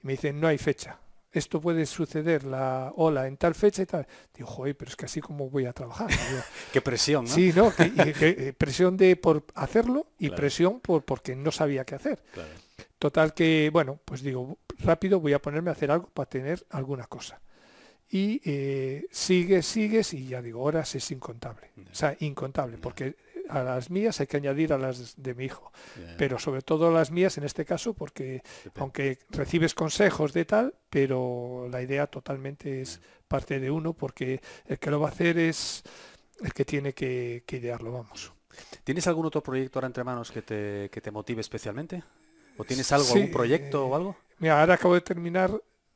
Y 0.04 0.08
me 0.08 0.14
dicen, 0.14 0.40
no 0.40 0.48
hay 0.48 0.58
fecha. 0.58 1.00
Esto 1.32 1.62
puede 1.62 1.86
suceder 1.86 2.44
la 2.44 2.92
ola 2.98 3.26
en 3.26 3.38
tal 3.38 3.56
fecha 3.56 3.84
y 3.84 3.86
tal. 3.86 4.06
Digo, 4.36 4.48
joder, 4.48 4.76
pero 4.76 4.90
es 4.90 4.98
que 4.98 5.06
así 5.06 5.22
como 5.22 5.50
voy 5.50 5.66
a 5.66 5.72
trabajar. 5.72 6.10
Digo, 6.10 6.42
Qué 6.74 6.82
presión, 6.82 7.24
¿no? 7.26 7.32
Sí, 7.32 7.54
¿no? 7.56 7.74
Que, 7.74 8.14
que, 8.14 8.54
presión 8.54 8.98
de 8.98 9.16
por 9.16 9.46
hacerlo 9.56 10.08
y 10.20 10.28
claro. 10.28 10.42
presión 10.42 10.80
por 10.82 11.06
porque 11.06 11.36
no 11.36 11.52
sabía 11.52 11.86
qué 11.86 11.96
hacer. 11.96 12.22
Claro. 12.34 12.50
Total 13.00 13.34
que, 13.34 13.70
bueno, 13.72 14.00
pues 14.04 14.22
digo, 14.22 14.58
rápido 14.80 15.20
voy 15.22 15.34
a 15.34 15.40
ponerme 15.40 15.70
a 15.70 15.74
hacer 15.74 15.90
algo 15.90 16.08
para 16.08 16.30
tener 16.30 16.66
alguna 16.70 17.06
cosa. 17.06 17.40
Y 18.10 18.42
eh, 18.44 19.08
sigues, 19.10 19.66
sigues 19.66 20.14
y 20.14 20.28
ya 20.28 20.42
digo, 20.42 20.62
horas 20.62 20.94
es 20.96 21.10
incontable. 21.12 21.72
O 21.90 21.96
sea, 21.96 22.16
incontable, 22.20 22.78
porque 22.78 23.16
a 23.52 23.64
las 23.64 23.90
mías 23.90 24.20
hay 24.20 24.28
que 24.28 24.38
añadir 24.38 24.72
a 24.74 24.78
las 24.78 25.22
de 25.22 25.36
mi 25.36 25.46
hijo. 25.46 25.72
Yeah. 25.98 26.16
Pero 26.18 26.40
sobre 26.40 26.62
todo 26.62 26.88
a 26.88 26.92
las 26.92 27.12
mías 27.12 27.38
en 27.38 27.44
este 27.44 27.66
caso, 27.66 27.94
porque 27.94 28.42
Depende. 28.64 28.80
aunque 28.80 29.20
recibes 29.30 29.74
consejos 29.74 30.34
de 30.34 30.46
tal, 30.46 30.76
pero 30.90 31.68
la 31.70 31.82
idea 31.82 32.08
totalmente 32.08 32.82
es 32.82 33.02
parte 33.28 33.60
de 33.60 33.70
uno, 33.70 33.94
porque 33.94 34.42
el 34.66 34.80
que 34.80 34.90
lo 34.90 35.00
va 35.00 35.10
a 35.10 35.12
hacer 35.12 35.38
es 35.38 35.84
el 36.42 36.54
que 36.54 36.66
tiene 36.66 36.94
que, 36.94 37.44
que 37.46 37.58
idearlo, 37.58 37.92
vamos. 37.92 38.34
¿Tienes 38.84 39.08
algún 39.08 39.26
otro 39.26 39.42
proyecto 39.42 39.80
ahora 39.80 39.88
entre 39.88 40.04
manos 40.04 40.32
que 40.32 40.42
te, 40.42 40.90
que 40.90 41.02
te 41.02 41.12
motive 41.12 41.42
especialmente? 41.42 42.04
¿O 42.58 42.64
tienes 42.64 42.92
algo, 42.92 43.06
sí, 43.06 43.20
algún 43.20 43.32
proyecto 43.32 43.86
eh, 43.86 43.90
o 43.90 43.96
algo? 43.96 44.18
Mira, 44.40 44.60
ahora 44.60 44.76
acabo 44.76 44.94
de 44.94 45.02
terminar 45.02 45.52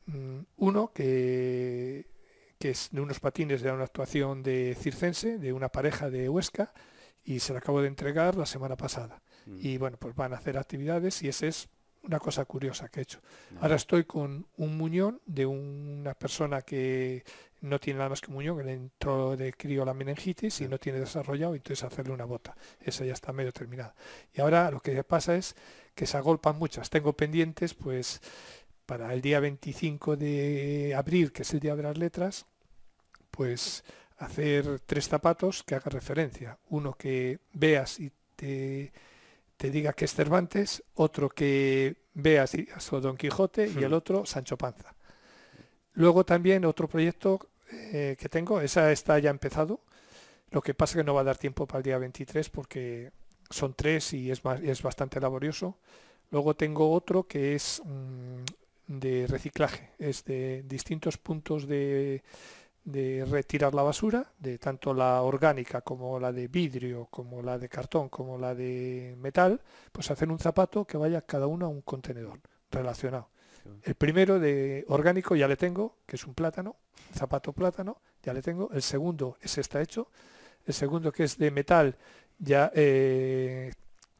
mmm, 0.05 0.39
uno 0.57 0.91
que, 0.93 2.05
que 2.57 2.69
es 2.71 2.89
de 2.91 3.01
unos 3.01 3.19
patines 3.19 3.61
de 3.61 3.71
una 3.71 3.83
actuación 3.83 4.43
de 4.43 4.75
circense, 4.79 5.37
de 5.37 5.51
una 5.51 5.69
pareja 5.69 6.09
de 6.09 6.29
Huesca, 6.29 6.73
y 7.25 7.39
se 7.39 7.51
lo 7.51 7.59
acabo 7.59 7.81
de 7.81 7.87
entregar 7.87 8.35
la 8.35 8.45
semana 8.45 8.77
pasada. 8.77 9.21
Mm. 9.45 9.57
Y 9.59 9.77
bueno, 9.77 9.97
pues 9.97 10.15
van 10.15 10.33
a 10.33 10.37
hacer 10.37 10.57
actividades 10.57 11.21
y 11.23 11.27
esa 11.27 11.47
es 11.47 11.67
una 12.03 12.19
cosa 12.19 12.45
curiosa 12.45 12.87
que 12.87 12.99
he 12.99 13.03
hecho. 13.03 13.19
No. 13.51 13.61
Ahora 13.61 13.75
estoy 13.75 14.05
con 14.05 14.47
un 14.57 14.77
muñón 14.77 15.21
de 15.25 15.45
una 15.47 16.13
persona 16.13 16.61
que 16.61 17.23
no 17.61 17.79
tiene 17.79 17.97
nada 17.97 18.09
más 18.09 18.21
que 18.21 18.27
un 18.27 18.35
muñón, 18.35 18.57
que 18.57 18.63
le 18.63 18.73
entró 18.73 19.35
de 19.35 19.53
crío 19.53 19.83
la 19.85 19.93
meningitis 19.95 20.61
y 20.61 20.67
no 20.67 20.77
tiene 20.77 20.99
desarrollado, 20.99 21.55
y 21.55 21.57
entonces 21.57 21.83
hacerle 21.83 22.13
una 22.13 22.25
bota. 22.25 22.55
Esa 22.79 23.05
ya 23.05 23.13
está 23.13 23.33
medio 23.33 23.51
terminada. 23.51 23.95
Y 24.33 24.41
ahora 24.41 24.69
lo 24.69 24.81
que 24.81 25.03
pasa 25.03 25.35
es 25.35 25.55
que 25.95 26.05
se 26.05 26.15
agolpan 26.17 26.59
muchas. 26.59 26.91
Tengo 26.91 27.13
pendientes, 27.13 27.73
pues, 27.73 28.21
para 28.85 29.13
el 29.13 29.21
día 29.21 29.39
25 29.39 30.15
de 30.15 30.93
abril, 30.95 31.31
que 31.31 31.41
es 31.41 31.53
el 31.53 31.59
día 31.59 31.75
de 31.75 31.83
las 31.83 31.97
letras, 31.97 32.45
pues 33.31 33.83
hacer 34.17 34.79
tres 34.81 35.07
zapatos 35.07 35.63
que 35.63 35.75
hagan 35.75 35.91
referencia. 35.91 36.57
Uno 36.69 36.93
que 36.93 37.39
veas 37.53 37.99
y 37.99 38.11
te, 38.35 38.91
te 39.57 39.69
diga 39.69 39.93
que 39.93 40.05
es 40.05 40.13
Cervantes, 40.13 40.83
otro 40.95 41.29
que 41.29 41.95
veas 42.13 42.53
y 42.53 42.57
digas 42.57 42.89
Don 42.89 43.17
Quijote 43.17 43.67
y 43.67 43.83
el 43.83 43.93
otro 43.93 44.25
Sancho 44.25 44.57
Panza. 44.57 44.95
Luego 45.93 46.25
también 46.25 46.65
otro 46.65 46.87
proyecto 46.87 47.49
eh, 47.71 48.15
que 48.19 48.29
tengo, 48.29 48.61
esa 48.61 48.91
está 48.91 49.17
ya 49.19 49.29
empezado. 49.29 49.81
Lo 50.51 50.61
que 50.61 50.73
pasa 50.73 50.97
que 50.97 51.03
no 51.03 51.13
va 51.13 51.21
a 51.21 51.25
dar 51.25 51.37
tiempo 51.37 51.65
para 51.65 51.79
el 51.79 51.83
día 51.83 51.97
23 51.97 52.49
porque 52.49 53.11
son 53.49 53.73
tres 53.73 54.13
y 54.13 54.31
es, 54.31 54.43
más, 54.43 54.61
es 54.61 54.81
bastante 54.81 55.19
laborioso. 55.19 55.77
Luego 56.31 56.55
tengo 56.55 56.91
otro 56.91 57.27
que 57.27 57.55
es 57.55 57.81
mmm, 57.85 58.43
de 58.87 59.27
reciclaje, 59.27 59.91
es 59.99 60.23
de 60.25 60.63
distintos 60.63 61.17
puntos 61.17 61.67
de, 61.67 62.23
de 62.85 63.25
retirar 63.25 63.73
la 63.73 63.81
basura, 63.81 64.31
de 64.39 64.59
tanto 64.59 64.93
la 64.93 65.21
orgánica 65.23 65.81
como 65.81 66.19
la 66.19 66.31
de 66.31 66.47
vidrio, 66.47 67.07
como 67.09 67.41
la 67.41 67.57
de 67.57 67.67
cartón, 67.67 68.09
como 68.09 68.37
la 68.37 68.53
de 68.53 69.15
metal, 69.17 69.59
pues 69.91 70.09
hacer 70.11 70.29
un 70.29 70.39
zapato 70.39 70.85
que 70.85 70.97
vaya 70.97 71.21
cada 71.21 71.47
uno 71.47 71.65
a 71.65 71.69
un 71.69 71.81
contenedor 71.81 72.39
relacionado. 72.71 73.29
El 73.81 73.95
primero 73.95 74.39
de 74.39 74.85
orgánico 74.87 75.35
ya 75.35 75.47
le 75.47 75.57
tengo, 75.57 75.97
que 76.05 76.15
es 76.15 76.27
un 76.27 76.35
plátano, 76.35 76.75
zapato 77.15 77.51
plátano, 77.51 77.99
ya 78.21 78.31
le 78.31 78.43
tengo. 78.43 78.69
El 78.71 78.83
segundo, 78.83 79.37
ese 79.41 79.61
está 79.61 79.81
hecho. 79.81 80.09
El 80.65 80.75
segundo 80.75 81.11
que 81.11 81.23
es 81.23 81.39
de 81.39 81.49
metal, 81.49 81.95
ya 82.37 82.71
eh, 82.75 83.73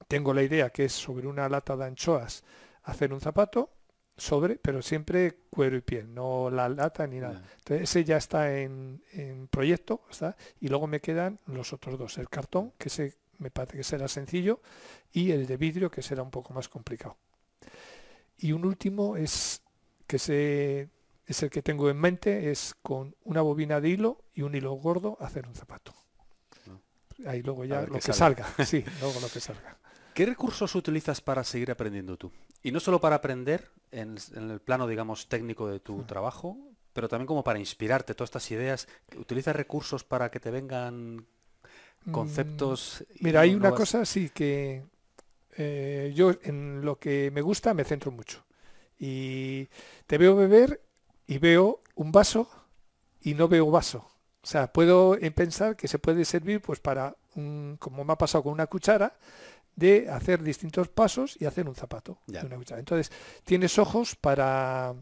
tengo 0.08 0.34
la 0.34 0.42
idea 0.42 0.72
que 0.72 0.86
es 0.86 0.94
sobre 0.94 1.28
una 1.28 1.48
lata 1.48 1.78
de 1.78 1.86
anchoas 1.86 2.44
hacer 2.84 3.14
un 3.14 3.22
zapato 3.22 3.70
sobre, 4.18 4.56
pero 4.56 4.82
siempre 4.82 5.38
cuero 5.50 5.76
y 5.76 5.82
piel, 5.82 6.14
no 6.14 6.50
la 6.50 6.70
lata 6.70 7.06
ni 7.08 7.20
nada. 7.20 7.44
Entonces 7.58 7.90
ese 7.90 8.04
ya 8.04 8.18
está 8.18 8.58
en, 8.58 9.02
proyecto, 9.52 10.02
¿está? 10.10 10.36
y 10.60 10.70
luego 10.70 10.88
me 10.88 11.02
quedan 11.02 11.40
los 11.48 11.74
otros 11.74 12.00
dos, 12.00 12.18
el 12.18 12.30
cartón, 12.30 12.74
que 12.78 12.90
ese 12.90 13.16
me 13.38 13.52
parece 13.52 13.78
que 13.78 13.84
será 13.84 14.08
sencillo, 14.08 14.62
y 15.12 15.32
el 15.32 15.46
de 15.46 15.58
vidrio, 15.58 15.92
que 15.92 16.02
será 16.02 16.24
un 16.24 16.32
poco 16.32 16.54
más 16.54 16.70
complicado. 16.70 17.18
Y 18.38 18.52
un 18.52 18.66
último 18.66 19.18
es 19.18 19.62
que 20.08 20.20
se, 20.20 20.90
es 21.26 21.44
el 21.44 21.50
que 21.50 21.62
tengo 21.62 21.90
en 21.90 21.98
mente, 21.98 22.52
es 22.52 22.76
con 22.82 23.16
una 23.24 23.42
bobina 23.42 23.82
de 23.82 23.90
hilo 23.90 24.24
y 24.34 24.44
un 24.44 24.56
hilo 24.56 24.74
gordo 24.74 25.18
hacer 25.20 25.48
un 25.48 25.56
zapato. 25.56 25.94
Ah. 26.68 27.30
Ahí 27.30 27.42
luego 27.42 27.66
ya 27.66 27.82
lo 27.82 28.00
que 28.00 28.14
salga. 28.14 28.46
sí, 28.66 28.84
luego 29.02 29.20
lo 29.20 29.30
que 29.30 29.40
salga. 29.40 29.78
¿Qué 30.14 30.26
recursos 30.26 30.74
utilizas 30.76 31.20
para 31.20 31.44
seguir 31.44 31.72
aprendiendo 31.72 32.18
tú? 32.18 32.32
Y 32.64 32.72
no 32.72 32.80
solo 32.80 33.00
para 33.00 33.18
aprender 33.18 33.70
en, 33.92 34.18
el 34.36 34.60
plano, 34.60 34.88
digamos, 34.88 35.28
técnico 35.28 35.68
de 35.68 35.80
tu 35.80 36.04
trabajo, 36.04 36.58
pero 36.94 37.08
también 37.08 37.28
como 37.28 37.44
para 37.44 37.60
inspirarte 37.60 38.16
todas 38.16 38.30
estas 38.30 38.52
ideas. 38.52 38.88
¿Utilizas 39.18 39.56
recursos 39.56 40.04
para 40.04 40.32
que 40.32 40.40
te 40.40 40.52
vengan 40.52 41.26
conceptos? 42.12 43.06
Mm, 43.20 43.26
mira, 43.26 43.42
hay 43.42 43.56
una 43.56 43.72
cosa, 43.72 44.06
sí, 44.06 44.30
que 44.30 44.84
eh, 45.58 46.12
yo 46.16 46.32
en 46.44 46.84
lo 46.84 47.00
que 47.00 47.32
me 47.32 47.42
gusta 47.42 47.74
me 47.74 47.84
centro 47.84 48.12
mucho. 48.12 48.44
Y 48.98 49.68
te 50.08 50.18
veo 50.18 50.36
beber 50.36 50.82
y 51.28 51.38
veo 51.38 51.82
un 51.96 52.12
vaso 52.12 52.50
y 53.22 53.34
no 53.34 53.48
veo 53.48 53.70
vaso. 53.70 54.10
O 54.44 54.48
sea, 54.48 54.72
puedo 54.72 55.18
pensar 55.34 55.76
que 55.76 55.88
se 55.88 55.98
puede 55.98 56.24
servir 56.24 56.62
pues 56.62 56.80
para, 56.80 57.16
un, 57.36 57.78
como 57.80 58.04
me 58.04 58.14
ha 58.14 58.18
pasado 58.18 58.44
con 58.44 58.54
una 58.54 58.68
cuchara, 58.68 59.18
de 59.76 60.10
hacer 60.10 60.42
distintos 60.42 60.88
pasos 60.88 61.36
y 61.40 61.46
hacer 61.46 61.68
un 61.68 61.76
zapato 61.76 62.20
una 62.28 62.56
cuchara. 62.56 62.80
Entonces, 62.80 63.12
tienes 63.44 63.78
ojos 63.78 64.16
para, 64.16 64.96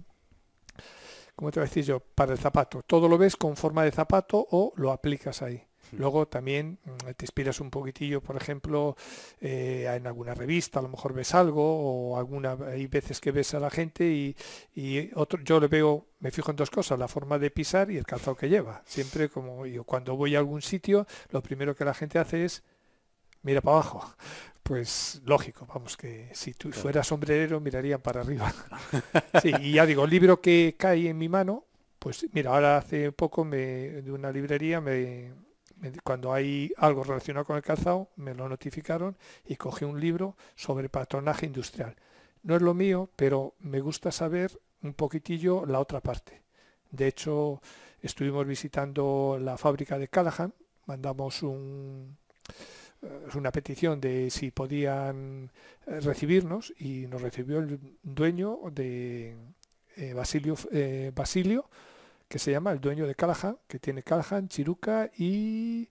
¿cómo 1.36 1.52
te 1.52 1.60
voy 1.60 1.66
a 1.66 1.70
decir 1.70 1.86
yo? 1.86 2.00
Para 2.00 2.34
el 2.34 2.40
zapato. 2.40 2.82
Todo 2.84 3.08
lo 3.08 3.18
ves 3.18 3.36
con 3.36 3.56
forma 3.56 3.84
de 3.84 3.92
zapato 3.92 4.46
o 4.52 4.74
lo 4.76 4.92
aplicas 4.92 5.42
ahí. 5.42 5.64
Luego 5.92 6.28
también 6.28 6.80
mm, 6.84 7.12
te 7.16 7.26
inspiras 7.26 7.60
un 7.60 7.70
poquitillo, 7.70 8.22
por 8.22 8.36
ejemplo, 8.36 8.96
eh, 9.40 9.86
en 9.96 10.08
alguna 10.08 10.34
revista, 10.34 10.80
a 10.80 10.82
lo 10.82 10.90
mejor 10.90 11.14
ves 11.14 11.36
algo, 11.36 11.62
o 11.62 12.18
alguna, 12.18 12.58
hay 12.68 12.88
veces 12.88 13.20
que 13.20 13.32
ves 13.32 13.54
a 13.54 13.60
la 13.60 13.70
gente 13.70 14.06
y, 14.74 15.12
otro, 15.14 15.40
yo 15.44 15.60
le 15.60 15.68
veo, 15.68 16.08
me 16.20 16.32
fijo 16.32 16.52
en 16.52 16.58
dos 16.58 16.72
cosas, 16.72 16.98
la 16.98 17.08
forma 17.08 17.38
de 17.38 17.52
pisar 17.52 17.92
y 17.92 17.98
el 17.98 18.06
calzado 18.06 18.36
que 18.36 18.50
lleva. 18.50 18.82
Siempre 18.86 19.30
como 19.30 19.66
yo 19.66 19.84
cuando 19.84 20.16
voy 20.16 20.36
a 20.36 20.40
algún 20.40 20.62
sitio, 20.62 21.06
lo 21.30 21.44
primero 21.44 21.76
que 21.76 21.86
la 21.86 21.94
gente 21.94 22.18
hace 22.18 22.46
es 22.46 22.64
mira 23.44 23.62
para 23.62 23.78
abajo. 23.78 24.16
Pues 24.64 25.22
lógico, 25.26 25.66
vamos, 25.66 25.98
que 25.98 26.30
si 26.34 26.54
tú 26.54 26.72
fueras 26.72 27.08
sombrerero 27.08 27.60
mirarían 27.60 28.02
para 28.02 28.22
arriba. 28.22 28.54
sí, 29.42 29.52
y 29.62 29.74
ya 29.74 29.86
digo, 29.86 30.06
el 30.06 30.10
libro 30.10 30.40
que 30.40 30.76
cae 30.78 31.10
en 31.10 31.18
mi 31.18 31.28
mano, 31.28 31.66
pues 32.00 32.26
mira, 32.32 32.52
ahora 32.52 32.78
hace 32.78 33.12
poco 33.12 33.44
me, 33.44 33.58
de 33.58 34.12
una 34.12 34.32
librería 34.32 34.80
me, 34.80 35.34
cuando 36.04 36.34
hay 36.34 36.72
algo 36.78 37.04
relacionado 37.04 37.46
con 37.46 37.58
el 37.58 37.62
calzado, 37.62 38.10
me 38.16 38.34
lo 38.34 38.48
notificaron 38.48 39.18
y 39.46 39.58
cogí 39.58 39.84
un 39.84 40.00
libro 40.00 40.38
sobre 40.56 40.88
patronaje 40.88 41.46
industrial. 41.46 41.96
No 42.42 42.56
es 42.56 42.62
lo 42.62 42.74
mío, 42.74 43.10
pero 43.18 43.56
me 43.60 43.82
gusta 43.82 44.12
saber 44.12 44.58
un 44.82 44.94
poquitillo 44.94 45.66
la 45.66 45.80
otra 45.80 46.00
parte. 46.00 46.42
De 46.90 47.08
hecho, 47.08 47.62
estuvimos 48.02 48.46
visitando 48.46 49.38
la 49.42 49.58
fábrica 49.58 49.98
de 49.98 50.08
Callahan, 50.08 50.54
mandamos 50.86 51.44
un, 51.44 52.18
eh, 53.04 53.38
una 53.38 53.52
petición 53.52 54.00
de 54.02 54.30
si 54.30 54.52
podían 54.52 55.52
eh, 55.86 56.00
recibirnos 56.00 56.74
y 56.80 57.08
nos 57.08 57.22
recibió 57.22 57.60
el 57.60 57.80
dueño 58.02 58.60
de 58.72 59.36
eh, 59.98 60.14
Basilio, 60.14 60.56
Basilio 61.14 61.70
que 62.34 62.40
se 62.40 62.52
llama 62.52 62.72
el 62.72 62.82
dueño 62.82 63.06
de 63.06 63.14
Callahan, 63.14 63.60
que 63.68 63.78
tiene 63.78 64.02
Callahan, 64.02 64.48
Chiruca 64.50 65.12
y 65.20 65.88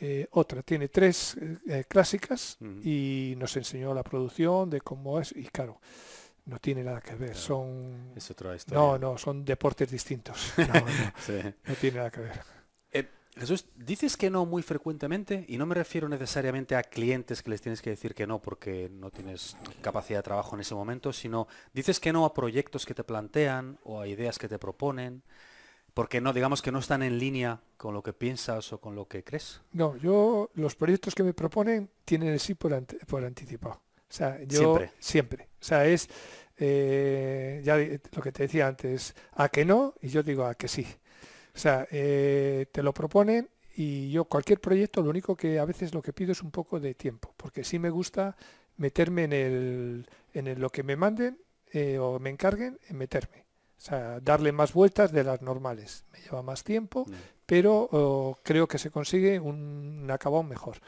eh, 0.00 0.26
otra. 0.30 0.62
Tiene 0.62 0.88
tres 0.88 1.36
eh, 1.68 1.84
clásicas 1.86 2.56
y 2.82 3.34
nos 3.36 3.54
enseñó 3.54 3.92
la 3.92 4.02
producción 4.02 4.70
de 4.70 4.80
cómo 4.80 5.20
es. 5.20 5.32
Y 5.36 5.44
claro, 5.48 5.78
no 6.46 6.58
tiene 6.58 6.82
nada 6.82 7.02
que 7.02 7.14
ver. 7.16 7.36
Son. 7.36 8.12
No, 8.74 8.98
no, 8.98 9.18
son 9.18 9.44
deportes 9.44 9.90
distintos. 9.90 10.54
No, 10.56 11.74
tiene 11.74 11.98
nada 11.98 12.10
que 12.10 12.20
ver. 12.20 12.40
Jesús, 13.38 13.66
dices 13.76 14.16
que 14.16 14.30
no 14.30 14.46
muy 14.46 14.62
frecuentemente 14.62 15.44
y 15.48 15.56
no 15.58 15.66
me 15.66 15.74
refiero 15.74 16.08
necesariamente 16.08 16.76
a 16.76 16.82
clientes 16.82 17.42
que 17.42 17.50
les 17.50 17.60
tienes 17.60 17.80
que 17.80 17.90
decir 17.90 18.14
que 18.14 18.26
no 18.26 18.40
porque 18.40 18.90
no 18.90 19.10
tienes 19.10 19.56
capacidad 19.80 20.18
de 20.18 20.24
trabajo 20.24 20.56
en 20.56 20.60
ese 20.60 20.74
momento, 20.74 21.12
sino 21.12 21.46
dices 21.72 22.00
que 22.00 22.12
no 22.12 22.24
a 22.24 22.34
proyectos 22.34 22.84
que 22.84 22.94
te 22.94 23.04
plantean 23.04 23.78
o 23.84 24.00
a 24.00 24.08
ideas 24.08 24.38
que 24.38 24.48
te 24.48 24.58
proponen 24.58 25.22
porque 25.98 26.20
no, 26.20 26.32
digamos 26.32 26.62
que 26.62 26.70
no 26.70 26.78
están 26.78 27.02
en 27.02 27.18
línea 27.18 27.60
con 27.76 27.92
lo 27.92 28.04
que 28.04 28.12
piensas 28.12 28.72
o 28.72 28.80
con 28.80 28.94
lo 28.94 29.08
que 29.08 29.24
crees. 29.24 29.60
No, 29.72 29.96
yo 29.96 30.48
los 30.54 30.76
proyectos 30.76 31.12
que 31.12 31.24
me 31.24 31.34
proponen 31.34 31.90
tienen 32.04 32.28
el 32.28 32.38
sí 32.38 32.54
por, 32.54 32.72
anticipado. 32.72 33.82
O 33.96 34.12
sea, 34.12 34.38
yo 34.44 34.76
siempre. 34.76 34.92
siempre. 35.00 35.48
O 35.60 35.64
sea, 35.64 35.86
es 35.86 36.08
eh, 36.56 37.60
ya 37.64 37.76
lo 37.76 38.22
que 38.22 38.30
te 38.30 38.44
decía 38.44 38.68
antes, 38.68 39.14
a 39.32 39.48
que 39.48 39.64
no 39.64 39.94
y 40.00 40.08
yo 40.08 40.22
digo 40.22 40.44
a 40.44 40.54
que 40.54 40.68
sí. 40.68 40.86
O 41.58 41.60
sea, 41.60 41.88
eh, 41.90 42.66
te 42.70 42.84
lo 42.84 42.94
proponen 42.94 43.48
y 43.74 44.12
yo 44.12 44.26
cualquier 44.26 44.60
proyecto 44.60 45.02
lo 45.02 45.10
único 45.10 45.36
que 45.36 45.58
a 45.58 45.64
veces 45.64 45.92
lo 45.92 46.00
que 46.00 46.12
pido 46.12 46.30
es 46.30 46.40
un 46.40 46.52
poco 46.52 46.78
de 46.78 46.94
tiempo, 46.94 47.34
porque 47.36 47.64
sí 47.64 47.80
me 47.80 47.90
gusta 47.90 48.36
meterme 48.76 49.24
en 49.24 49.32
el, 49.32 50.06
en 50.34 50.60
lo 50.60 50.70
que 50.70 50.84
me 50.84 50.94
manden 50.94 51.36
eh, 51.72 51.98
o 51.98 52.20
me 52.20 52.30
encarguen 52.30 52.78
en 52.88 52.96
meterme. 52.96 53.44
O 53.76 53.80
sea, 53.80 54.20
darle 54.20 54.52
más 54.52 54.72
vueltas 54.72 55.10
de 55.10 55.24
las 55.24 55.42
normales. 55.42 56.04
Me 56.12 56.20
lleva 56.20 56.44
más 56.44 56.62
tiempo, 56.62 57.06
pero 57.44 57.88
oh, 57.90 58.38
creo 58.44 58.68
que 58.68 58.78
se 58.78 58.92
consigue 58.92 59.40
un, 59.40 60.08
acabado 60.12 60.44
mejor. 60.44 60.78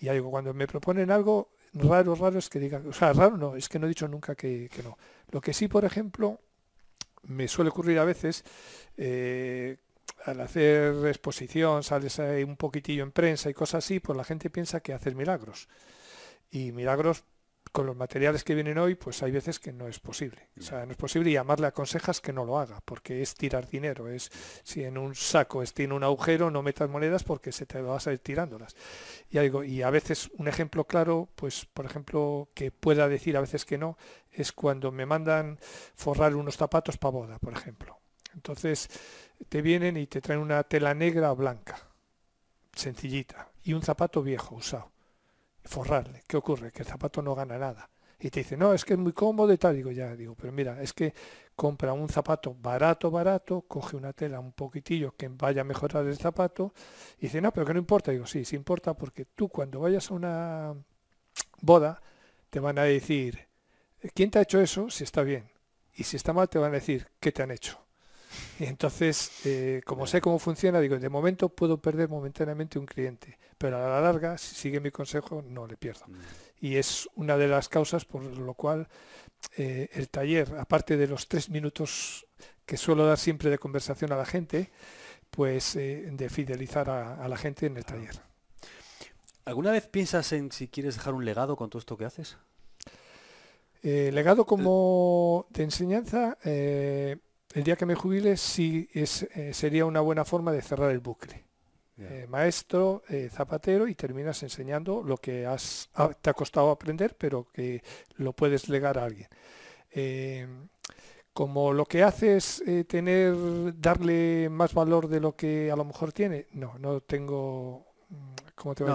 Y 0.00 0.08
algo, 0.08 0.32
cuando 0.32 0.52
me 0.52 0.66
proponen 0.66 1.12
algo 1.12 1.50
raro, 1.74 2.16
raro 2.16 2.40
es 2.40 2.48
que 2.48 2.58
digan, 2.58 2.88
o 2.88 2.92
sea, 2.92 3.12
raro 3.12 3.36
no, 3.36 3.54
es 3.54 3.68
que 3.68 3.78
no 3.78 3.86
he 3.86 3.90
dicho 3.90 4.08
nunca 4.08 4.34
que, 4.34 4.68
no. 4.82 4.98
Lo 5.30 5.40
que 5.40 5.54
sí, 5.54 5.68
por 5.68 5.84
ejemplo, 5.84 6.40
me 7.22 7.46
suele 7.46 7.70
ocurrir 7.70 8.00
a 8.00 8.04
veces, 8.04 8.42
eh, 8.96 9.76
al 10.24 10.40
hacer 10.40 11.06
exposición, 11.06 11.82
sales 11.82 12.18
ahí 12.18 12.44
un 12.44 12.56
poquitillo 12.56 13.02
en 13.02 13.12
prensa 13.12 13.50
y 13.50 13.54
cosas 13.54 13.84
así, 13.84 14.00
pues 14.00 14.16
la 14.16 14.24
gente 14.24 14.50
piensa 14.50 14.80
que 14.80 14.92
haces 14.92 15.14
milagros. 15.14 15.68
Y 16.50 16.72
milagros 16.72 17.24
con 17.72 17.86
los 17.86 17.96
materiales 17.96 18.44
que 18.44 18.54
vienen 18.54 18.78
hoy, 18.78 18.94
pues 18.94 19.22
hay 19.22 19.30
veces 19.30 19.58
que 19.58 19.72
no 19.72 19.88
es 19.88 20.00
posible. 20.00 20.48
O 20.58 20.62
sea, 20.62 20.84
no 20.86 20.92
es 20.92 20.96
posible 20.96 21.30
y 21.30 21.36
además 21.36 21.60
le 21.60 21.66
aconsejas 21.66 22.20
que 22.20 22.32
no 22.32 22.44
lo 22.44 22.58
haga, 22.58 22.80
porque 22.84 23.22
es 23.22 23.34
tirar 23.34 23.68
dinero. 23.68 24.08
Es 24.08 24.30
si 24.64 24.84
en 24.84 24.98
un 24.98 25.14
saco 25.14 25.62
es, 25.62 25.74
tiene 25.74 25.94
un 25.94 26.04
agujero, 26.04 26.50
no 26.50 26.62
metas 26.62 26.88
monedas 26.88 27.24
porque 27.24 27.52
se 27.52 27.66
te 27.66 27.80
vas 27.80 28.06
a 28.06 28.12
ir 28.12 28.18
tirándolas. 28.18 28.74
Y, 29.30 29.38
algo, 29.38 29.64
y 29.64 29.82
a 29.82 29.90
veces 29.90 30.30
un 30.38 30.48
ejemplo 30.48 30.86
claro, 30.86 31.28
pues 31.34 31.66
por 31.66 31.84
ejemplo, 31.84 32.48
que 32.54 32.70
pueda 32.70 33.08
decir 33.08 33.36
a 33.36 33.40
veces 33.40 33.64
que 33.64 33.78
no, 33.78 33.98
es 34.30 34.52
cuando 34.52 34.92
me 34.92 35.06
mandan 35.06 35.58
forrar 35.94 36.34
unos 36.34 36.56
zapatos 36.56 36.96
para 36.96 37.12
boda, 37.12 37.38
por 37.38 37.52
ejemplo. 37.52 38.00
Entonces 38.34 38.88
te 39.48 39.62
vienen 39.62 39.96
y 39.96 40.06
te 40.06 40.20
traen 40.20 40.40
una 40.40 40.62
tela 40.64 40.94
negra 40.94 41.32
o 41.32 41.36
blanca, 41.36 41.78
sencillita, 42.74 43.50
y 43.62 43.72
un 43.72 43.82
zapato 43.82 44.22
viejo, 44.22 44.56
usado 44.56 44.92
forrarle. 45.68 46.22
¿Qué 46.26 46.36
ocurre? 46.36 46.72
Que 46.72 46.82
el 46.82 46.88
zapato 46.88 47.22
no 47.22 47.34
gana 47.34 47.58
nada. 47.58 47.88
Y 48.20 48.30
te 48.30 48.40
dice, 48.40 48.56
no, 48.56 48.74
es 48.74 48.84
que 48.84 48.94
es 48.94 48.98
muy 48.98 49.12
cómodo 49.12 49.52
y 49.52 49.58
tal. 49.58 49.76
Digo, 49.76 49.92
ya, 49.92 50.16
digo, 50.16 50.34
pero 50.34 50.52
mira, 50.52 50.82
es 50.82 50.92
que 50.92 51.14
compra 51.54 51.92
un 51.92 52.08
zapato 52.08 52.54
barato, 52.54 53.10
barato, 53.10 53.62
coge 53.62 53.96
una 53.96 54.12
tela 54.12 54.40
un 54.40 54.52
poquitillo 54.52 55.14
que 55.16 55.28
vaya 55.28 55.60
a 55.60 55.64
mejorar 55.64 56.04
el 56.06 56.16
zapato. 56.16 56.72
Y 57.18 57.26
dice, 57.26 57.40
no, 57.40 57.52
pero 57.52 57.64
que 57.66 57.74
no 57.74 57.78
importa. 57.78 58.10
Digo, 58.10 58.26
sí, 58.26 58.44
sí 58.44 58.56
importa 58.56 58.94
porque 58.94 59.24
tú 59.24 59.48
cuando 59.48 59.80
vayas 59.80 60.10
a 60.10 60.14
una 60.14 60.74
boda 61.60 62.02
te 62.50 62.58
van 62.58 62.78
a 62.78 62.84
decir, 62.84 63.46
¿quién 64.14 64.30
te 64.30 64.40
ha 64.40 64.42
hecho 64.42 64.60
eso? 64.60 64.90
Si 64.90 65.04
está 65.04 65.22
bien. 65.22 65.50
Y 65.94 66.04
si 66.04 66.16
está 66.16 66.32
mal 66.32 66.48
te 66.48 66.58
van 66.58 66.72
a 66.72 66.74
decir, 66.74 67.08
¿qué 67.20 67.30
te 67.30 67.42
han 67.42 67.52
hecho? 67.52 67.87
Y 68.58 68.64
entonces, 68.64 69.30
eh, 69.44 69.82
como 69.84 70.06
sé 70.06 70.20
cómo 70.20 70.38
funciona, 70.38 70.80
digo, 70.80 70.98
de 70.98 71.08
momento 71.08 71.48
puedo 71.48 71.80
perder 71.80 72.08
momentáneamente 72.08 72.78
un 72.78 72.86
cliente, 72.86 73.38
pero 73.56 73.76
a 73.78 73.88
la 73.88 74.00
larga, 74.00 74.38
si 74.38 74.54
sigue 74.54 74.80
mi 74.80 74.90
consejo, 74.90 75.42
no 75.46 75.66
le 75.66 75.76
pierdo. 75.76 76.06
Mm. 76.06 76.16
Y 76.60 76.76
es 76.76 77.08
una 77.14 77.36
de 77.36 77.48
las 77.48 77.68
causas 77.68 78.04
por 78.04 78.22
lo 78.22 78.54
cual 78.54 78.88
eh, 79.56 79.88
el 79.92 80.08
taller, 80.08 80.56
aparte 80.58 80.96
de 80.96 81.06
los 81.06 81.28
tres 81.28 81.48
minutos 81.50 82.26
que 82.66 82.76
suelo 82.76 83.06
dar 83.06 83.18
siempre 83.18 83.50
de 83.50 83.58
conversación 83.58 84.12
a 84.12 84.16
la 84.16 84.26
gente, 84.26 84.70
pues 85.30 85.76
eh, 85.76 86.08
de 86.10 86.28
fidelizar 86.28 86.90
a, 86.90 87.26
la 87.28 87.36
gente 87.36 87.66
en 87.66 87.76
el 87.76 87.84
taller. 87.84 88.20
¿Alguna 89.44 89.70
vez 89.70 89.86
piensas 89.86 90.32
en 90.32 90.52
si 90.52 90.68
quieres 90.68 90.96
dejar 90.96 91.14
un 91.14 91.24
legado 91.24 91.56
con 91.56 91.70
todo 91.70 91.78
esto 91.78 91.96
que 91.96 92.04
haces? 92.04 92.36
legado 93.80 94.44
como 94.44 95.46
de 95.48 95.62
enseñanza, 95.62 96.36
el 97.54 97.64
día 97.64 97.76
que 97.76 97.86
me 97.86 97.94
jubile 97.94 98.36
sí 98.36 98.88
es, 98.92 99.22
eh, 99.34 99.52
sería 99.54 99.84
una 99.84 100.00
buena 100.00 100.24
forma 100.24 100.52
de 100.52 100.62
cerrar 100.62 100.90
el 100.90 101.00
bucle. 101.00 101.44
Eh, 102.00 102.26
maestro, 102.28 103.02
eh, 103.08 103.28
zapatero 103.28 103.88
y 103.88 103.96
terminas 103.96 104.44
enseñando 104.44 105.02
lo 105.02 105.16
que 105.16 105.46
has, 105.46 105.90
te 106.20 106.30
ha 106.30 106.34
costado 106.34 106.70
aprender, 106.70 107.16
pero 107.18 107.48
que 107.52 107.82
lo 108.18 108.32
puedes 108.32 108.68
legar 108.68 108.98
a 108.98 109.04
alguien. 109.04 109.28
como 111.32 111.72
lo 111.72 111.86
que 111.86 112.02
hace 112.02 112.36
es 112.36 112.62
tener, 112.88 113.34
darle 113.80 114.48
más 114.50 114.74
valor 114.74 115.08
de 115.08 115.20
lo 115.20 115.36
que 115.36 115.70
a 115.70 115.76
lo 115.76 115.84
mejor 115.84 116.12
tiene, 116.12 116.46
no, 116.52 116.78
no 116.78 117.00
tengo 117.00 117.86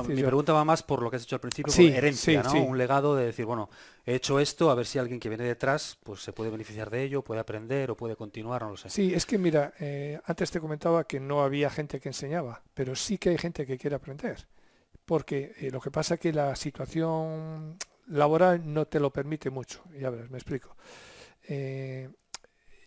mi 0.08 0.24
pregunta 0.24 0.54
va 0.54 0.64
más 0.64 0.84
por 0.84 1.02
lo 1.02 1.10
que 1.10 1.18
has 1.18 1.24
hecho 1.24 1.36
al 1.36 1.42
principio, 1.42 1.72
sí, 1.72 1.88
herencia, 1.88 2.44
¿no? 2.44 2.64
Un 2.64 2.78
legado 2.78 3.16
de 3.16 3.26
decir, 3.26 3.46
bueno, 3.46 3.70
he 4.06 4.16
hecho 4.16 4.40
esto, 4.40 4.70
a 4.70 4.76
ver 4.76 4.86
si 4.86 5.00
alguien 5.00 5.20
que 5.20 5.30
viene 5.30 5.44
detrás 5.44 5.98
pues 6.04 6.22
se 6.22 6.34
puede 6.34 6.50
beneficiar 6.50 6.90
de 6.90 7.04
ello, 7.04 7.24
puede 7.24 7.42
aprender 7.42 7.92
o 7.92 7.98
puede 7.98 8.16
continuar, 8.16 8.64
no 8.64 8.72
lo 8.72 8.78
sé. 8.78 8.90
Sí, 8.90 9.14
es 9.14 9.26
que 9.26 9.38
mira, 9.38 9.74
eh, 9.80 10.20
antes 10.26 10.52
te 10.52 10.60
comentaba 10.60 11.06
que 11.06 11.20
no 11.20 11.42
había 11.42 11.70
gente 11.70 12.00
que 12.00 12.10
enseñaba, 12.10 12.62
pero 12.74 12.96
sí 12.96 13.18
que 13.18 13.30
hay 13.30 13.38
gente 13.38 13.66
que 13.66 13.78
quiere 13.78 13.96
aprender. 13.96 14.48
Porque 15.06 15.54
eh, 15.58 15.70
lo 15.70 15.82
que 15.82 15.92
pasa 15.92 16.16
es 16.16 16.20
que 16.20 16.32
la 16.32 16.56
situación 16.56 17.78
laboral 18.08 18.62
no 18.74 18.86
te 18.86 19.00
lo 19.00 19.12
permite 19.12 19.50
mucho. 19.50 19.84
Ya 20.00 20.10
verás, 20.10 20.30
me 20.30 20.38
explico. 20.38 20.76
Eh, 21.48 22.10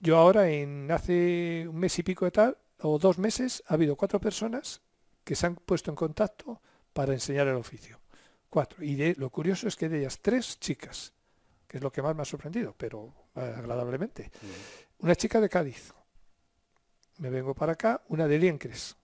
yo 0.00 0.16
ahora, 0.16 0.48
en 0.48 0.90
hace 0.90 1.66
un 1.68 1.76
mes 1.76 1.98
y 1.98 2.02
pico 2.02 2.24
de 2.24 2.30
tal, 2.30 2.58
o 2.80 2.98
dos 2.98 3.18
meses, 3.18 3.62
ha 3.66 3.74
habido 3.74 3.96
cuatro 3.96 4.20
personas 4.20 4.82
que 5.26 5.34
se 5.34 5.44
han 5.44 5.56
puesto 5.56 5.90
en 5.90 5.96
contacto 5.96 6.62
para 6.92 7.12
enseñar 7.12 7.48
el 7.48 7.56
oficio. 7.56 7.98
Cuatro. 8.48 8.84
Y 8.84 8.94
de, 8.94 9.16
lo 9.18 9.28
curioso 9.28 9.66
es 9.66 9.74
que 9.74 9.88
de 9.88 9.98
ellas 9.98 10.20
tres 10.22 10.60
chicas, 10.60 11.12
que 11.66 11.78
es 11.78 11.82
lo 11.82 11.90
que 11.90 12.00
más 12.00 12.14
me 12.14 12.22
ha 12.22 12.24
sorprendido, 12.24 12.76
pero 12.78 13.12
agradablemente. 13.34 14.30
Una 15.00 15.16
chica 15.16 15.40
de 15.40 15.48
Cádiz. 15.48 15.92
Me 17.18 17.28
vengo 17.28 17.54
para 17.56 17.72
acá, 17.72 18.04
una 18.08 18.28
de 18.28 18.38
Liencres, 18.38 18.96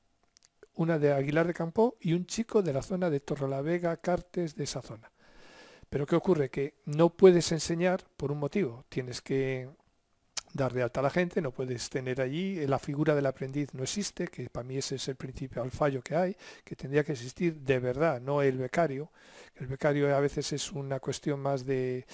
una 0.75 0.97
de 0.97 1.13
Aguilar 1.13 1.49
de 1.49 1.55
Campo 1.55 1.97
y 1.99 2.13
un 2.13 2.25
chico 2.25 2.63
de 2.63 2.73
la 2.73 2.83
zona 2.83 3.11
de 3.11 3.19
Torrelavega, 3.19 3.97
Cartes, 3.97 4.55
de 4.55 4.63
esa 4.63 4.81
zona. 4.81 5.11
Pero 5.91 6.07
¿qué 6.07 6.15
ocurre? 6.15 6.51
Que 6.51 6.77
no 6.85 7.11
puedes 7.11 7.51
enseñar 7.51 8.05
por 8.17 8.31
un 8.31 8.39
motivo. 8.39 8.85
Tienes 8.89 9.21
que 9.21 9.69
dar 10.53 10.73
de 10.73 10.83
alta 10.83 11.01
a 11.01 11.03
la 11.03 11.11
gente, 11.11 11.41
no 11.41 11.51
puedes 11.51 11.89
tener 11.91 12.21
allí, 12.21 12.59
eh, 12.59 12.69
la 12.69 12.79
figura 12.79 13.15
del 13.15 13.27
aprendiz 13.27 13.73
no 13.75 13.83
existe, 13.83 14.29
que 14.29 14.49
para 14.51 14.65
mí 14.65 14.77
ese 14.77 14.97
es 14.97 15.09
el 15.09 15.17
principio 15.17 15.63
al 15.63 15.71
fallo 15.71 16.03
que 16.03 16.15
hay, 16.15 16.37
que 16.65 16.77
tendría 16.77 17.05
que 17.05 17.13
existir 17.13 17.55
de 17.55 17.79
verdad, 17.79 18.21
no 18.21 18.43
el 18.43 18.59
becario. 18.59 19.11
El 19.57 19.67
becario 19.67 20.15
a 20.15 20.21
veces 20.21 20.53
es 20.53 20.73
una 20.73 20.99
cuestión 21.01 21.41
más 21.41 21.65
de, 21.65 22.07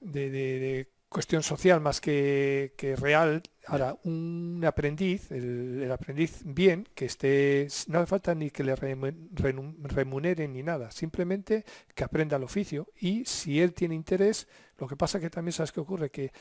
de, 0.00 0.88
cuestión 1.14 1.44
social 1.44 1.80
más 1.80 2.00
que, 2.00 2.74
que, 2.76 2.96
real. 2.96 3.40
Ahora, 3.66 3.96
un 4.02 4.62
aprendiz, 4.66 5.30
el, 5.30 5.88
aprendiz 5.90 6.42
bien, 6.44 6.88
que 6.92 7.06
esté, 7.06 7.68
no 7.86 8.00
hace 8.00 8.08
falta 8.08 8.34
ni 8.34 8.50
que 8.50 8.64
le 8.64 8.74
remuneren 8.74 10.52
ni 10.52 10.62
nada, 10.64 10.90
simplemente 10.90 11.64
que 11.94 12.04
aprenda 12.04 12.36
el 12.36 12.42
oficio 12.42 12.88
y 13.00 13.24
si 13.26 13.60
él 13.60 13.72
tiene 13.72 13.94
interés, 13.94 14.48
lo 14.76 14.88
que 14.88 14.96
pasa 14.96 15.20
que 15.20 15.30
también 15.30 15.52
sabes 15.52 15.70
que 15.70 15.80
ocurre 15.80 16.10
que 16.10 16.32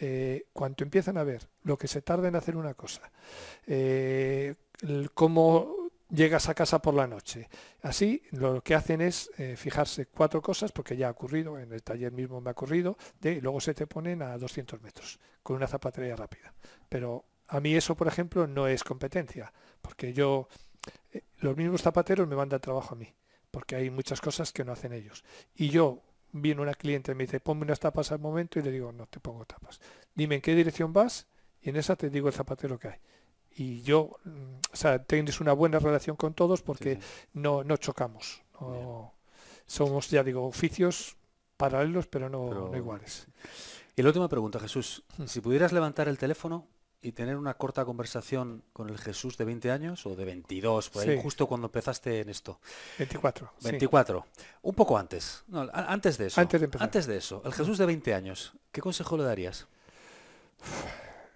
eh, 0.00 0.46
cuando 0.52 0.82
empiezan 0.82 1.16
a 1.18 1.24
ver 1.24 1.48
lo 1.62 1.78
que 1.78 1.86
se 1.86 2.02
tarda 2.02 2.26
en 2.26 2.34
hacer 2.34 2.56
una 2.56 2.74
cosa, 2.74 3.12
eh, 3.66 4.56
cómo 5.14 5.85
llegas 6.08 6.48
a 6.48 6.54
casa 6.54 6.80
por 6.80 6.94
la 6.94 7.06
noche. 7.06 7.48
Así 7.82 8.22
lo 8.30 8.62
que 8.62 8.74
hacen 8.74 9.00
es 9.00 9.30
eh, 9.38 9.56
fijarse 9.56 10.06
cuatro 10.06 10.40
cosas, 10.42 10.72
porque 10.72 10.96
ya 10.96 11.08
ha 11.08 11.10
ocurrido, 11.10 11.58
en 11.58 11.72
el 11.72 11.82
taller 11.82 12.12
mismo 12.12 12.40
me 12.40 12.50
ha 12.50 12.52
ocurrido, 12.52 12.96
de, 13.20 13.32
y 13.32 13.40
luego 13.40 13.60
se 13.60 13.74
te 13.74 13.86
ponen 13.86 14.22
a 14.22 14.36
200 14.38 14.80
metros 14.82 15.18
con 15.42 15.56
una 15.56 15.66
zapatería 15.66 16.16
rápida. 16.16 16.54
Pero 16.88 17.24
a 17.48 17.60
mí 17.60 17.74
eso, 17.74 17.96
por 17.96 18.08
ejemplo, 18.08 18.46
no 18.46 18.66
es 18.66 18.82
competencia, 18.84 19.52
porque 19.80 20.12
yo, 20.12 20.48
los 21.38 21.56
mismos 21.56 21.82
zapateros 21.82 22.26
me 22.26 22.36
mandan 22.36 22.60
trabajo 22.60 22.94
a 22.94 22.98
mí, 22.98 23.14
porque 23.50 23.76
hay 23.76 23.90
muchas 23.90 24.20
cosas 24.20 24.52
que 24.52 24.64
no 24.64 24.72
hacen 24.72 24.92
ellos. 24.92 25.24
Y 25.54 25.70
yo, 25.70 26.02
viene 26.32 26.60
una 26.60 26.74
cliente 26.74 27.12
y 27.12 27.14
me 27.14 27.24
dice, 27.24 27.40
ponme 27.40 27.62
unas 27.62 27.80
tapas 27.80 28.12
al 28.12 28.18
momento 28.18 28.58
y 28.58 28.62
le 28.62 28.70
digo, 28.70 28.92
no 28.92 29.06
te 29.06 29.20
pongo 29.20 29.44
tapas. 29.44 29.80
Dime 30.14 30.36
en 30.36 30.40
qué 30.40 30.54
dirección 30.54 30.92
vas 30.92 31.26
y 31.60 31.70
en 31.70 31.76
esa 31.76 31.96
te 31.96 32.10
digo 32.10 32.28
el 32.28 32.34
zapatero 32.34 32.78
que 32.78 32.88
hay. 32.88 32.98
Y 33.56 33.82
yo, 33.82 34.18
mm, 34.24 34.54
o 34.72 34.76
sea, 34.76 35.02
tienes 35.02 35.40
una 35.40 35.52
buena 35.52 35.78
relación 35.78 36.16
con 36.16 36.34
todos 36.34 36.62
porque 36.62 36.98
No, 37.32 37.64
no 37.64 37.76
chocamos. 37.76 38.42
somos, 39.66 40.10
ya 40.10 40.22
digo, 40.22 40.46
oficios 40.46 41.16
paralelos 41.56 42.06
pero 42.06 42.28
no, 42.28 42.68
no 42.70 42.76
iguales. 42.76 43.26
Y 43.96 44.02
la 44.02 44.08
última 44.08 44.28
pregunta, 44.28 44.60
Jesús. 44.60 45.02
Hmm. 45.16 45.26
Si 45.26 45.40
pudieras 45.40 45.72
levantar 45.72 46.06
el 46.08 46.18
teléfono 46.18 46.68
y 47.00 47.12
tener 47.12 47.36
una 47.36 47.54
corta 47.54 47.84
conversación 47.84 48.62
con 48.72 48.90
el 48.90 48.98
Jesús 48.98 49.38
de 49.38 49.46
20 49.46 49.70
años 49.70 50.04
o 50.04 50.14
de 50.14 50.24
22, 50.24 50.90
por 50.90 51.08
ahí, 51.08 51.18
justo 51.22 51.46
cuando 51.46 51.68
empezaste 51.68 52.20
en 52.20 52.28
esto. 52.28 52.60
24. 52.98 53.52
24. 53.62 54.26
Un 54.62 54.74
poco 54.74 54.98
antes. 54.98 55.44
antes 55.72 56.18
de 56.18 56.26
eso. 56.26 56.40
Antes 56.40 56.60
de 56.60 56.64
empezar. 56.66 56.84
Antes 56.84 57.06
de 57.06 57.16
eso. 57.16 57.42
El 57.44 57.54
Jesús 57.54 57.78
de 57.78 57.86
20 57.86 58.12
años. 58.12 58.52
¿Qué 58.70 58.82
consejo 58.82 59.16
le 59.16 59.24
darías? 59.24 59.66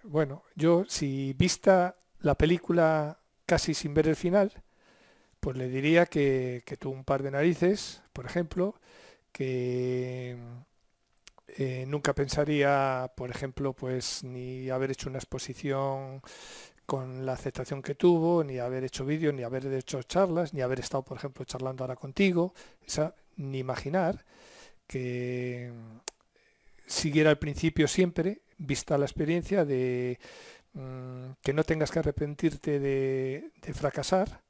Bueno, 0.02 0.42
yo 0.54 0.84
si 0.88 1.34
vista 1.34 1.96
la 2.20 2.36
película 2.36 3.18
casi 3.46 3.74
sin 3.74 3.94
ver 3.94 4.08
el 4.08 4.16
final, 4.16 4.52
pues 5.40 5.56
le 5.56 5.68
diría 5.68 6.06
que, 6.06 6.62
tuvo 6.78 6.94
un 6.94 7.04
par 7.04 7.22
de 7.22 7.30
narices, 7.30 8.02
por 8.12 8.26
ejemplo, 8.26 8.74
que 9.32 10.36
eh, 11.48 11.84
nunca 11.88 12.14
pensaría, 12.14 13.10
por 13.16 13.30
ejemplo, 13.30 13.72
pues 13.72 14.22
ni 14.22 14.70
haber 14.70 14.90
hecho 14.90 15.08
una 15.08 15.18
exposición 15.18 16.22
con 16.86 17.24
la 17.24 17.32
aceptación 17.34 17.82
que 17.82 17.94
tuvo, 17.94 18.44
ni 18.44 18.58
haber 18.58 18.84
hecho 18.84 19.04
vídeos, 19.04 19.32
ni 19.34 19.42
haber 19.42 19.66
hecho 19.72 20.02
charlas, 20.02 20.52
ni 20.52 20.60
haber 20.60 20.80
estado, 20.80 21.04
por 21.04 21.16
ejemplo, 21.16 21.44
charlando 21.44 21.84
ahora 21.84 21.96
contigo, 21.96 22.52
ni 23.36 23.58
imaginar 23.58 24.24
que 24.86 25.72
siguiera 26.86 27.30
al 27.30 27.38
principio 27.38 27.86
siempre, 27.86 28.42
vista 28.58 28.98
la 28.98 29.06
experiencia 29.06 29.64
de 29.64 30.18
mm, 30.74 31.32
que 31.42 31.52
no 31.52 31.64
tengas 31.64 31.90
que 31.90 32.00
arrepentirte 32.00 32.80
de, 32.80 33.50
fracasar, 33.74 34.42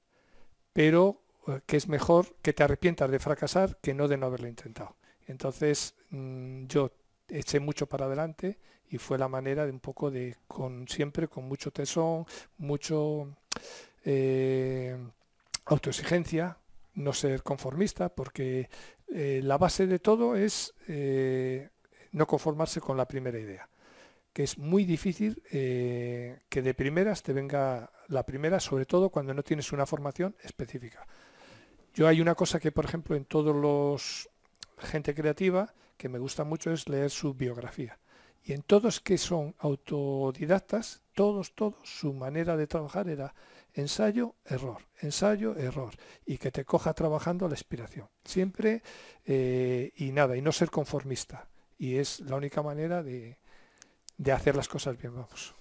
pero 0.73 1.23
eh, 1.49 1.61
que 1.67 1.77
es 1.77 1.89
mejor 1.89 2.37
que 2.43 2.53
te 2.53 2.63
arrepientas 2.63 3.11
de 3.11 3.19
fracasar 3.19 3.79
que 3.83 3.95
no 3.95 4.09
de 4.09 4.17
no 4.17 4.27
haberlo 4.27 4.49
intentado. 4.49 4.97
Entonces 5.27 5.95
mm, 6.11 6.67
yo 6.67 6.93
eché 7.29 7.61
mucho 7.61 7.87
para 7.87 8.07
adelante 8.07 8.59
y 8.91 8.99
fue 8.99 9.19
la 9.19 9.29
manera 9.29 9.65
de 9.65 9.73
un 9.73 9.81
poco 9.81 10.11
de, 10.11 10.37
con 10.49 10.89
siempre 10.89 11.29
con 11.29 11.45
mucho 11.45 11.71
tesón, 11.71 12.27
mucho 12.59 13.37
eh, 14.05 14.97
autoexigencia, 15.67 16.59
no 16.95 17.13
ser 17.13 17.43
conformista, 17.43 18.09
porque 18.09 18.69
eh, 19.15 19.41
la 19.45 19.59
base 19.59 19.87
de 19.87 20.01
todo 20.01 20.35
es 20.35 20.75
eh, 20.89 21.71
no 22.13 22.27
conformarse 22.27 22.81
con 22.81 22.97
la 22.97 23.07
primera 23.07 23.39
idea, 23.39 23.69
que 24.33 24.45
es 24.45 24.59
muy 24.59 24.85
difícil 24.85 25.43
que 25.51 26.63
de 26.63 26.75
primeras 26.75 27.23
te 27.23 27.33
venga 27.33 27.91
la 28.09 28.25
primera, 28.25 28.61
sobre 28.61 28.87
todo 28.87 29.11
cuando 29.11 29.35
no 29.35 29.43
tienes 29.43 29.73
una 29.73 29.87
formación 29.87 30.37
específica. 30.43 31.07
Yo 31.95 32.07
hay 32.07 32.21
una 32.21 32.35
cosa 32.35 32.61
que, 32.61 32.73
por 32.73 32.85
ejemplo, 32.85 33.17
en 33.17 33.25
todos 33.25 33.55
los 33.55 34.29
gente 34.79 35.15
creativa 35.15 35.75
que 35.97 36.09
me 36.09 36.19
gusta 36.19 36.45
mucho 36.45 36.73
es 36.73 36.89
leer 36.89 37.11
su 37.11 37.35
biografía. 37.35 37.99
Y 38.43 38.53
en 38.53 38.63
todos 38.63 39.01
que 39.01 39.19
son 39.19 39.55
autodidactas, 39.59 41.03
todos, 41.15 41.55
todos, 41.55 41.77
su 41.85 42.15
manera 42.15 42.57
de 42.57 42.67
trabajar 42.67 43.09
era 43.09 43.35
ensayo, 43.75 44.35
error, 44.47 44.79
ensayo, 45.01 45.57
error, 45.57 45.93
y 46.25 46.39
que 46.39 46.51
te 46.51 46.65
coja 46.65 46.95
trabajando 46.95 47.47
la 47.49 47.55
inspiración. 47.55 48.09
Siempre 48.25 48.83
eh, 49.27 49.93
y 49.97 50.13
nada, 50.13 50.37
y 50.37 50.43
no 50.43 50.53
ser 50.53 50.71
conformista. 50.71 51.51
Y 51.77 51.97
es 51.97 52.21
la 52.21 52.37
única 52.37 52.63
manera 52.63 53.03
de, 53.03 53.40
de 54.21 54.33
hacer 54.33 54.55
las 54.55 54.69
cosas 54.69 54.99
bien, 54.99 55.15
vamos. 55.15 55.55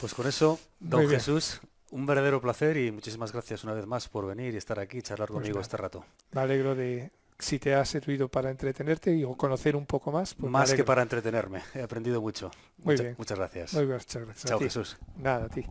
Pues 0.00 0.14
con 0.14 0.26
eso, 0.26 0.58
don 0.78 1.06
Jesús, 1.06 1.60
un 1.90 2.06
verdadero 2.06 2.40
placer 2.40 2.78
y 2.78 2.90
muchísimas 2.90 3.30
gracias 3.30 3.62
una 3.62 3.74
vez 3.74 3.86
más 3.86 4.08
por 4.08 4.26
venir 4.26 4.54
y 4.54 4.56
estar 4.56 4.78
aquí 4.78 4.98
y 4.98 5.02
charlar 5.02 5.28
pues 5.28 5.40
conmigo 5.40 5.60
este 5.60 5.76
rato. 5.76 6.06
Me 6.32 6.40
alegro 6.40 6.74
de, 6.74 7.10
si 7.38 7.58
te 7.58 7.74
ha 7.74 7.84
servido 7.84 8.28
para 8.28 8.50
entretenerte 8.50 9.14
y 9.14 9.24
o 9.24 9.36
conocer 9.36 9.76
un 9.76 9.84
poco 9.84 10.10
más. 10.10 10.32
Pues 10.32 10.50
más 10.50 10.72
que 10.72 10.82
para 10.82 11.02
entretenerme. 11.02 11.60
He 11.74 11.82
aprendido 11.82 12.22
mucho. 12.22 12.50
Muy 12.78 12.96
bien. 12.96 13.16
Muchas 13.18 13.38
gracias. 13.38 13.74
Muy 13.74 13.84
muchas 13.84 14.24
gracias. 14.24 14.44
Chao, 14.46 14.58
Jesús. 14.58 14.96
Nada, 15.18 15.44
a 15.44 15.48
ti. 15.50 15.66